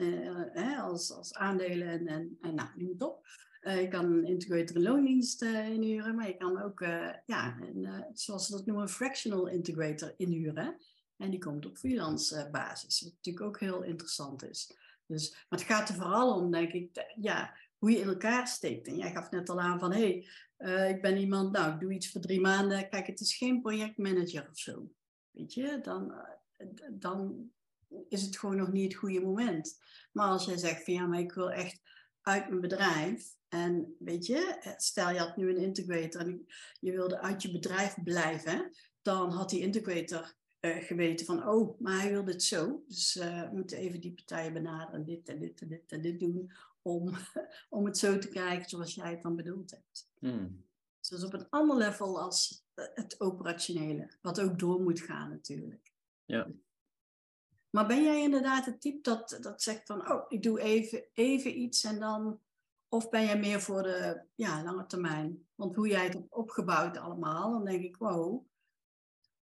eh, 0.53 0.83
als, 0.83 1.11
als 1.11 1.33
aandelen 1.33 1.87
en, 1.87 2.07
en, 2.07 2.37
en 2.41 2.55
nou, 2.55 2.69
noem 2.75 2.89
het 2.89 3.01
op. 3.01 3.27
Eh, 3.59 3.81
je 3.81 3.87
kan 3.87 4.05
een 4.05 4.25
integrator 4.25 4.75
in 4.75 4.81
loondienst 4.81 5.41
eh, 5.41 5.69
inhuren, 5.69 6.15
maar 6.15 6.27
je 6.27 6.37
kan 6.37 6.61
ook, 6.61 6.81
eh, 6.81 7.09
ja, 7.25 7.57
een, 7.61 8.05
zoals 8.13 8.45
ze 8.45 8.51
dat 8.51 8.65
noemen, 8.65 8.83
een 8.83 8.89
fractional 8.89 9.47
integrator 9.47 10.13
inhuren. 10.17 10.77
En 11.17 11.29
die 11.29 11.39
komt 11.39 11.65
op 11.65 11.77
freelance 11.77 12.49
basis, 12.51 13.01
wat 13.01 13.13
natuurlijk 13.13 13.45
ook 13.45 13.59
heel 13.59 13.83
interessant 13.83 14.43
is. 14.43 14.77
Dus, 15.05 15.31
maar 15.31 15.59
het 15.59 15.67
gaat 15.67 15.89
er 15.89 15.95
vooral 15.95 16.35
om, 16.35 16.51
denk 16.51 16.71
ik, 16.71 17.13
ja, 17.15 17.55
hoe 17.77 17.91
je 17.91 17.99
in 17.99 18.07
elkaar 18.07 18.47
steekt. 18.47 18.87
En 18.87 18.97
jij 18.97 19.11
gaf 19.11 19.31
net 19.31 19.49
al 19.49 19.59
aan 19.59 19.79
van, 19.79 19.93
hé, 19.93 20.25
hey, 20.57 20.89
ik 20.89 21.01
ben 21.01 21.17
iemand, 21.17 21.51
nou, 21.51 21.73
ik 21.73 21.79
doe 21.79 21.93
iets 21.93 22.11
voor 22.11 22.21
drie 22.21 22.41
maanden. 22.41 22.89
Kijk, 22.89 23.07
het 23.07 23.19
is 23.19 23.35
geen 23.35 23.61
projectmanager 23.61 24.47
of 24.49 24.57
zo. 24.57 24.91
Weet 25.31 25.53
je, 25.53 25.79
dan, 25.81 26.13
dan 26.91 27.51
is 28.09 28.21
het 28.21 28.37
gewoon 28.37 28.55
nog 28.55 28.71
niet 28.71 28.91
het 28.91 29.01
goede 29.01 29.21
moment. 29.21 29.79
Maar 30.11 30.27
als 30.27 30.45
jij 30.45 30.57
zegt 30.57 30.83
van 30.83 30.93
ja, 30.93 31.05
maar 31.05 31.19
ik 31.19 31.31
wil 31.31 31.51
echt 31.51 31.81
uit 32.21 32.49
mijn 32.49 32.61
bedrijf. 32.61 33.37
En 33.47 33.95
weet 33.99 34.25
je, 34.25 34.73
stel 34.77 35.09
je 35.09 35.19
had 35.19 35.37
nu 35.37 35.49
een 35.49 35.61
integrator 35.61 36.21
en 36.21 36.45
je 36.79 36.91
wilde 36.91 37.19
uit 37.19 37.41
je 37.41 37.51
bedrijf 37.51 37.95
blijven, 38.03 38.71
dan 39.01 39.31
had 39.31 39.49
die 39.49 39.61
integrator 39.61 40.33
eh, 40.59 40.77
geweten 40.77 41.25
van 41.25 41.47
oh, 41.47 41.79
maar 41.79 42.01
hij 42.01 42.11
wil 42.11 42.25
dit 42.25 42.43
zo. 42.43 42.83
Dus 42.87 43.15
eh, 43.15 43.41
we 43.41 43.55
moeten 43.55 43.77
even 43.77 43.99
die 43.99 44.13
partijen 44.13 44.53
benaderen, 44.53 45.05
dit 45.05 45.29
en 45.29 45.39
dit 45.39 45.61
en 45.61 45.67
dit 45.67 45.91
en 45.91 46.01
dit 46.01 46.19
doen, 46.19 46.51
om, 46.81 47.13
om 47.69 47.85
het 47.85 47.97
zo 47.97 48.17
te 48.17 48.27
krijgen 48.27 48.69
zoals 48.69 48.95
jij 48.95 49.11
het 49.11 49.21
dan 49.21 49.35
bedoeld 49.35 49.71
hebt. 49.71 50.09
Hmm. 50.19 50.65
Dus 50.99 51.09
dat 51.09 51.19
is 51.19 51.25
op 51.25 51.33
een 51.33 51.49
ander 51.49 51.77
level 51.77 52.21
als 52.21 52.63
het 52.75 53.19
operationele, 53.19 54.11
wat 54.21 54.41
ook 54.41 54.59
door 54.59 54.81
moet 54.81 55.01
gaan 55.01 55.29
natuurlijk. 55.29 55.88
Ja. 56.29 56.47
Maar 57.69 57.87
ben 57.87 58.03
jij 58.03 58.21
inderdaad 58.21 58.65
het 58.65 58.81
type 58.81 59.01
dat, 59.01 59.37
dat 59.41 59.61
zegt 59.61 59.85
van, 59.85 60.11
oh, 60.11 60.25
ik 60.27 60.43
doe 60.43 60.61
even, 60.61 61.03
even 61.13 61.59
iets 61.59 61.83
en 61.83 61.99
dan... 61.99 62.39
Of 62.87 63.09
ben 63.09 63.25
jij 63.25 63.39
meer 63.39 63.61
voor 63.61 63.83
de 63.83 64.21
ja, 64.35 64.63
lange 64.63 64.85
termijn? 64.85 65.47
Want 65.55 65.75
hoe 65.75 65.87
jij 65.87 66.03
het 66.03 66.13
hebt 66.13 66.33
opgebouwd 66.33 66.97
allemaal, 66.97 67.51
dan 67.51 67.65
denk 67.65 67.83
ik, 67.83 67.97
wow. 67.97 68.45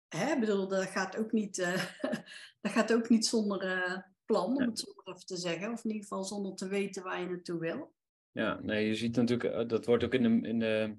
Hè, 0.09 0.33
ik 0.33 0.40
bedoel, 0.40 0.68
dat 0.68 0.87
gaat 0.87 1.16
ook 1.16 1.33
niet, 1.33 1.59
eh, 1.59 1.85
dat 2.62 2.73
gaat 2.73 2.92
ook 2.92 3.09
niet 3.09 3.27
zonder 3.27 3.62
eh, 3.62 3.99
plan, 4.25 4.57
om 4.57 4.61
het 4.61 4.79
zo 4.79 4.92
maar 4.95 5.14
even 5.14 5.27
te 5.27 5.37
zeggen. 5.37 5.73
Of 5.73 5.85
in 5.85 5.90
ieder 5.90 6.03
geval 6.03 6.25
zonder 6.25 6.55
te 6.55 6.68
weten 6.68 7.03
waar 7.03 7.21
je 7.21 7.27
naartoe 7.27 7.59
wil. 7.59 7.95
Ja, 8.31 8.61
nee, 8.62 8.87
je 8.87 8.95
ziet 8.95 9.16
natuurlijk, 9.16 9.55
eh, 9.55 9.68
dat 9.68 9.87
wordt 9.87 10.05
ook 10.05 10.14
in 10.14 10.23
de, 10.23 10.49
in 10.49 10.59
de 10.59 10.97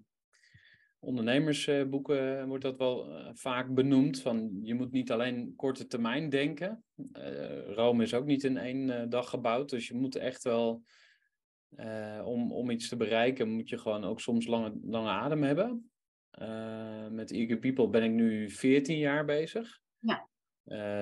ondernemersboeken 1.03 2.39
eh, 2.39 2.45
wordt 2.45 2.63
dat 2.63 2.77
wel 2.77 3.09
eh, 3.09 3.29
vaak 3.33 3.73
benoemd. 3.73 4.21
Van 4.21 4.59
je 4.61 4.73
moet 4.73 4.91
niet 4.91 5.11
alleen 5.11 5.53
korte 5.55 5.87
termijn 5.87 6.29
denken. 6.29 6.83
Eh, 7.11 7.67
Rome 7.67 8.03
is 8.03 8.13
ook 8.13 8.25
niet 8.25 8.43
in 8.43 8.57
één 8.57 9.09
dag 9.09 9.29
gebouwd. 9.29 9.69
Dus 9.69 9.87
je 9.87 9.95
moet 9.95 10.15
echt 10.15 10.43
wel, 10.43 10.83
om, 12.23 12.51
om 12.51 12.69
iets 12.69 12.89
te 12.89 12.95
bereiken, 12.95 13.49
moet 13.49 13.69
je 13.69 13.77
gewoon 13.77 14.03
ook 14.03 14.19
soms 14.19 14.45
lange, 14.45 14.79
lange 14.81 15.09
adem 15.09 15.43
hebben. 15.43 15.91
Eh, 16.33 17.07
met 17.07 17.31
Eager 17.31 17.57
People 17.57 17.89
ben 17.89 18.03
ik 18.03 18.11
nu 18.11 18.49
14 18.49 18.97
jaar 18.97 19.25
bezig. 19.25 19.79
Ja. 19.99 20.27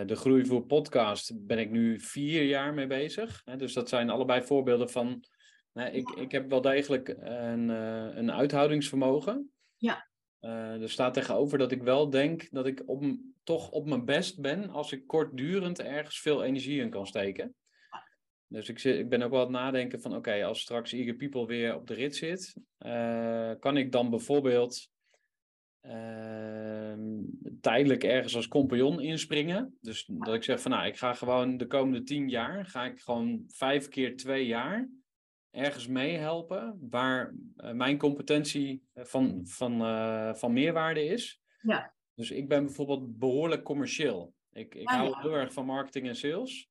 De 0.05 0.15
Groeivoer 0.15 0.65
podcast 0.65 1.45
ben 1.45 1.59
ik 1.59 1.71
nu 1.71 1.99
vier 1.99 2.43
jaar 2.43 2.73
mee 2.73 2.87
bezig. 2.87 3.43
Dus 3.57 3.73
dat 3.73 3.89
zijn 3.89 4.09
allebei 4.09 4.41
voorbeelden 4.41 4.89
van 4.89 5.23
Nee, 5.73 5.91
ik, 5.91 6.09
ik 6.09 6.31
heb 6.31 6.49
wel 6.49 6.61
degelijk 6.61 7.07
een, 7.19 7.69
een 8.17 8.31
uithoudingsvermogen. 8.31 9.51
Ja. 9.81 10.07
Eh, 10.39 10.81
er 10.81 10.89
staat 10.89 11.13
tegenover 11.13 11.57
dat 11.57 11.71
ik 11.71 11.83
wel 11.83 12.09
denk 12.09 12.51
dat 12.51 12.65
ik 12.65 12.83
op, 12.85 13.03
toch 13.43 13.69
op 13.69 13.87
mijn 13.87 14.05
best 14.05 14.41
ben 14.41 14.69
als 14.69 14.91
ik 14.91 15.07
kortdurend 15.07 15.79
ergens 15.79 16.19
veel 16.19 16.43
energie 16.43 16.81
in 16.81 16.89
kan 16.89 17.07
steken. 17.07 17.55
Dus 18.47 18.69
ik, 18.69 18.79
zit, 18.79 18.99
ik 18.99 19.09
ben 19.09 19.21
ook 19.21 19.31
wel 19.31 19.39
aan 19.39 19.53
het 19.53 19.61
nadenken 19.61 20.01
van 20.01 20.15
oké, 20.15 20.45
als 20.45 20.61
straks 20.61 20.91
Eager 20.91 21.15
People 21.15 21.45
weer 21.45 21.75
op 21.75 21.87
de 21.87 21.93
rit 21.93 22.15
zit, 22.15 22.55
eh, 22.77 23.51
kan 23.59 23.77
ik 23.77 23.91
dan 23.91 24.09
bijvoorbeeld 24.09 24.89
ehm, 25.81 27.19
tijdelijk 27.61 28.03
ergens 28.03 28.35
als 28.35 28.47
compagnon 28.47 29.01
inspringen. 29.01 29.77
Dus 29.81 30.05
dat 30.05 30.33
ik 30.33 30.43
zeg 30.43 30.61
van 30.61 30.71
nou, 30.71 30.87
ik 30.87 30.97
ga 30.97 31.13
gewoon 31.13 31.57
de 31.57 31.67
komende 31.67 32.03
tien 32.03 32.29
jaar, 32.29 32.65
ga 32.65 32.85
ik 32.85 32.99
gewoon 32.99 33.43
vijf 33.47 33.87
keer 33.87 34.17
twee 34.17 34.45
jaar 34.45 34.89
ergens 35.51 35.87
meehelpen 35.87 36.87
waar 36.89 37.33
eh, 37.55 37.71
mijn 37.71 37.97
competentie 37.97 38.83
eh, 38.93 39.03
van, 39.03 39.41
van, 39.43 39.81
eh, 39.81 40.33
van 40.33 40.53
meerwaarde 40.53 41.05
is. 41.05 41.41
Ja. 41.61 41.93
Dus 42.15 42.31
ik 42.31 42.47
ben 42.47 42.65
bijvoorbeeld 42.65 43.17
behoorlijk 43.17 43.63
commercieel. 43.63 44.33
Ik, 44.51 44.75
ik 44.75 44.87
Ah, 44.87 44.95
hou 44.95 45.09
ja. 45.09 45.21
heel 45.21 45.33
erg 45.33 45.53
van 45.53 45.65
marketing 45.65 46.07
en 46.07 46.15
sales. 46.15 46.69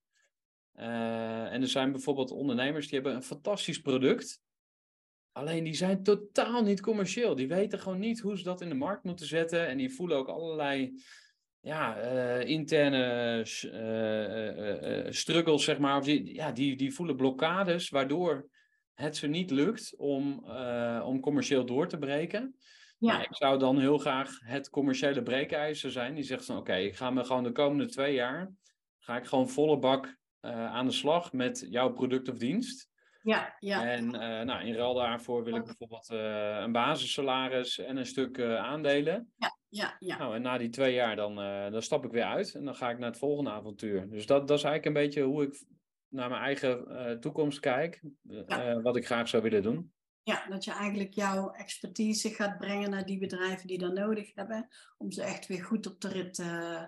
En 0.72 1.60
er 1.60 1.68
zijn 1.68 1.92
bijvoorbeeld 1.92 2.30
ondernemers 2.30 2.86
die 2.86 2.94
hebben 2.94 3.14
een 3.14 3.22
fantastisch 3.22 3.80
product. 3.80 4.42
Alleen 5.32 5.64
die 5.64 5.74
zijn 5.74 6.02
totaal 6.02 6.62
niet 6.62 6.80
commercieel. 6.80 7.34
Die 7.34 7.48
weten 7.48 7.78
gewoon 7.78 7.98
niet 7.98 8.20
hoe 8.20 8.38
ze 8.38 8.44
dat 8.44 8.60
in 8.60 8.68
de 8.68 8.74
markt 8.74 9.04
moeten 9.04 9.26
zetten. 9.26 9.66
En 9.66 9.76
die 9.76 9.94
voelen 9.94 10.16
ook 10.16 10.28
allerlei 10.28 11.02
ja, 11.60 11.96
interne 12.40 13.04
eh, 13.72 15.12
struggles, 15.12 15.64
zeg 15.64 15.78
maar. 15.78 16.02
Die, 16.02 16.34
ja, 16.34 16.52
die, 16.52 16.76
die 16.76 16.94
voelen 16.94 17.16
blokkades, 17.16 17.88
waardoor 17.88 18.48
het 19.00 19.16
ze 19.16 19.26
niet 19.26 19.50
lukt 19.50 19.94
om, 19.96 20.44
eh, 20.46 21.02
om 21.06 21.20
commercieel 21.20 21.64
door 21.64 21.88
te 21.88 21.98
breken. 21.98 22.54
Ja. 22.98 23.12
Maar 23.12 23.24
ik 23.24 23.36
zou 23.36 23.58
dan 23.58 23.78
heel 23.78 23.98
graag 23.98 24.38
het 24.44 24.70
commerciële 24.70 25.22
breekijzer 25.22 25.90
zijn. 25.90 26.14
Die 26.14 26.24
zegt 26.24 26.44
van 26.44 26.56
oké, 26.56 26.74
ik 26.74 26.96
ga 26.96 27.10
me 27.10 27.24
gewoon 27.24 27.42
de 27.42 27.52
komende 27.52 27.86
twee 27.86 28.14
jaar, 28.14 28.52
ga 28.98 29.16
ik 29.16 29.26
gewoon 29.26 29.48
volle 29.48 29.78
bak 29.78 30.18
eh, 30.40 30.66
aan 30.66 30.86
de 30.86 30.92
slag 30.92 31.32
met 31.32 31.66
jouw 31.70 31.92
product 31.92 32.28
of 32.28 32.36
dienst. 32.36 32.88
Ja, 33.22 33.56
ja. 33.58 33.86
En 33.86 34.14
eh, 34.14 34.44
nou, 34.44 34.64
in 34.64 34.74
ruil 34.74 34.94
daarvoor 34.94 35.44
wil 35.44 35.54
ik 35.54 35.64
bijvoorbeeld 35.64 36.10
eh, 36.10 36.60
een 36.60 36.72
basissalaris 36.72 37.78
en 37.78 37.96
een 37.96 38.06
stuk 38.06 38.40
aandelen. 38.40 39.32
ja, 39.68 39.96
ja. 39.98 40.18
Nou, 40.18 40.34
en 40.34 40.42
na 40.42 40.58
die 40.58 40.68
twee 40.68 40.94
jaar 40.94 41.16
dan, 41.16 41.34
dan 41.72 41.82
stap 41.82 42.04
ik 42.04 42.10
weer 42.10 42.24
uit 42.24 42.54
en 42.54 42.64
dan 42.64 42.74
ga 42.74 42.90
ik 42.90 42.98
naar 42.98 43.08
het 43.08 43.18
volgende 43.18 43.50
avontuur. 43.50 44.08
Dus 44.08 44.26
dat, 44.26 44.48
dat 44.48 44.58
is 44.58 44.64
eigenlijk 44.64 44.96
een 44.96 45.02
beetje 45.02 45.22
hoe 45.22 45.42
ik 45.42 45.64
naar 46.10 46.28
mijn 46.28 46.42
eigen 46.42 46.88
eh, 46.98 47.16
toekomst 47.18 47.60
kijk. 47.60 48.02
eh, 48.28 48.42
Ja. 48.46 48.80
wat 48.80 48.96
ik 48.96 49.06
graag 49.06 49.28
zou 49.28 49.42
willen 49.42 49.62
doen. 49.62 49.92
Ja, 50.22 50.46
dat 50.48 50.64
je 50.64 50.70
eigenlijk 50.72 51.14
jouw 51.14 51.50
expertise 51.50 52.30
gaat 52.30 52.58
brengen 52.58 52.90
naar 52.90 53.06
die 53.06 53.18
bedrijven 53.18 53.66
die 53.66 53.78
dat 53.78 53.92
nodig 53.94 54.34
hebben, 54.34 54.68
om 54.96 55.10
ze 55.12 55.22
echt 55.22 55.46
weer 55.46 55.64
goed 55.64 55.86
op 55.86 56.00
de 56.00 56.08
rit 56.08 56.38
eh, 56.38 56.84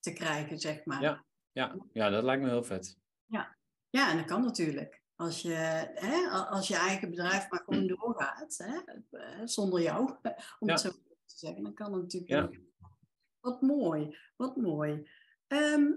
te 0.00 0.12
krijgen, 0.12 0.58
zeg 0.58 0.84
maar. 0.84 1.02
Ja. 1.02 1.24
Ja, 1.52 1.76
ja, 1.92 2.10
dat 2.10 2.24
lijkt 2.24 2.42
me 2.42 2.48
heel 2.48 2.64
vet. 2.64 2.98
Ja, 3.90 4.10
en 4.10 4.16
dat 4.16 4.26
kan 4.26 4.42
natuurlijk. 4.44 5.02
Als 5.16 5.42
je, 5.42 5.52
hè, 5.94 6.28
als 6.30 6.68
je 6.68 6.76
eigen 6.76 7.10
bedrijf 7.10 7.50
maar 7.50 7.62
gewoon 7.64 7.86
doorgaat, 7.86 8.56
hè, 8.64 9.46
zonder 9.46 9.82
jou, 9.82 10.02
om 10.58 10.68
Ja. 10.68 10.72
het 10.72 10.80
zo 10.80 10.90
te 10.90 11.36
zeggen, 11.38 11.62
dan 11.62 11.74
kan 11.74 11.92
het 11.92 12.02
natuurlijk. 12.02 12.52
Ja. 12.52 12.58
Wat 13.40 13.60
mooi, 13.62 14.16
wat 14.36 14.56
mooi. 14.56 15.08
Ehm, 15.46 15.90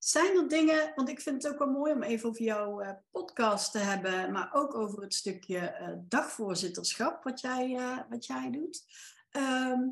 zijn 0.00 0.36
er 0.36 0.48
dingen, 0.48 0.92
want 0.94 1.08
ik 1.08 1.20
vind 1.20 1.42
het 1.42 1.52
ook 1.52 1.58
wel 1.58 1.70
mooi 1.70 1.92
om 1.92 2.02
even 2.02 2.28
over 2.28 2.42
jouw 2.42 2.80
eh, 2.80 2.92
podcast 3.10 3.72
te 3.72 3.78
hebben, 3.78 4.32
maar 4.32 4.50
ook 4.52 4.74
over 4.74 5.02
het 5.02 5.14
stukje 5.14 5.58
eh, 5.58 5.96
dagvoorzitterschap 5.98 7.24
wat 7.24 7.40
jij, 7.40 7.76
eh, 7.76 7.98
wat 8.08 8.26
jij 8.26 8.50
doet. 8.50 8.84
Ehm, 9.30 9.88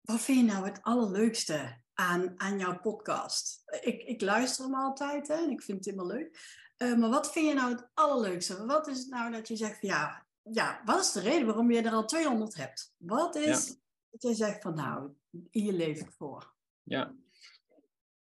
wat 0.00 0.20
vind 0.20 0.38
je 0.38 0.44
nou 0.44 0.64
het 0.64 0.82
allerleukste 0.82 1.80
aan, 1.94 2.34
aan 2.36 2.58
jouw 2.58 2.80
podcast? 2.80 3.62
Ik, 3.80 4.02
ik 4.02 4.20
luister 4.20 4.64
hem 4.64 4.74
altijd 4.74 5.28
hè, 5.28 5.34
en 5.34 5.50
ik 5.50 5.62
vind 5.62 5.76
het 5.76 5.86
helemaal 5.94 6.16
leuk. 6.16 6.58
Maar 6.76 7.10
wat 7.10 7.32
vind 7.32 7.48
je 7.48 7.54
nou 7.54 7.72
het 7.72 7.88
allerleukste? 7.94 8.66
Wat 8.66 8.86
is 8.86 8.98
het 8.98 9.08
nou 9.08 9.32
dat 9.32 9.48
je 9.48 9.56
zegt 9.56 9.78
van 9.80 9.88
ja, 9.88 10.26
ja, 10.42 10.82
wat 10.84 11.00
is 11.00 11.12
de 11.12 11.20
reden 11.20 11.46
waarom 11.46 11.70
je 11.70 11.82
er 11.82 11.92
al 11.92 12.06
200 12.06 12.54
hebt? 12.54 12.94
Wat 12.96 13.36
is 13.36 13.66
dat 14.10 14.22
je 14.22 14.34
zegt 14.34 14.62
van 14.62 14.74
nou, 14.74 15.10
hier 15.50 15.72
leef 15.72 16.00
ik 16.00 16.12
voor? 16.12 16.54
Ja, 16.82 17.14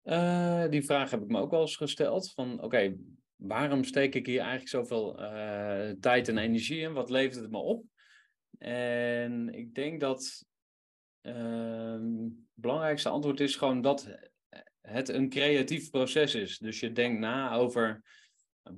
uh, 0.04 0.70
die 0.70 0.86
vraag 0.86 1.12
heb 1.12 1.22
ik 1.22 1.28
me 1.28 1.40
ook 1.40 1.52
wel 1.52 1.62
eens 1.62 1.76
gesteld. 1.76 2.32
Van 2.32 2.62
oké, 2.62 2.96
waarom 3.36 3.84
steek 3.84 4.16
ik 4.16 4.26
hier 4.26 4.40
eigenlijk 4.40 4.70
zoveel 4.70 5.22
uh, 5.22 5.90
tijd 6.00 6.28
en 6.28 6.38
energie 6.38 6.80
in? 6.80 6.94
Wat 6.94 7.10
levert 7.10 7.42
het 7.42 7.52
me 7.52 7.58
op? 7.58 7.84
En 8.58 9.54
ik 9.54 9.76
denk 9.76 10.00
dat 10.00 10.46
ehm, 11.22 12.24
het 12.24 12.34
belangrijkste 12.54 13.10
antwoord 13.10 13.40
is 13.40 13.56
gewoon 13.56 13.82
dat 13.82 14.18
het 14.82 15.10
een 15.10 15.30
creatief 15.30 15.90
proces 15.90 16.36
is. 16.36 16.58
Dus 16.58 16.80
je 16.80 16.92
denkt 16.92 17.20
na 17.20 17.54
over 17.54 18.04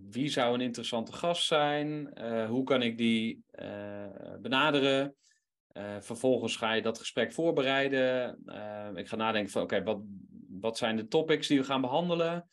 wie 0.10 0.30
zou 0.30 0.54
een 0.54 0.62
interessante 0.62 1.14
gast 1.14 1.46
zijn, 1.46 2.12
uh, 2.14 2.50
hoe 2.50 2.64
kan 2.64 2.82
ik 2.82 2.98
die 2.98 3.44
benaderen. 4.42 5.16
Vervolgens 6.00 6.56
ga 6.56 6.74
je 6.74 6.82
dat 6.82 6.98
gesprek 7.00 7.34
voorbereiden. 7.34 8.38
ik 8.96 9.08
ga 9.08 9.16
nadenken 9.16 9.52
van 9.52 9.62
oké, 9.62 9.84
wat, 9.84 10.02
wat 10.64 10.78
zijn 10.78 10.96
de 10.96 11.08
topics 11.08 11.48
die 11.48 11.60
we 11.60 11.66
gaan 11.66 11.82
behandelen? 11.82 12.48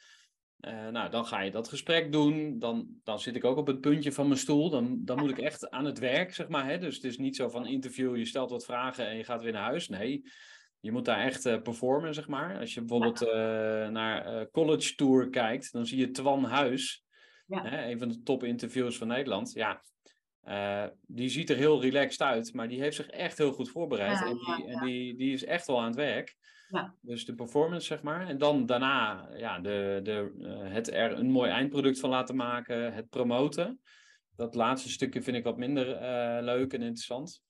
Uh, 0.61 0.88
nou, 0.88 1.11
dan 1.11 1.26
ga 1.26 1.40
je 1.40 1.50
dat 1.50 1.68
gesprek 1.68 2.12
doen. 2.12 2.58
Dan, 2.58 2.88
dan 3.04 3.18
zit 3.18 3.36
ik 3.36 3.44
ook 3.44 3.56
op 3.56 3.66
het 3.66 3.80
puntje 3.80 4.12
van 4.12 4.26
mijn 4.26 4.38
stoel. 4.38 4.70
Dan, 4.70 5.00
dan 5.04 5.18
moet 5.18 5.30
ik 5.30 5.38
echt 5.38 5.70
aan 5.70 5.84
het 5.84 5.98
werk, 5.98 6.34
zeg 6.34 6.48
maar. 6.48 6.66
Hè? 6.66 6.78
Dus 6.78 6.94
het 6.94 7.04
is 7.04 7.18
niet 7.18 7.36
zo 7.36 7.48
van 7.48 7.66
interview, 7.66 8.16
je 8.16 8.24
stelt 8.24 8.50
wat 8.50 8.64
vragen 8.64 9.06
en 9.06 9.16
je 9.16 9.24
gaat 9.24 9.42
weer 9.42 9.52
naar 9.52 9.62
huis. 9.62 9.88
Nee, 9.88 10.22
je 10.80 10.92
moet 10.92 11.04
daar 11.04 11.20
echt 11.20 11.46
uh, 11.46 11.62
performen, 11.62 12.14
zeg 12.14 12.28
maar. 12.28 12.58
Als 12.58 12.74
je 12.74 12.80
bijvoorbeeld 12.80 13.22
uh, 13.22 13.30
naar 13.88 14.50
College 14.50 14.94
Tour 14.94 15.28
kijkt, 15.28 15.72
dan 15.72 15.86
zie 15.86 15.98
je 15.98 16.11
Twan 16.11 16.44
Huis. 16.44 17.04
Ja. 17.46 17.62
Hè? 17.64 17.90
Een 17.90 17.98
van 17.98 18.08
de 18.08 18.22
top 18.22 18.44
interviews 18.44 18.98
van 18.98 19.08
Nederland. 19.08 19.52
Ja, 19.52 19.82
die 21.06 21.28
ziet 21.28 21.50
er 21.50 21.56
heel 21.56 21.80
relaxed 21.80 22.20
uit, 22.20 22.54
maar 22.54 22.68
die 22.68 22.80
heeft 22.80 22.96
zich 22.96 23.06
echt 23.06 23.38
heel 23.38 23.52
goed 23.52 23.70
voorbereid. 23.70 24.18
Ja, 24.18 24.26
en, 24.26 24.36
die, 24.36 24.66
en 24.66 24.84
die, 24.84 25.16
die 25.16 25.32
is 25.32 25.44
echt 25.44 25.66
wel 25.66 25.80
aan 25.80 25.86
het 25.86 25.96
werk. 25.96 26.36
Ja. 26.70 26.94
Dus 27.00 27.24
de 27.24 27.34
performance, 27.34 27.86
zeg 27.86 28.02
maar. 28.02 28.28
En 28.28 28.38
dan 28.38 28.66
daarna 28.66 29.28
ja, 29.36 29.60
de, 29.60 30.00
de, 30.02 30.34
uh, 30.38 30.72
het 30.72 30.92
er 30.92 31.12
een 31.12 31.30
mooi 31.30 31.50
eindproduct 31.50 32.00
van 32.00 32.10
laten 32.10 32.36
maken, 32.36 32.94
het 32.94 33.08
promoten. 33.08 33.80
Dat 34.36 34.54
laatste 34.54 34.90
stukje 34.90 35.22
vind 35.22 35.36
ik 35.36 35.44
wat 35.44 35.56
minder 35.56 35.88
uh, 35.88 36.44
leuk 36.44 36.72
en 36.72 36.82
interessant. 36.82 37.42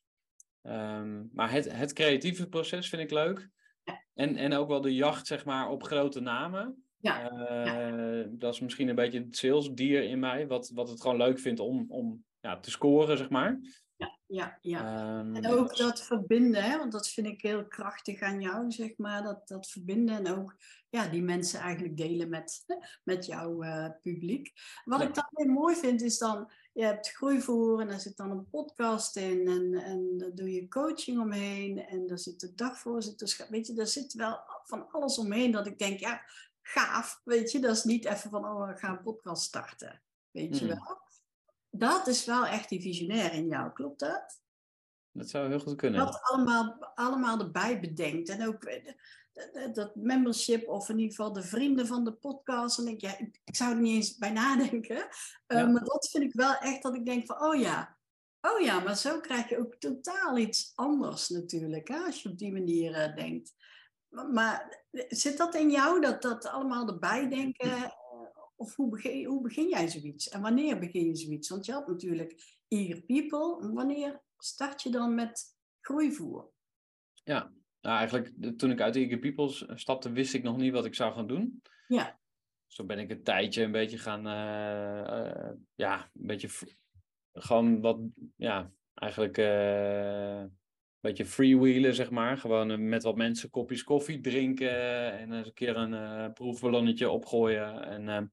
Um, 0.62 1.30
maar 1.32 1.50
het, 1.50 1.72
het 1.72 1.92
creatieve 1.92 2.48
proces 2.48 2.88
vind 2.88 3.02
ik 3.02 3.10
leuk. 3.10 3.50
Ja. 3.84 4.04
En, 4.14 4.36
en 4.36 4.52
ook 4.52 4.68
wel 4.68 4.80
de 4.80 4.94
jacht, 4.94 5.26
zeg 5.26 5.44
maar, 5.44 5.68
op 5.68 5.82
grote 5.82 6.20
namen. 6.20 6.84
Ja. 6.96 7.32
Uh, 7.32 7.66
ja. 7.66 8.26
Dat 8.30 8.54
is 8.54 8.60
misschien 8.60 8.88
een 8.88 8.94
beetje 8.94 9.20
het 9.20 9.36
salesdier 9.36 10.02
in 10.02 10.18
mij, 10.18 10.46
wat, 10.46 10.70
wat 10.74 10.88
het 10.88 11.00
gewoon 11.00 11.16
leuk 11.16 11.38
vindt 11.38 11.60
om, 11.60 11.84
om 11.88 12.24
ja, 12.40 12.60
te 12.60 12.70
scoren, 12.70 13.16
zeg 13.16 13.28
maar. 13.28 13.60
Ja, 14.00 14.18
ja, 14.26 14.58
ja. 14.60 15.18
Um, 15.18 15.36
en 15.36 15.46
ook 15.46 15.76
dat 15.76 16.02
verbinden, 16.02 16.62
hè? 16.62 16.78
want 16.78 16.92
dat 16.92 17.08
vind 17.08 17.26
ik 17.26 17.42
heel 17.42 17.66
krachtig 17.66 18.20
aan 18.20 18.40
jou, 18.40 18.70
zeg 18.70 18.96
maar. 18.96 19.22
Dat, 19.22 19.48
dat 19.48 19.68
verbinden 19.68 20.16
en 20.16 20.38
ook 20.38 20.56
ja, 20.88 21.08
die 21.08 21.22
mensen 21.22 21.60
eigenlijk 21.60 21.96
delen 21.96 22.28
met, 22.28 22.64
met 23.04 23.26
jouw 23.26 23.64
uh, 23.64 23.88
publiek. 24.02 24.52
Wat 24.84 25.00
ja. 25.00 25.06
ik 25.06 25.14
dan 25.14 25.28
weer 25.30 25.50
mooi 25.50 25.76
vind, 25.76 26.02
is 26.02 26.18
dan, 26.18 26.50
je 26.72 26.84
hebt 26.84 27.10
groeivoer 27.10 27.80
en 27.80 27.88
daar 27.88 28.00
zit 28.00 28.16
dan 28.16 28.30
een 28.30 28.48
podcast 28.48 29.16
in 29.16 29.48
en, 29.48 29.74
en 29.74 30.18
daar 30.18 30.34
doe 30.34 30.52
je 30.52 30.68
coaching 30.68 31.20
omheen 31.20 31.86
en 31.86 32.06
daar 32.06 32.18
zitten 32.18 32.56
dagvoorzitters. 32.56 33.48
Weet 33.48 33.66
je, 33.66 33.72
daar 33.72 33.86
zit 33.86 34.12
wel 34.12 34.40
van 34.64 34.90
alles 34.90 35.18
omheen 35.18 35.50
dat 35.50 35.66
ik 35.66 35.78
denk, 35.78 36.00
ja, 36.00 36.22
gaaf, 36.62 37.20
weet 37.24 37.52
je. 37.52 37.58
Dat 37.58 37.76
is 37.76 37.84
niet 37.84 38.04
even 38.04 38.30
van, 38.30 38.44
oh, 38.44 38.68
we 38.68 38.76
gaan 38.76 38.96
een 38.96 39.02
podcast 39.02 39.42
starten, 39.42 40.02
weet 40.30 40.58
je 40.58 40.64
mm. 40.64 40.70
wel 40.70 40.99
dat 41.70 42.06
is 42.06 42.24
wel 42.24 42.46
echt 42.46 42.68
die 42.68 42.80
visionair 42.80 43.32
in 43.32 43.46
jou, 43.46 43.72
klopt 43.72 44.00
dat? 44.00 44.40
Dat 45.12 45.30
zou 45.30 45.48
heel 45.48 45.60
goed 45.60 45.76
kunnen. 45.76 46.00
Dat 46.00 46.20
allemaal, 46.22 46.92
allemaal 46.94 47.38
erbij 47.38 47.80
bedenkt. 47.80 48.28
En 48.28 48.46
ook 48.46 48.64
eh, 48.64 49.72
dat 49.72 49.94
membership, 49.94 50.68
of 50.68 50.88
in 50.88 50.98
ieder 50.98 51.16
geval 51.16 51.32
de 51.32 51.42
vrienden 51.42 51.86
van 51.86 52.04
de 52.04 52.12
podcast. 52.12 52.78
En 52.78 52.84
denk, 52.84 53.00
ja, 53.00 53.18
ik 53.44 53.56
zou 53.56 53.74
er 53.74 53.80
niet 53.80 53.94
eens 53.94 54.16
bij 54.16 54.30
nadenken. 54.30 55.08
Uh, 55.46 55.68
maar 55.72 55.84
dat 55.84 56.08
vind 56.10 56.24
ik 56.24 56.32
wel 56.32 56.54
echt 56.54 56.82
dat 56.82 56.94
ik 56.94 57.06
denk 57.06 57.26
van, 57.26 57.42
oh 57.42 57.60
ja, 57.60 57.98
oh 58.40 58.60
ja, 58.60 58.80
maar 58.80 58.96
zo 58.96 59.20
krijg 59.20 59.48
je 59.48 59.58
ook 59.58 59.74
totaal 59.74 60.38
iets 60.38 60.72
anders 60.74 61.28
natuurlijk, 61.28 61.88
hè, 61.88 61.98
als 61.98 62.22
je 62.22 62.28
op 62.28 62.38
die 62.38 62.52
manier 62.52 63.08
uh, 63.08 63.16
denkt. 63.16 63.54
Maar, 64.08 64.28
maar, 64.28 64.84
zit 65.08 65.36
dat 65.36 65.54
in 65.54 65.70
jou, 65.70 66.00
dat, 66.00 66.22
dat 66.22 66.46
allemaal 66.46 66.88
erbij 66.88 67.28
denken? 67.28 67.94
Of 68.60 68.76
hoe 68.76 68.90
begin, 68.90 69.24
hoe 69.24 69.42
begin 69.42 69.68
jij 69.68 69.88
zoiets? 69.88 70.28
En 70.28 70.40
wanneer 70.40 70.78
begin 70.78 71.06
je 71.06 71.16
zoiets? 71.16 71.48
Want 71.48 71.66
je 71.66 71.72
had 71.72 71.86
natuurlijk 71.86 72.58
Eager 72.68 73.02
People. 73.02 73.72
Wanneer 73.72 74.22
start 74.38 74.82
je 74.82 74.90
dan 74.90 75.14
met 75.14 75.56
groeivoer? 75.80 76.50
Ja, 77.24 77.52
nou 77.80 77.96
eigenlijk 77.96 78.58
toen 78.58 78.70
ik 78.70 78.80
uit 78.80 78.96
Eager 78.96 79.18
People 79.18 79.76
stapte, 79.76 80.12
wist 80.12 80.34
ik 80.34 80.42
nog 80.42 80.56
niet 80.56 80.72
wat 80.72 80.84
ik 80.84 80.94
zou 80.94 81.14
gaan 81.14 81.26
doen. 81.26 81.62
Ja. 81.88 82.20
Zo 82.66 82.84
ben 82.84 82.98
ik 82.98 83.10
een 83.10 83.22
tijdje 83.22 83.62
een 83.62 83.72
beetje 83.72 83.98
gaan, 83.98 84.26
uh, 84.26 85.18
uh, 85.18 85.52
ja, 85.74 86.02
een 86.02 86.26
beetje 86.26 86.48
gewoon 87.32 87.80
wat, 87.80 88.00
ja, 88.36 88.72
eigenlijk 88.94 89.38
uh, 89.38 90.44
beetje 91.00 91.24
freewheelen, 91.24 91.94
zeg 91.94 92.10
maar. 92.10 92.38
Gewoon 92.38 92.88
met 92.88 93.02
wat 93.02 93.16
mensen 93.16 93.50
kopjes 93.50 93.84
koffie 93.84 94.20
drinken 94.20 95.12
en 95.18 95.32
eens 95.32 95.46
een 95.46 95.54
keer 95.54 95.76
een 95.76 96.32
proefballonnetje 96.32 97.10
opgooien. 97.10 97.84
En 97.84 98.30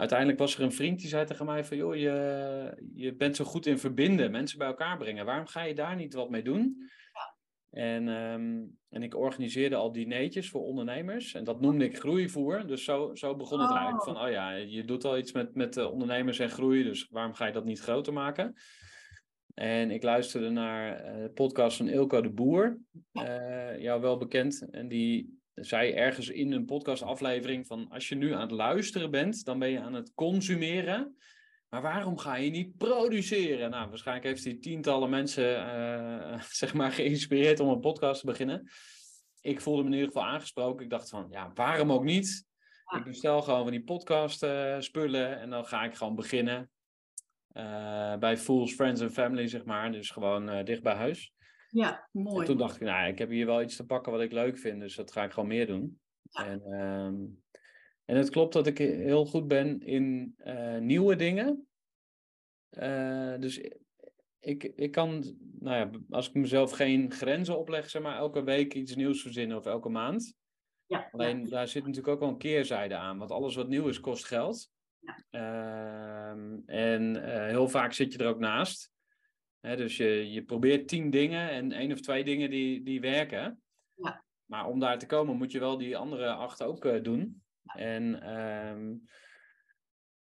uiteindelijk 0.00 0.38
was 0.38 0.56
er 0.56 0.62
een 0.62 0.72
vriend 0.72 0.98
die 0.98 1.08
zei 1.08 1.24
tegen 1.24 1.46
mij 1.46 1.64
van, 1.64 1.76
joh, 1.76 1.96
je, 1.96 2.90
je 2.94 3.14
bent 3.14 3.36
zo 3.36 3.44
goed 3.44 3.66
in 3.66 3.78
verbinden, 3.78 4.30
mensen 4.30 4.58
bij 4.58 4.66
elkaar 4.66 4.96
brengen. 4.96 5.24
Waarom 5.24 5.46
ga 5.46 5.62
je 5.62 5.74
daar 5.74 5.96
niet 5.96 6.14
wat 6.14 6.30
mee 6.30 6.42
doen? 6.42 6.76
Ja. 7.12 7.36
En, 7.82 8.08
um, 8.08 8.78
en 8.88 9.02
ik 9.02 9.16
organiseerde 9.16 9.76
al 9.76 9.92
dineetjes 9.92 10.50
voor 10.50 10.62
ondernemers 10.62 11.34
en 11.34 11.44
dat 11.44 11.60
noemde 11.60 11.84
ik 11.84 11.98
groeivoer. 11.98 12.66
Dus 12.66 12.84
zo, 12.84 13.14
zo 13.14 13.36
begon 13.36 13.60
het 13.60 13.70
oh. 13.70 13.76
eigenlijk 13.76 14.04
van, 14.04 14.20
oh 14.20 14.30
ja, 14.30 14.50
je 14.50 14.84
doet 14.84 15.04
al 15.04 15.18
iets 15.18 15.32
met, 15.32 15.54
met 15.54 15.76
ondernemers 15.76 16.38
en 16.38 16.50
groei, 16.50 16.82
dus 16.82 17.08
waarom 17.10 17.34
ga 17.34 17.46
je 17.46 17.52
dat 17.52 17.64
niet 17.64 17.80
groter 17.80 18.12
maken? 18.12 18.54
En 19.60 19.90
ik 19.90 20.02
luisterde 20.02 20.50
naar 20.50 21.06
uh, 21.16 21.22
de 21.22 21.30
podcast 21.30 21.76
van 21.76 21.88
Ilko 21.88 22.20
de 22.20 22.30
Boer, 22.30 22.78
uh, 23.12 23.78
jou 23.78 24.00
wel 24.00 24.16
bekend. 24.16 24.70
En 24.70 24.88
die 24.88 25.40
zei 25.54 25.92
ergens 25.92 26.28
in 26.28 26.52
een 26.52 26.64
podcastaflevering 26.64 27.66
van 27.66 27.88
als 27.88 28.08
je 28.08 28.14
nu 28.14 28.32
aan 28.32 28.40
het 28.40 28.50
luisteren 28.50 29.10
bent, 29.10 29.44
dan 29.44 29.58
ben 29.58 29.70
je 29.70 29.80
aan 29.80 29.94
het 29.94 30.12
consumeren. 30.14 31.16
Maar 31.68 31.82
waarom 31.82 32.18
ga 32.18 32.36
je 32.36 32.50
niet 32.50 32.76
produceren? 32.76 33.70
Nou, 33.70 33.88
waarschijnlijk 33.88 34.26
heeft 34.26 34.44
hij 34.44 34.54
tientallen 34.54 35.10
mensen 35.10 35.52
uh, 35.52 36.42
zeg 36.60 36.74
maar 36.74 36.92
geïnspireerd 36.92 37.60
om 37.60 37.68
een 37.68 37.80
podcast 37.80 38.20
te 38.20 38.26
beginnen. 38.26 38.70
Ik 39.40 39.60
voelde 39.60 39.82
me 39.82 39.88
in 39.88 39.94
ieder 39.94 40.08
geval 40.08 40.28
aangesproken. 40.28 40.84
Ik 40.84 40.90
dacht 40.90 41.08
van, 41.08 41.26
ja, 41.30 41.50
waarom 41.54 41.92
ook 41.92 42.04
niet? 42.04 42.46
Ik 42.96 43.04
bestel 43.04 43.42
gewoon 43.42 43.62
van 43.62 43.72
die 43.72 43.84
podcast 43.84 44.42
uh, 44.42 44.76
spullen 44.78 45.40
en 45.40 45.50
dan 45.50 45.66
ga 45.66 45.84
ik 45.84 45.94
gewoon 45.94 46.14
beginnen. 46.14 46.70
Uh, 47.52 48.16
bij 48.16 48.36
Fools, 48.36 48.74
Friends 48.74 49.00
and 49.00 49.12
Family, 49.12 49.48
zeg 49.48 49.64
maar. 49.64 49.92
Dus 49.92 50.10
gewoon 50.10 50.64
dicht 50.64 50.82
bij 50.82 50.94
huis. 50.94 51.32
Ja, 51.68 52.08
mooi. 52.12 52.40
En 52.40 52.44
toen 52.44 52.56
dacht 52.56 52.76
ik, 52.76 52.82
nou, 52.82 53.08
ik 53.08 53.18
heb 53.18 53.28
hier 53.28 53.46
wel 53.46 53.62
iets 53.62 53.76
te 53.76 53.86
pakken 53.86 54.12
wat 54.12 54.20
ik 54.20 54.32
leuk 54.32 54.58
vind, 54.58 54.80
dus 54.80 54.94
dat 54.94 55.12
ga 55.12 55.24
ik 55.24 55.32
gewoon 55.32 55.48
meer 55.48 55.66
doen. 55.66 56.00
Ja. 56.22 56.46
En, 56.46 56.72
um, 56.72 57.42
en 58.04 58.16
het 58.16 58.30
klopt 58.30 58.52
dat 58.52 58.66
ik 58.66 58.78
heel 58.78 59.26
goed 59.26 59.48
ben 59.48 59.80
in 59.80 60.34
uh, 60.44 60.78
nieuwe 60.78 61.16
dingen. 61.16 61.68
Dus 63.40 63.60
ik, 64.40 64.64
ik 64.64 64.90
kan, 64.90 65.36
nou 65.58 65.76
ja, 65.76 65.90
als 66.10 66.28
ik 66.28 66.34
mezelf 66.34 66.70
geen 66.70 67.12
grenzen 67.12 67.58
opleg, 67.58 67.90
zeg 67.90 68.02
maar, 68.02 68.16
elke 68.16 68.42
week 68.42 68.74
iets 68.74 68.94
nieuws 68.94 69.22
verzinnen 69.22 69.56
of 69.56 69.66
elke 69.66 69.88
maand. 69.88 70.34
Ja, 70.86 71.08
Alleen 71.12 71.48
daar 71.48 71.68
zit 71.68 71.82
natuurlijk 71.82 72.14
ook 72.14 72.20
wel 72.20 72.28
een 72.28 72.38
keerzijde 72.38 72.96
aan, 72.96 73.18
want 73.18 73.30
alles 73.30 73.54
wat 73.54 73.68
nieuw 73.68 73.88
is 73.88 74.00
kost 74.00 74.24
geld. 74.24 74.70
Ja. 75.00 75.18
Uh, 75.30 76.58
en 76.66 77.16
uh, 77.16 77.46
heel 77.46 77.68
vaak 77.68 77.92
zit 77.92 78.12
je 78.12 78.18
er 78.18 78.28
ook 78.28 78.38
naast 78.38 78.90
dus 79.60 79.96
je, 79.96 80.30
je 80.30 80.42
probeert 80.42 80.88
tien 80.88 81.10
dingen 81.10 81.50
en 81.50 81.72
één 81.72 81.92
of 81.92 82.00
twee 82.00 82.24
dingen 82.24 82.50
die, 82.50 82.82
die 82.82 83.00
werken. 83.00 83.62
Ja. 83.94 84.24
Maar 84.44 84.66
om 84.66 84.78
daar 84.78 84.98
te 84.98 85.06
komen 85.06 85.36
moet 85.36 85.52
je 85.52 85.58
wel 85.58 85.78
die 85.78 85.96
andere 85.96 86.26
acht 86.26 86.62
ook 86.62 86.84
uh, 86.84 87.02
doen. 87.02 87.42
En 87.64 88.38
um, 88.38 89.02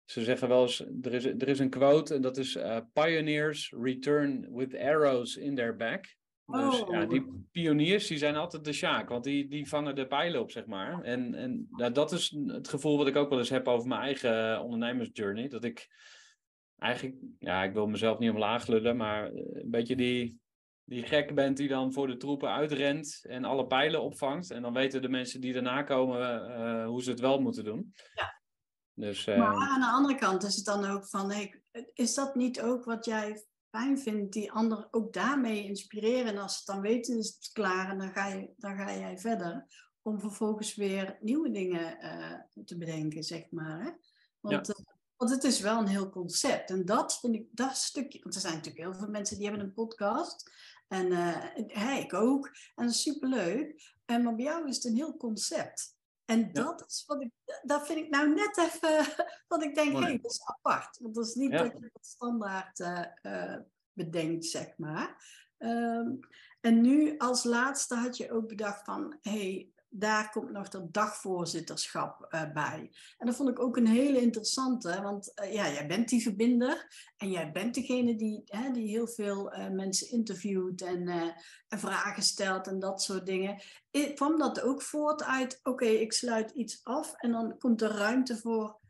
ze 0.05 0.25
zeggen 0.25 0.49
wel 0.49 0.63
eens, 0.63 0.81
er 1.03 1.15
is, 1.15 1.25
er 1.25 1.49
is 1.49 1.59
een 1.59 1.71
quote 1.71 2.15
en 2.15 2.23
dat 2.23 2.37
is 2.37 2.57
uh, 2.57 2.79
Pioneers 2.93 3.75
return 3.81 4.55
with 4.55 4.77
arrows 4.77 5.37
in 5.37 5.55
their 5.55 5.77
back. 5.77 6.17
Dus 6.47 6.81
oh. 6.81 6.91
ja, 6.91 7.05
die 7.05 7.47
pioniers 7.51 8.07
die 8.07 8.19
zijn 8.19 8.37
altijd 8.37 8.65
de 8.65 8.73
sjaak, 8.73 9.09
want 9.09 9.25
die, 9.25 9.49
die 9.49 9.69
vangen 9.69 9.95
de 9.95 10.07
pijlen 10.07 10.41
op, 10.41 10.51
zeg 10.51 10.67
maar. 10.67 11.03
En, 11.03 11.35
en 11.35 11.67
nou, 11.71 11.93
dat 11.93 12.13
is 12.13 12.37
het 12.47 12.69
gevoel 12.69 12.97
wat 12.97 13.07
ik 13.07 13.17
ook 13.17 13.29
wel 13.29 13.39
eens 13.39 13.51
heb 13.51 13.69
over 13.69 13.89
mijn 13.89 14.01
eigen 14.01 14.63
ondernemersjourney. 14.63 15.49
Dat 15.49 15.65
ik 15.65 15.89
eigenlijk, 16.79 17.17
ja, 17.39 17.63
ik 17.63 17.73
wil 17.73 17.87
mezelf 17.87 18.19
niet 18.19 18.31
omlaag 18.31 18.67
lullen, 18.67 18.97
maar 18.97 19.33
eh, 19.33 19.63
een 19.63 19.71
beetje 19.71 19.97
die, 19.97 20.41
die 20.85 21.03
gek 21.03 21.35
bent 21.35 21.57
die 21.57 21.69
dan 21.69 21.93
voor 21.93 22.07
de 22.07 22.17
troepen 22.17 22.51
uitrent 22.51 23.25
en 23.29 23.45
alle 23.45 23.67
pijlen 23.67 24.03
opvangt. 24.03 24.51
En 24.51 24.63
dan 24.63 24.73
weten 24.73 25.03
de 25.03 25.09
mensen 25.09 25.41
die 25.41 25.53
daarna 25.53 25.83
komen 25.83 26.51
uh, 26.51 26.87
hoe 26.87 27.03
ze 27.03 27.11
het 27.11 27.21
wel 27.21 27.41
moeten 27.41 27.65
doen. 27.65 27.95
Ja. 28.15 28.41
Dus, 28.95 29.27
uh... 29.27 29.39
Maar 29.39 29.69
aan 29.69 29.81
de 29.81 29.87
andere 29.87 30.15
kant 30.15 30.43
is 30.43 30.57
het 30.57 30.65
dan 30.65 30.85
ook 30.85 31.07
van, 31.09 31.31
hey, 31.31 31.63
is 31.93 32.15
dat 32.15 32.35
niet 32.35 32.61
ook 32.61 32.85
wat 32.85 33.05
jij 33.05 33.45
fijn 33.73 33.99
vindt, 33.99 34.33
die 34.33 34.53
anderen 34.53 34.89
ook 34.91 35.13
daarmee 35.13 35.65
inspireren? 35.65 36.33
En 36.33 36.39
als 36.39 36.53
ze 36.53 36.59
het 36.59 36.67
dan 36.67 36.81
weten, 36.81 37.19
is 37.19 37.37
het 37.41 37.51
klaar 37.53 37.91
en 37.91 37.99
dan 37.99 38.13
ga, 38.13 38.27
je, 38.27 38.51
dan 38.57 38.77
ga 38.77 38.97
jij 38.97 39.19
verder. 39.19 39.67
Om 40.03 40.21
vervolgens 40.21 40.75
weer 40.75 41.19
nieuwe 41.21 41.51
dingen 41.51 42.05
uh, 42.05 42.65
te 42.65 42.79
bedenken, 42.79 43.23
zeg 43.23 43.51
maar. 43.51 43.85
Hè? 43.85 43.91
Want 44.41 44.67
ja. 44.67 44.75
Want 45.23 45.35
het 45.35 45.45
is 45.45 45.61
wel 45.61 45.79
een 45.79 45.87
heel 45.87 46.11
concept. 46.11 46.71
En 46.71 46.85
dat 46.85 47.19
vind 47.21 47.35
ik, 47.35 47.47
dat 47.51 47.77
stukje. 47.77 48.21
Want 48.23 48.35
er 48.35 48.41
zijn 48.41 48.55
natuurlijk 48.55 48.85
heel 48.85 48.95
veel 48.95 49.09
mensen 49.09 49.37
die 49.37 49.47
hebben 49.47 49.65
een 49.65 49.73
podcast. 49.73 50.51
En 50.89 51.07
uh, 51.07 51.99
ik 51.99 52.15
ook. 52.15 52.47
En 52.47 52.85
dat 52.85 52.95
is 52.95 53.03
superleuk. 53.03 53.95
En 54.05 54.23
maar 54.23 54.35
bij 54.35 54.45
jou 54.45 54.69
is 54.69 54.77
het 54.77 54.85
een 54.85 54.95
heel 54.95 55.17
concept. 55.17 55.97
En 56.33 56.53
dat 56.53 56.85
is 56.87 57.05
wat 57.07 57.23
ik, 57.23 57.31
dat 57.63 57.87
vind 57.87 57.99
ik 57.99 58.11
nou 58.11 58.35
net 58.35 58.59
even, 58.59 59.07
wat 59.49 59.63
ik 59.63 59.75
denk, 59.75 59.93
hé, 59.93 59.99
hey, 59.99 60.19
dat 60.23 60.31
is 60.31 60.43
apart. 60.45 60.99
Want 60.99 61.15
dat 61.15 61.27
is 61.27 61.35
niet 61.35 61.53
dat 61.53 61.73
je 61.79 61.91
het 61.93 62.07
standaard 62.07 62.79
uh, 62.79 63.05
uh, 63.23 63.57
bedenkt, 63.93 64.45
zeg 64.45 64.79
maar. 64.79 65.25
Um, 65.59 66.19
en 66.61 66.81
nu 66.81 67.19
als 67.19 67.45
laatste 67.45 67.95
had 67.95 68.17
je 68.17 68.33
ook 68.33 68.49
bedacht 68.49 68.85
van, 68.85 69.19
hé, 69.21 69.31
hey, 69.31 69.69
daar 69.95 70.31
komt 70.31 70.51
nog 70.51 70.69
dat 70.69 70.93
dagvoorzitterschap 70.93 72.27
uh, 72.31 72.53
bij. 72.53 72.91
En 73.19 73.27
dat 73.27 73.37
vond 73.37 73.49
ik 73.49 73.61
ook 73.61 73.77
een 73.77 73.87
hele 73.87 74.21
interessante, 74.21 75.01
want 75.03 75.33
uh, 75.45 75.55
ja, 75.55 75.71
jij 75.71 75.87
bent 75.87 76.09
die 76.09 76.23
verbinder 76.23 76.87
en 77.17 77.31
jij 77.31 77.53
bent 77.53 77.75
degene 77.75 78.17
die, 78.17 78.43
hè, 78.45 78.71
die 78.71 78.89
heel 78.89 79.09
veel 79.09 79.55
uh, 79.55 79.69
mensen 79.69 80.11
interviewt 80.11 80.83
en, 80.83 81.09
en, 81.69 81.79
vragen 81.79 82.23
stelt 82.23 82.67
en 82.67 82.79
dat 82.79 83.03
soort 83.03 83.27
dingen. 83.27 83.63
Ik, 83.91 84.15
kwam 84.15 84.39
dat 84.39 84.61
ook 84.61 84.83
voort 84.83 85.25
uit, 85.25 85.61
oké, 85.63 85.87
ik 85.87 86.13
sluit 86.13 86.51
iets 86.51 86.81
af 86.85 87.15
en 87.17 87.33
dan 87.33 87.59
komt 87.59 87.83
er 87.83 87.91
ruimte 87.91 88.37
voor 88.37 88.81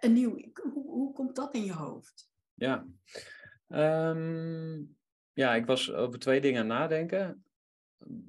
een 0.00 0.12
nieuw. 0.12 0.38
Hoe, 0.72 0.86
hoe 0.86 1.12
komt 1.12 1.36
dat 1.36 1.54
in 1.54 1.64
je 1.64 1.72
hoofd? 1.72 2.30
Ja. 2.54 2.86
Um, 3.68 4.96
ja, 5.32 5.54
ik 5.54 5.66
was 5.66 5.92
over 5.92 6.18
twee 6.18 6.40
dingen 6.40 6.60
aan 6.60 6.66
nadenken 6.66 7.45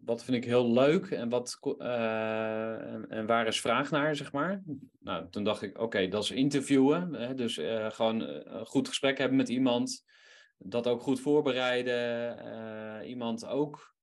wat 0.05 0.24
vind 0.24 0.38
ik 0.38 0.45
heel 0.45 0.72
leuk 0.72 1.11
en, 1.11 1.30
wat, 1.30 1.59
uh, 1.80 3.11
en, 3.13 3.26
waar 3.26 3.47
is 3.47 3.61
vraag 3.61 3.91
naar, 3.91 4.15
zeg 4.15 4.32
maar. 4.32 4.63
Nou, 4.99 5.30
toen 5.30 5.43
dacht 5.43 5.61
ik, 5.61 5.80
oké, 5.80 6.07
dat 6.07 6.24
is 6.24 6.32
interviewen. 6.32 7.13
Hè, 7.13 7.34
dus 7.34 7.57
uh, 7.57 7.91
gewoon 7.91 8.22
een 8.22 8.65
goed 8.65 8.88
gesprek 8.88 9.18
hebben 9.18 9.38
met 9.38 9.49
iemand. 9.49 10.03
Dat 10.57 10.88
ook 10.88 11.01
goed 11.01 11.20
voorbereiden. 11.20 13.05
Iemand 13.05 13.45
ook 13.45 13.95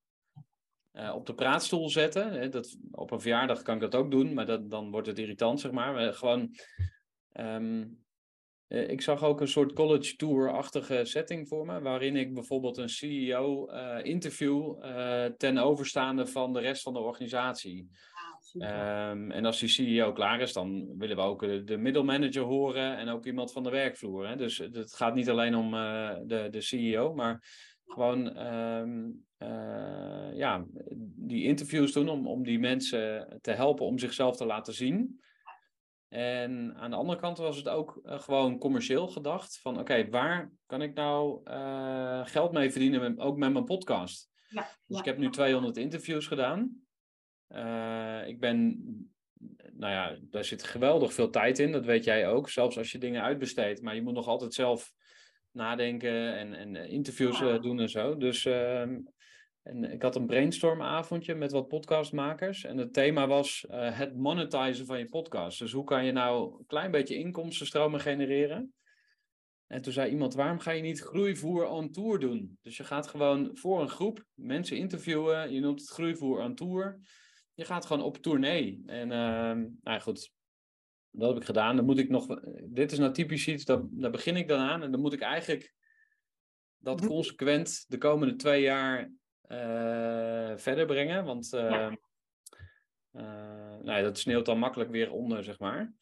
op 1.13 1.25
de 1.25 1.33
praatstoel 1.33 1.89
zetten. 1.89 2.31
Hè, 2.31 2.49
dat, 2.49 2.77
op 2.91 3.11
een 3.11 3.21
verjaardag 3.21 3.61
kan 3.61 3.75
ik 3.75 3.81
dat 3.81 3.95
ook 3.95 4.11
doen, 4.11 4.33
maar 4.33 4.45
dat, 4.45 4.69
dan 4.69 4.91
wordt 4.91 5.07
het 5.07 5.19
irritant, 5.19 5.59
zeg 5.59 5.71
maar. 5.71 6.13
gewoon... 6.13 6.55
Um, 7.39 7.81
eh, 7.81 8.04
ik 8.67 9.01
zag 9.01 9.23
ook 9.23 9.41
een 9.41 9.47
soort 9.47 9.73
college 9.73 10.15
tour-achtige 10.15 11.01
setting 11.03 11.47
voor 11.47 11.65
me, 11.65 11.81
waarin 11.81 12.15
ik 12.15 12.33
bijvoorbeeld 12.33 12.77
een 12.77 12.89
CEO 12.89 13.69
uh, 13.69 13.97
eh, 13.97 14.05
interview 14.05 14.83
uh, 14.83 15.25
ten 15.25 15.57
overstaande 15.57 16.25
van 16.27 16.53
de 16.53 16.59
rest 16.59 16.81
van 16.81 16.93
de 16.93 16.99
organisatie. 16.99 17.89
Ah, 18.59 19.09
um, 19.09 19.31
en 19.31 19.45
als 19.45 19.59
die 19.59 19.69
CEO 19.69 20.11
klaar 20.11 20.41
is, 20.41 20.53
dan 20.53 20.97
willen 20.97 21.15
we 21.15 21.21
ook 21.21 21.41
de, 21.41 21.63
de 21.63 21.77
middelmanager 21.77 22.43
horen 22.43 22.97
en 22.97 23.09
ook 23.09 23.25
iemand 23.25 23.51
van 23.51 23.63
de 23.63 23.69
werkvloer. 23.69 24.27
Hè? 24.27 24.35
Dus 24.35 24.57
het 24.57 24.93
gaat 24.93 25.15
niet 25.15 25.29
alleen 25.29 25.55
om 25.55 25.71
de, 26.27 26.47
de 26.51 26.61
CEO, 26.61 27.13
maar 27.13 27.43
gewoon 27.85 28.37
um, 28.45 29.25
ja, 30.33 30.65
die 31.15 31.43
interviews 31.43 31.91
doen 31.91 32.09
om, 32.09 32.27
om 32.27 32.43
die 32.43 32.59
mensen 32.59 33.37
te 33.41 33.51
helpen 33.51 33.85
om 33.85 33.99
zichzelf 33.99 34.37
te 34.37 34.45
laten 34.45 34.73
zien. 34.73 35.19
En 36.15 36.75
aan 36.75 36.89
de 36.89 36.95
andere 36.95 37.19
kant 37.19 37.37
was 37.37 37.57
het 37.57 37.67
ook 37.67 38.01
uh, 38.05 38.19
gewoon 38.19 38.57
commercieel 38.57 39.07
gedacht. 39.07 39.59
Van 39.59 39.79
oké, 39.79 40.09
waar 40.09 40.51
kan 40.65 40.81
ik 40.81 40.93
nou 40.93 41.41
uh, 41.43 42.25
geld 42.25 42.51
mee 42.51 42.71
verdienen, 42.71 43.01
met, 43.01 43.19
ook 43.19 43.37
met 43.37 43.53
mijn 43.53 43.65
podcast? 43.65 44.29
Ja, 44.49 44.67
dus 44.85 44.99
ik 44.99 45.05
heb 45.05 45.17
nu 45.17 45.29
200 45.29 45.77
interviews 45.77 46.27
gedaan. 46.27 46.81
Uh, 47.49 48.27
ik 48.27 48.39
ben, 48.39 48.77
nou 49.73 49.93
ja, 49.93 50.17
daar 50.21 50.43
zit 50.43 50.63
geweldig 50.63 51.13
veel 51.13 51.29
tijd 51.29 51.59
in. 51.59 51.71
Dat 51.71 51.85
weet 51.85 52.03
jij 52.03 52.27
ook. 52.27 52.49
Zelfs 52.49 52.77
als 52.77 52.91
je 52.91 52.97
dingen 52.97 53.21
uitbesteedt. 53.21 53.81
Maar 53.81 53.95
je 53.95 54.01
moet 54.01 54.13
nog 54.13 54.27
altijd 54.27 54.53
zelf 54.53 54.91
nadenken 55.51 56.37
en, 56.37 56.53
en 56.53 56.75
interviews 56.75 57.39
doen 57.39 57.79
en 57.79 57.89
zo. 57.89 58.17
Dus 58.17 58.45
ehm, 58.45 58.99
en 59.65 59.91
ik 59.91 60.01
had 60.01 60.15
een 60.15 60.25
brainstormavondje 60.25 61.35
met 61.35 61.51
wat 61.51 61.67
podcastmakers. 61.67 62.63
En 62.63 62.77
het 62.77 62.93
thema 62.93 63.27
was 63.27 63.65
uh, 63.71 63.97
het 63.97 64.15
monetizen 64.15 64.85
van 64.85 64.99
je 64.99 65.09
podcast. 65.09 65.59
Dus 65.59 65.71
hoe 65.71 65.83
kan 65.83 66.05
je 66.05 66.11
nou 66.11 66.59
een 66.59 66.65
klein 66.65 66.91
beetje 66.91 67.15
inkomstenstromen 67.15 67.99
genereren? 67.99 68.73
En 69.67 69.81
toen 69.81 69.93
zei 69.93 70.11
iemand, 70.11 70.33
waarom 70.33 70.59
ga 70.59 70.71
je 70.71 70.81
niet 70.81 71.01
groeivoer 71.01 71.67
on 71.67 71.91
tour 71.91 72.19
doen? 72.19 72.57
Dus 72.61 72.77
je 72.77 72.83
gaat 72.83 73.07
gewoon 73.07 73.49
voor 73.53 73.81
een 73.81 73.89
groep 73.89 74.25
mensen 74.33 74.77
interviewen. 74.77 75.53
Je 75.53 75.59
noemt 75.59 75.79
het 75.79 75.89
groeivoer 75.89 76.41
on 76.41 76.55
tour. 76.55 76.99
Je 77.53 77.65
gaat 77.65 77.85
gewoon 77.85 78.03
op 78.03 78.17
tournee. 78.17 78.83
En 78.85 79.11
uh, 79.11 79.67
nou 79.81 79.99
goed, 80.01 80.31
dat 81.11 81.27
heb 81.29 81.37
ik 81.37 81.45
gedaan. 81.45 81.75
Dan 81.75 81.85
moet 81.85 81.99
ik 81.99 82.09
nog, 82.09 82.39
dit 82.63 82.91
is 82.91 82.97
nou 82.97 83.13
typisch 83.13 83.47
iets, 83.47 83.65
dat, 83.65 83.85
daar 83.91 84.11
begin 84.11 84.35
ik 84.35 84.47
dan 84.47 84.59
aan. 84.59 84.83
En 84.83 84.91
dan 84.91 85.01
moet 85.01 85.13
ik 85.13 85.21
eigenlijk 85.21 85.73
dat 86.77 87.05
consequent 87.05 87.85
de 87.87 87.97
komende 87.97 88.35
twee 88.35 88.61
jaar 88.61 89.11
verder 90.57 90.85
brengen. 90.85 91.25
Want 91.25 91.49
ja. 91.49 91.89
uh, 93.11 93.75
nou, 93.81 94.03
dat 94.03 94.17
sneeuwt 94.17 94.45
dan 94.45 94.59
makkelijk 94.59 94.91
weer 94.91 95.11
onder, 95.11 95.43
zeg 95.43 95.59
maar. 95.59 95.93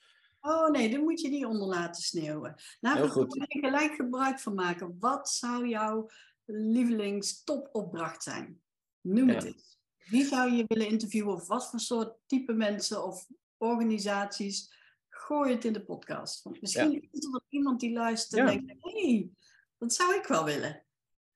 Oh 0.41 0.69
nee, 0.69 0.89
dan 0.89 1.03
moet 1.03 1.21
je 1.21 1.29
niet 1.29 1.45
onder 1.45 1.67
laten 1.67 2.03
sneeuwen. 2.03 2.55
Nou, 2.79 3.13
moet 3.13 3.33
je 3.47 3.59
gelijk 3.59 3.93
gebruik 3.93 4.39
van 4.39 4.53
maken. 4.53 4.97
Wat 4.99 5.29
zou 5.29 5.67
jouw 5.67 6.09
lievelingstopopdracht 6.45 8.23
zijn? 8.23 8.61
Noem 9.01 9.29
het 9.29 9.43
eens. 9.43 9.77
Wie 10.03 10.25
zou 10.25 10.51
je 10.51 10.65
willen 10.67 10.87
interviewen 10.87 11.33
of 11.33 11.47
wat 11.47 11.69
voor 11.69 11.79
soort 11.79 12.17
type 12.25 12.53
mensen 12.53 13.03
of 13.03 13.27
organisaties? 13.57 14.73
Gooi 15.09 15.51
het 15.51 15.65
in 15.65 15.73
de 15.73 15.83
podcast. 15.83 16.43
Want 16.43 16.61
misschien 16.61 16.91
ja. 16.91 16.99
is 17.11 17.25
er 17.33 17.41
iemand 17.49 17.79
die 17.79 17.91
luistert 17.91 18.49
en 18.49 18.65
denkt: 18.65 18.83
hé, 18.83 19.11
hey, 19.11 19.29
dat 19.77 19.93
zou 19.93 20.15
ik 20.15 20.25
wel 20.25 20.45
willen. 20.45 20.82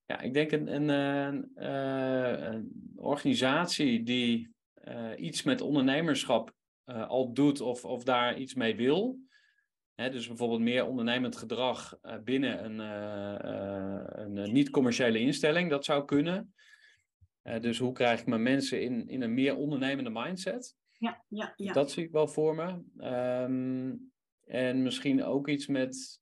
Ja, 0.07 0.21
ik 0.21 0.33
denk 0.33 0.51
een, 0.51 0.75
een, 0.75 0.89
een, 0.89 1.55
eh, 1.55 2.53
een 2.53 2.71
organisatie 2.95 4.03
die 4.03 4.55
uh, 4.87 5.11
iets 5.17 5.43
met 5.43 5.61
ondernemerschap 5.61 6.55
uh, 6.85 7.07
al 7.07 7.33
doet 7.33 7.61
of, 7.61 7.85
of 7.85 8.03
daar 8.03 8.37
iets 8.37 8.53
mee 8.53 8.75
wil. 8.75 9.19
Hè, 9.95 10.09
dus 10.09 10.27
bijvoorbeeld 10.27 10.61
meer 10.61 10.85
ondernemend 10.85 11.35
gedrag 11.35 11.99
binnen 12.23 12.65
een, 12.65 12.79
een 14.19 14.53
niet-commerciële 14.53 15.19
instelling, 15.19 15.69
dat 15.69 15.85
zou 15.85 16.05
kunnen. 16.05 16.53
dus 17.41 17.79
hoe 17.79 17.91
krijg 17.91 18.19
ik 18.19 18.25
mijn 18.25 18.43
mensen 18.43 18.81
in, 18.81 19.07
in 19.07 19.21
een 19.21 19.33
meer 19.33 19.55
ondernemende 19.55 20.09
mindset? 20.09 20.75
Ja, 20.91 21.23
ja, 21.27 21.53
ja. 21.55 21.73
Dat 21.73 21.91
zie 21.91 22.03
ik 22.03 22.11
wel 22.11 22.27
voor 22.27 22.55
me. 22.55 22.81
Um, 23.43 24.11
en 24.45 24.83
misschien 24.83 25.23
ook 25.23 25.47
iets 25.47 25.67
met 25.67 26.21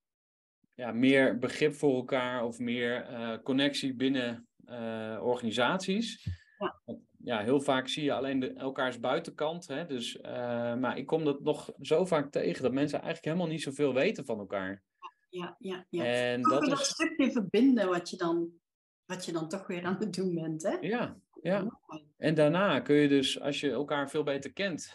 ja, 0.76 0.92
meer 0.92 1.38
begrip 1.38 1.74
voor 1.74 1.96
elkaar 1.96 2.46
of 2.46 2.60
meer 2.60 3.10
uh, 3.12 3.38
connectie 3.44 3.96
binnen 3.96 4.48
uh, 4.70 5.20
organisaties. 5.22 6.28
Ja. 6.58 6.82
ja, 7.24 7.40
heel 7.40 7.62
vaak 7.62 7.88
zie 7.88 8.04
je 8.04 8.14
alleen 8.14 8.40
de, 8.40 8.54
elkaars 8.54 9.00
buitenkant. 9.00 9.68
Hè? 9.68 9.86
Dus, 9.86 10.16
uh, 10.16 10.76
maar 10.76 10.98
ik 10.98 11.06
kom 11.06 11.24
dat 11.24 11.42
nog 11.42 11.72
zo 11.82 12.06
vaak 12.06 12.32
tegen 12.32 12.64
dat 12.64 12.74
mensen 12.74 13.02
eigenlijk 13.02 13.26
helemaal 13.26 13.54
niet 13.54 13.62
zoveel 13.64 13.94
weten 13.94 14.26
van 14.26 14.40
elkaar. 14.40 14.84
Ja, 15.30 15.56
ja, 15.60 15.86
ja. 15.90 16.04
En 16.04 16.42
dat, 16.42 16.62
is... 16.62 16.70
dat 16.70 16.86
stukje 16.86 17.32
verbinden 17.32 17.90
wat 17.90 18.10
je, 18.10 18.18
dan, 18.18 18.50
wat 19.06 19.26
je 19.26 19.32
dan 19.32 19.50
toch 19.50 19.68
weer 19.68 19.84
aan 19.84 19.98
het 20.00 20.14
doen 20.14 20.36
bent. 20.36 20.64
Hè? 20.64 20.78
Ja, 20.80 21.18
ja. 21.42 21.80
En 22.18 22.36
daarna 22.36 22.80
kun 22.80 22.96
je 22.96 23.08
dus, 23.08 23.40
als 23.40 23.60
je 23.60 23.72
elkaar 23.72 24.10
veel 24.10 24.24
beter 24.24 24.54
kent, 24.54 24.94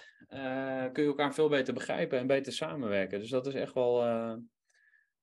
kun 0.92 1.02
je 1.02 1.08
elkaar 1.08 1.34
veel 1.34 1.48
beter 1.48 1.74
begrijpen 1.74 2.18
en 2.18 2.26
beter 2.26 2.52
samenwerken. 2.52 3.20
Dus 3.20 3.30
dat 3.30 3.46
is 3.46 3.54
echt 3.54 3.74
wel 3.74 4.02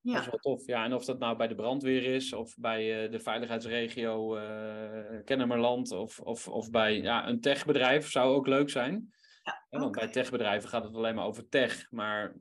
ja. 0.07 0.13
Dat 0.13 0.23
is 0.23 0.29
wel 0.29 0.55
tof. 0.55 0.65
Ja, 0.65 0.83
en 0.83 0.93
of 0.93 1.05
dat 1.05 1.19
nou 1.19 1.37
bij 1.37 1.47
de 1.47 1.55
brandweer 1.55 2.03
is, 2.03 2.33
of 2.33 2.55
bij 2.57 3.05
uh, 3.05 3.11
de 3.11 3.19
veiligheidsregio 3.19 4.37
uh, 4.37 5.23
Kennemerland, 5.25 5.91
of, 5.91 6.19
of, 6.19 6.47
of 6.47 6.71
bij 6.71 7.01
ja, 7.01 7.27
een 7.27 7.41
techbedrijf 7.41 8.11
zou 8.11 8.35
ook 8.35 8.47
leuk 8.47 8.69
zijn. 8.69 9.13
Ja. 9.43 9.79
Want 9.79 9.91
bij 9.91 10.07
techbedrijven 10.07 10.69
gaat 10.69 10.83
het 10.83 10.95
alleen 10.95 11.15
maar 11.15 11.25
over 11.25 11.49
tech, 11.49 11.91
maar 11.91 12.33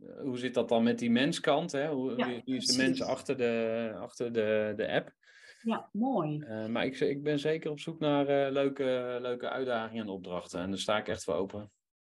uh, 0.00 0.20
hoe 0.20 0.38
zit 0.38 0.54
dat 0.54 0.68
dan 0.68 0.82
met 0.82 0.98
die 0.98 1.10
menskant? 1.10 1.72
Hè? 1.72 1.88
Hoe, 1.88 2.16
ja, 2.16 2.26
wie, 2.26 2.56
is 2.56 2.66
de 2.66 2.82
mens 2.82 3.02
achter 3.02 3.36
de, 3.36 3.92
achter 3.96 4.32
de, 4.32 4.72
de 4.76 4.92
app? 4.92 5.14
Ja, 5.62 5.88
mooi. 5.92 6.38
maar 6.68 6.84
ik, 6.84 7.00
ik 7.00 7.22
ben 7.22 7.38
zeker 7.38 7.70
op 7.70 7.80
zoek 7.80 7.98
naar 7.98 8.52
leuke, 8.52 9.18
leuke 9.20 9.48
uitdagingen 9.48 10.02
en 10.02 10.10
opdrachten. 10.10 10.60
En 10.60 10.70
daar 10.70 10.78
sta 10.78 10.98
ik 10.98 11.08
echt 11.08 11.24
voor 11.24 11.34
open. 11.34 11.70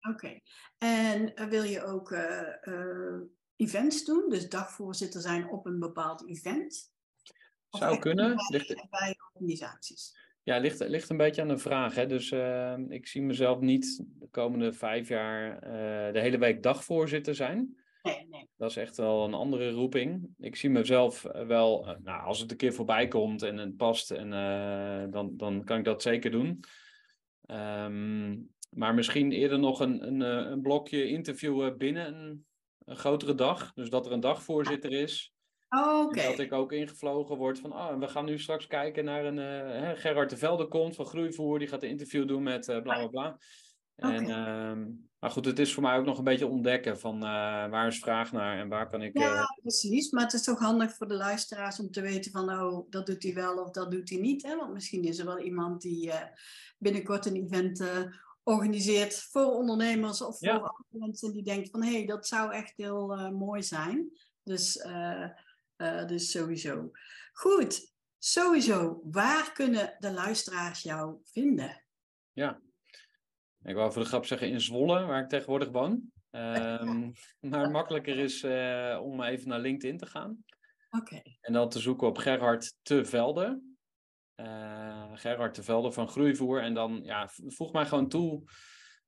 Oké. 0.09 0.25
Okay. 0.25 0.41
En 0.77 1.49
wil 1.49 1.63
je 1.63 1.83
ook 1.83 2.11
events 3.63 4.05
doen, 4.05 4.29
dus 4.29 4.49
dagvoorzitter 4.49 5.21
zijn 5.21 5.49
op 5.49 5.65
een 5.65 5.79
bepaald 5.79 6.27
event? 6.27 6.91
Zou 7.69 7.99
kunnen. 7.99 8.35
Bij, 8.35 8.45
Ligt, 8.47 8.89
bij 8.89 9.15
organisaties. 9.33 10.17
ja, 10.43 10.57
ligt, 10.57 10.79
ligt 10.79 11.09
een 11.09 11.17
beetje 11.17 11.41
aan 11.41 11.47
de 11.47 11.57
vraag. 11.57 11.95
Hè? 11.95 12.05
Dus 12.05 12.31
uh, 12.31 12.77
ik 12.87 13.07
zie 13.07 13.21
mezelf 13.21 13.59
niet 13.59 14.03
de 14.19 14.27
komende 14.31 14.73
vijf 14.73 15.07
jaar 15.07 15.53
uh, 15.53 16.13
de 16.13 16.19
hele 16.19 16.37
week 16.37 16.63
dagvoorzitter 16.63 17.35
zijn. 17.35 17.77
Nee, 18.01 18.27
nee. 18.29 18.49
Dat 18.57 18.69
is 18.69 18.77
echt 18.77 18.97
wel 18.97 19.25
een 19.25 19.33
andere 19.33 19.71
roeping. 19.71 20.27
Ik 20.39 20.55
zie 20.55 20.69
mezelf 20.69 21.21
wel, 21.21 21.87
uh, 21.89 21.95
nou, 22.03 22.23
als 22.23 22.39
het 22.39 22.51
een 22.51 22.57
keer 22.57 22.73
voorbij 22.73 23.07
komt 23.07 23.41
en 23.41 23.57
het 23.57 23.77
past, 23.77 24.11
en, 24.11 24.29
dan, 25.11 25.37
dan 25.37 25.63
kan 25.63 25.77
ik 25.77 25.85
dat 25.85 26.01
zeker 26.01 26.31
doen. 26.31 26.59
Um, 27.45 28.51
maar 28.69 28.93
misschien 28.93 29.31
eerder 29.31 29.59
nog 29.59 29.79
een, 29.79 30.07
een, 30.07 30.21
een 30.21 30.61
blokje 30.61 31.07
interviewen 31.07 31.77
binnen 31.77 32.13
een, 32.13 32.45
een 32.85 32.97
grotere 32.97 33.35
dag. 33.35 33.73
Dus 33.73 33.89
dat 33.89 34.05
er 34.05 34.11
een 34.11 34.19
dagvoorzitter 34.19 34.91
is. 34.91 35.33
Oh, 35.69 36.05
Oké. 36.05 36.23
Dat 36.23 36.39
ik 36.39 36.53
ook 36.53 36.71
ingevlogen 36.71 37.37
word 37.37 37.59
van, 37.59 37.71
ah, 37.71 37.99
we 37.99 38.07
gaan 38.07 38.25
nu 38.25 38.39
straks 38.39 38.67
kijken 38.67 39.05
naar 39.05 39.25
een, 39.25 39.37
uh, 39.37 39.99
Gerard 39.99 40.29
de 40.29 40.37
Velde 40.37 40.67
komt 40.67 40.95
van 40.95 41.05
Groeivoer, 41.05 41.59
die 41.59 41.67
gaat 41.67 41.83
een 41.83 41.89
interview 41.89 42.27
doen 42.27 42.43
met 42.43 42.67
uh, 42.67 42.81
bla 42.81 42.95
bla 42.95 43.07
bla. 43.07 43.37
En, 43.95 44.23
Okay. 44.23 44.75
uh, 44.75 44.85
maar 45.19 45.31
goed, 45.31 45.45
het 45.45 45.59
is 45.59 45.73
voor 45.73 45.83
mij 45.83 45.97
ook 45.97 46.05
nog 46.05 46.17
een 46.17 46.23
beetje 46.23 46.47
ontdekken 46.47 46.99
van 46.99 47.15
uh, 47.15 47.21
waar 47.69 47.87
is 47.87 47.99
vraag 47.99 48.31
naar 48.31 48.59
en 48.59 48.69
waar 48.69 48.89
kan 48.89 49.01
ik... 49.01 49.17
Ja, 49.17 49.45
precies. 49.61 50.11
Maar 50.11 50.23
het 50.23 50.33
is 50.33 50.43
toch 50.43 50.59
handig 50.59 50.95
voor 50.95 51.07
de 51.07 51.15
luisteraars 51.15 51.79
om 51.79 51.91
te 51.91 52.01
weten 52.01 52.31
van, 52.31 52.49
oh, 52.49 52.89
dat 52.89 53.05
doet 53.05 53.23
hij 53.23 53.33
wel 53.33 53.57
of 53.57 53.71
dat 53.71 53.91
doet 53.91 54.09
hij 54.09 54.19
niet. 54.19 54.43
Hè? 54.43 54.55
Want 54.55 54.73
misschien 54.73 55.03
is 55.03 55.19
er 55.19 55.25
wel 55.25 55.39
iemand 55.39 55.81
die 55.81 56.11
binnenkort 56.77 57.25
een 57.25 57.45
event 57.45 57.83
organiseert 58.43 59.15
voor 59.21 59.45
ondernemers 59.45 60.21
of 60.21 60.37
voor 60.37 60.47
Ja. 60.47 60.53
andere 60.53 60.85
mensen 60.89 61.33
die 61.33 61.43
denkt 61.43 61.69
van, 61.69 61.83
hé, 61.83 61.91
hey, 61.91 62.05
dat 62.05 62.27
zou 62.27 62.53
echt 62.53 62.73
heel 62.75 63.17
uh, 63.17 63.29
mooi 63.29 63.63
zijn. 63.63 64.09
Dus, 64.43 64.75
uh, 64.75 65.29
uh, 65.77 66.05
dus 66.05 66.31
sowieso. 66.31 66.91
Goed, 67.33 67.93
sowieso. 68.17 69.01
Waar 69.03 69.51
kunnen 69.51 69.95
de 69.99 70.11
luisteraars 70.11 70.81
jou 70.81 71.17
vinden? 71.23 71.83
Ja, 72.31 72.61
ik 73.61 73.75
wou 73.75 73.91
voor 73.91 74.01
de 74.01 74.07
grap 74.07 74.25
zeggen 74.25 74.49
in 74.49 74.61
Zwolle, 74.61 75.05
waar 75.05 75.21
ik 75.21 75.29
tegenwoordig 75.29 75.69
woon. 75.69 76.01
Um, 76.35 77.11
maar 77.49 77.71
makkelijker 77.71 78.17
is 78.19 78.43
om 78.99 79.21
even 79.21 79.47
naar 79.47 79.59
LinkedIn 79.59 79.97
te 79.97 80.05
gaan. 80.05 80.43
Oké. 80.89 81.15
Okay. 81.15 81.37
En 81.41 81.53
dan 81.53 81.69
te 81.69 81.79
zoeken 81.79 82.07
op 82.07 82.17
Gerhard 82.17 82.75
Te 82.81 83.05
Velde. 83.05 83.72
Uh, 84.43 85.09
Gerhard 85.13 85.53
Te 85.53 85.63
Velde 85.63 85.91
van 85.91 86.09
Groeivoer. 86.09 86.61
En 86.61 86.73
dan 86.73 87.01
ja, 87.03 87.29
voeg 87.47 87.73
mij 87.73 87.85
gewoon 87.85 88.09
toe. 88.09 88.43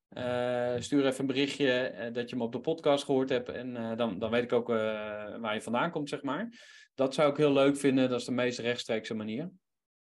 Uh, 0.10 0.76
stuur 0.78 1.06
even 1.06 1.20
een 1.20 1.28
berichtje 1.28 1.94
uh, 1.94 2.14
dat 2.14 2.30
je 2.30 2.36
me 2.36 2.44
op 2.44 2.52
de 2.52 2.60
podcast 2.60 3.04
gehoord 3.04 3.30
hebt. 3.30 3.50
En 3.50 3.98
dan, 3.98 4.20
dan 4.20 4.32
weet 4.32 4.44
ik 4.44 4.54
ook 4.54 4.68
waar 4.68 5.54
je 5.54 5.62
vandaan 5.62 5.92
komt, 5.92 6.10
zeg 6.10 6.22
maar. 6.22 6.50
Dat 6.96 7.14
zou 7.14 7.32
ik 7.32 7.38
heel 7.38 7.54
leuk 7.54 7.78
vinden. 7.78 8.10
Dat 8.10 8.20
is 8.20 8.26
de 8.26 8.32
meest 8.32 8.60
rechtstreekse 8.60 9.14
manier. 9.14 9.52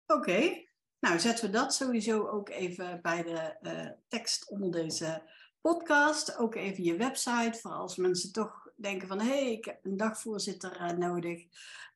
Oké. 0.05 0.67
Nou, 0.99 1.19
zetten 1.19 1.45
we 1.45 1.51
dat 1.51 1.73
sowieso 1.73 2.27
ook 2.27 2.49
even 2.49 2.99
bij 3.01 3.23
de 3.23 3.95
tekst 4.07 4.49
onder 4.49 4.71
deze 4.71 5.21
podcast. 5.61 6.37
Ook 6.37 6.55
even 6.55 6.83
je 6.83 6.95
website. 6.95 7.59
Voor 7.61 7.71
als 7.71 7.95
mensen 7.95 8.31
toch 8.31 8.67
denken 8.75 9.07
van... 9.07 9.19
hé, 9.19 9.27
hey, 9.27 9.51
ik 9.51 9.65
heb 9.65 9.85
een 9.85 9.97
dagvoorzitter 9.97 10.97
nodig. 10.97 11.45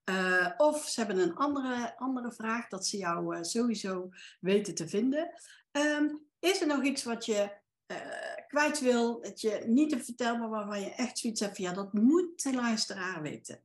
Uh, 0.10 0.51
of 0.58 0.88
ze 0.88 0.99
hebben 0.99 1.24
een 1.24 1.36
andere, 1.36 1.97
andere 1.97 2.32
vraag, 2.32 2.68
dat 2.68 2.86
ze 2.88 2.97
jou 2.97 3.36
uh, 3.36 3.43
sowieso 3.43 4.10
weten 4.39 4.76
te 4.76 4.88
vinden. 4.88 5.30
Um, 5.72 6.28
is 6.39 6.62
er 6.62 6.68
nog 6.68 6.84
iets 6.84 7.04
wat 7.04 7.26
je 7.26 7.51
uh, 7.88 8.45
kwijt 8.47 8.80
wil, 8.80 9.22
dat 9.22 9.41
je 9.41 9.64
niet 9.66 9.91
hebt 9.91 10.06
verteld, 10.06 10.39
maar 10.39 10.49
waarvan 10.49 10.82
je 10.82 10.93
echt 10.93 11.18
zoiets 11.18 11.41
hebt 11.41 11.56
van 11.56 11.66
ja, 11.66 11.74
dat 11.74 11.93
moet 11.93 12.43
de 12.43 12.54
luisteraar 12.54 13.22
weten? 13.22 13.64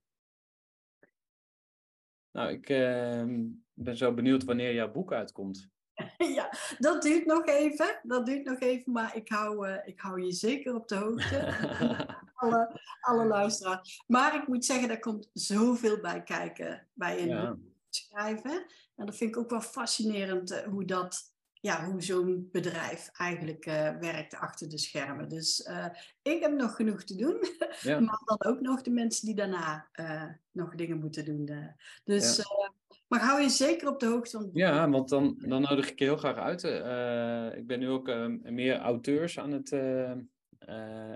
Nou, 2.31 2.51
ik 2.51 2.69
ehm, 2.69 3.47
ben 3.73 3.97
zo 3.97 4.15
benieuwd 4.15 4.45
wanneer 4.45 4.75
jouw 4.75 4.93
boek 4.93 5.13
uitkomt. 5.13 5.71
ja, 6.37 6.53
dat 6.79 7.03
duurt 7.03 7.27
nog 7.27 7.47
even. 7.47 8.01
Dat 8.03 8.27
duurt 8.27 8.45
nog 8.45 8.61
even, 8.61 8.93
maar 8.93 9.17
ik 9.17 9.29
hou, 9.29 9.69
ik 9.69 10.01
hou 10.01 10.23
je 10.23 10.33
zeker 10.33 10.75
op 10.75 10.89
de 10.89 10.95
hoogte. 10.95 11.39
alle, 12.39 12.81
alle 13.01 13.25
luisteraars. 13.27 14.05
Maar 14.07 14.35
ik 14.35 14.47
moet 14.47 14.65
zeggen, 14.65 14.91
er 14.91 14.99
komt 14.99 15.31
zoveel 15.33 16.01
bij 16.01 16.23
kijken 16.23 16.87
bij 16.93 17.23
een 17.23 17.29
Ja. 17.29 17.57
schrijven. 17.91 18.67
En 18.97 19.07
dat 19.07 19.17
vind 19.17 19.31
ik 19.31 19.37
ook 19.37 19.51
wel 19.51 19.61
fascinerend 19.61 20.53
uh, 20.53 20.59
hoe 20.59 20.85
dat, 20.85 21.35
ja, 21.53 21.85
hoe 21.85 22.03
zo'n 22.03 22.49
bedrijf 22.53 23.11
eigenlijk 23.13 23.67
uh, 23.67 23.91
werkt 23.99 24.35
achter 24.35 24.69
de 24.69 24.79
schermen. 24.79 25.29
Dus 25.29 25.67
uh, 25.69 25.87
ik 26.23 26.41
heb 26.43 26.53
nog 26.53 26.77
genoeg 26.77 27.03
te 27.05 27.15
doen. 27.17 27.37
Ja. 27.81 28.01
maar 28.07 28.23
dan 28.25 28.53
ook 28.53 28.61
nog 28.61 28.83
de 28.83 28.91
mensen 28.91 29.27
die 29.27 29.35
daarna 29.35 29.89
uh, 30.01 30.25
nog 30.51 30.75
dingen 30.75 30.99
moeten 30.99 31.25
doen. 31.25 31.51
Dus, 32.05 32.37
Ja. 32.37 32.73
maar 33.09 33.21
hou 33.21 33.41
je 33.41 33.49
zeker 33.49 33.89
op 33.89 34.01
de 34.01 34.07
hoogte. 34.07 34.51
Ja, 34.53 34.89
want 34.91 35.09
dan, 35.09 35.35
dan 35.39 35.63
nodig 35.63 35.91
ik 35.91 35.99
je 35.99 36.05
heel 36.05 36.17
graag 36.17 36.37
uit. 36.37 36.65
Uh, 36.65 37.57
ik 37.59 37.67
ben 37.67 37.79
nu 37.79 37.89
ook 37.89 38.09
uh, 38.09 38.27
meer 38.43 38.79
auteurs 38.79 39.39
aan 39.39 39.53
het 39.53 39.73
uh, 39.73 40.13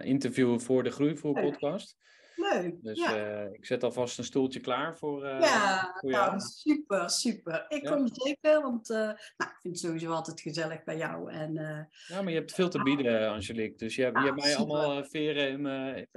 interviewen 0.03 0.61
voor 0.61 0.83
de 0.83 0.91
Groeivoer 0.91 1.41
podcast. 1.41 1.97
Leuk. 2.37 2.83
Dus 2.83 2.99
ja. 2.99 3.41
ik 3.53 3.67
zet 3.67 3.83
alvast 3.85 4.19
een 4.19 4.25
stoeltje 4.25 4.61
klaar 4.61 4.97
voor, 4.97 5.27
ja, 5.27 5.97
voor 6.01 6.11
nou, 6.11 6.41
super, 6.41 7.11
super. 7.11 7.65
Ik 7.69 7.83
Ja. 7.83 7.91
kom 7.95 8.09
zeker, 8.13 8.63
want 8.63 8.89
nou, 8.89 9.11
ik 9.37 9.59
vind 9.61 9.75
het 9.75 9.79
sowieso 9.79 10.11
altijd 10.13 10.41
gezellig 10.41 10.85
bij 10.85 10.97
jou. 10.97 11.31
En, 11.33 11.53
Ja, 12.07 12.23
maar 12.23 12.29
je 12.33 12.39
hebt 12.39 12.55
veel 12.55 12.69
te 12.69 12.83
bieden, 12.83 13.29
Angelique. 13.31 13.77
Dus 13.77 13.95
je 13.97 14.03
hebt, 14.03 14.19
je 14.19 14.25
hebt 14.25 14.41
mij 14.41 14.55
Ah, 14.55 14.59
super. 14.59 14.75
allemaal 14.75 15.03
eh, 15.03 15.09
veren 15.09 15.49
in 15.49 15.63
mijn 15.63 16.09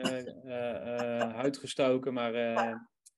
huid 1.35 1.57
gestoken, 1.57 2.13
maar 2.13 2.33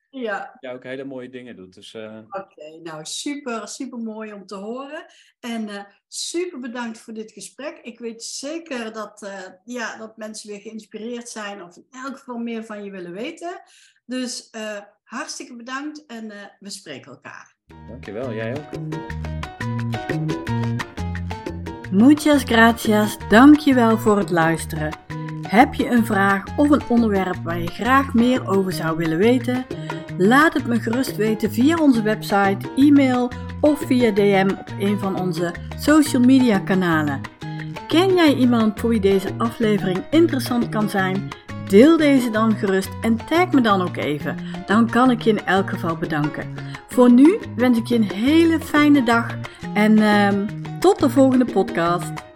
ja. 0.09 0.57
jij 0.59 0.73
ook 0.73 0.83
hele 0.83 1.03
mooie 1.03 1.29
dingen 1.29 1.55
doet. 1.55 1.73
Dus, 1.73 1.93
uh... 1.93 2.17
Oké, 2.29 2.37
okay, 2.39 2.79
nou 2.83 3.05
super, 3.05 3.67
super 3.67 3.99
mooi 3.99 4.33
om 4.33 4.45
te 4.45 4.55
horen. 4.55 5.05
En 5.39 5.67
uh, 5.67 5.83
super 6.07 6.59
bedankt 6.59 6.99
voor 6.99 7.13
dit 7.13 7.31
gesprek. 7.31 7.79
Ik 7.81 7.99
weet 7.99 8.23
zeker 8.23 8.93
dat, 8.93 9.21
uh, 9.21 9.39
ja, 9.65 9.97
dat 9.97 10.17
mensen 10.17 10.49
weer 10.49 10.59
geïnspireerd 10.59 11.29
zijn 11.29 11.63
of 11.63 11.75
in 11.75 11.87
elk 11.89 12.17
geval 12.17 12.37
meer 12.37 12.65
van 12.65 12.83
je 12.83 12.91
willen 12.91 13.13
weten. 13.13 13.61
Dus 14.05 14.49
uh, 14.51 14.79
hartstikke 15.03 15.55
bedankt 15.55 16.05
en 16.05 16.27
we 16.59 16.69
spreken 16.69 17.11
elkaar. 17.11 17.55
Dankjewel, 17.87 18.33
jij 18.33 18.57
ook. 18.57 18.65
Muchas 21.91 22.43
gracias, 22.43 23.17
dankjewel 23.29 23.97
voor 23.97 24.17
het 24.17 24.29
luisteren. 24.29 25.06
Heb 25.47 25.73
je 25.73 25.89
een 25.89 26.05
vraag 26.05 26.43
of 26.55 26.69
een 26.69 26.81
onderwerp 26.87 27.35
waar 27.43 27.59
je 27.59 27.67
graag 27.67 28.13
meer 28.13 28.47
over 28.47 28.71
zou 28.73 28.97
willen 28.97 29.17
weten? 29.17 29.65
Laat 30.17 30.53
het 30.53 30.67
me 30.67 30.79
gerust 30.79 31.15
weten 31.15 31.51
via 31.51 31.77
onze 31.77 32.01
website, 32.01 32.57
e-mail 32.75 33.31
of 33.61 33.79
via 33.79 34.11
DM 34.11 34.49
op 34.59 34.71
een 34.79 34.99
van 34.99 35.19
onze 35.19 35.53
social 35.79 36.21
media 36.21 36.59
kanalen. 36.59 37.21
Ken 37.87 38.13
jij 38.13 38.33
iemand 38.35 38.79
voor 38.79 38.89
wie 38.89 38.99
deze 38.99 39.29
aflevering 39.37 40.03
interessant 40.09 40.69
kan 40.69 40.89
zijn? 40.89 41.27
Deel 41.67 41.97
deze 41.97 42.29
dan 42.29 42.55
gerust 42.55 42.89
en 43.01 43.25
tag 43.25 43.51
me 43.51 43.61
dan 43.61 43.81
ook 43.81 43.97
even. 43.97 44.37
Dan 44.65 44.89
kan 44.89 45.11
ik 45.11 45.21
je 45.21 45.29
in 45.29 45.45
elk 45.45 45.69
geval 45.69 45.95
bedanken. 45.95 46.55
Voor 46.87 47.11
nu 47.11 47.39
wens 47.55 47.77
ik 47.77 47.85
je 47.85 47.95
een 47.95 48.11
hele 48.11 48.59
fijne 48.59 49.03
dag 49.03 49.35
en 49.73 49.97
uh, 49.97 50.29
tot 50.79 50.99
de 50.99 51.09
volgende 51.09 51.45
podcast. 51.45 52.26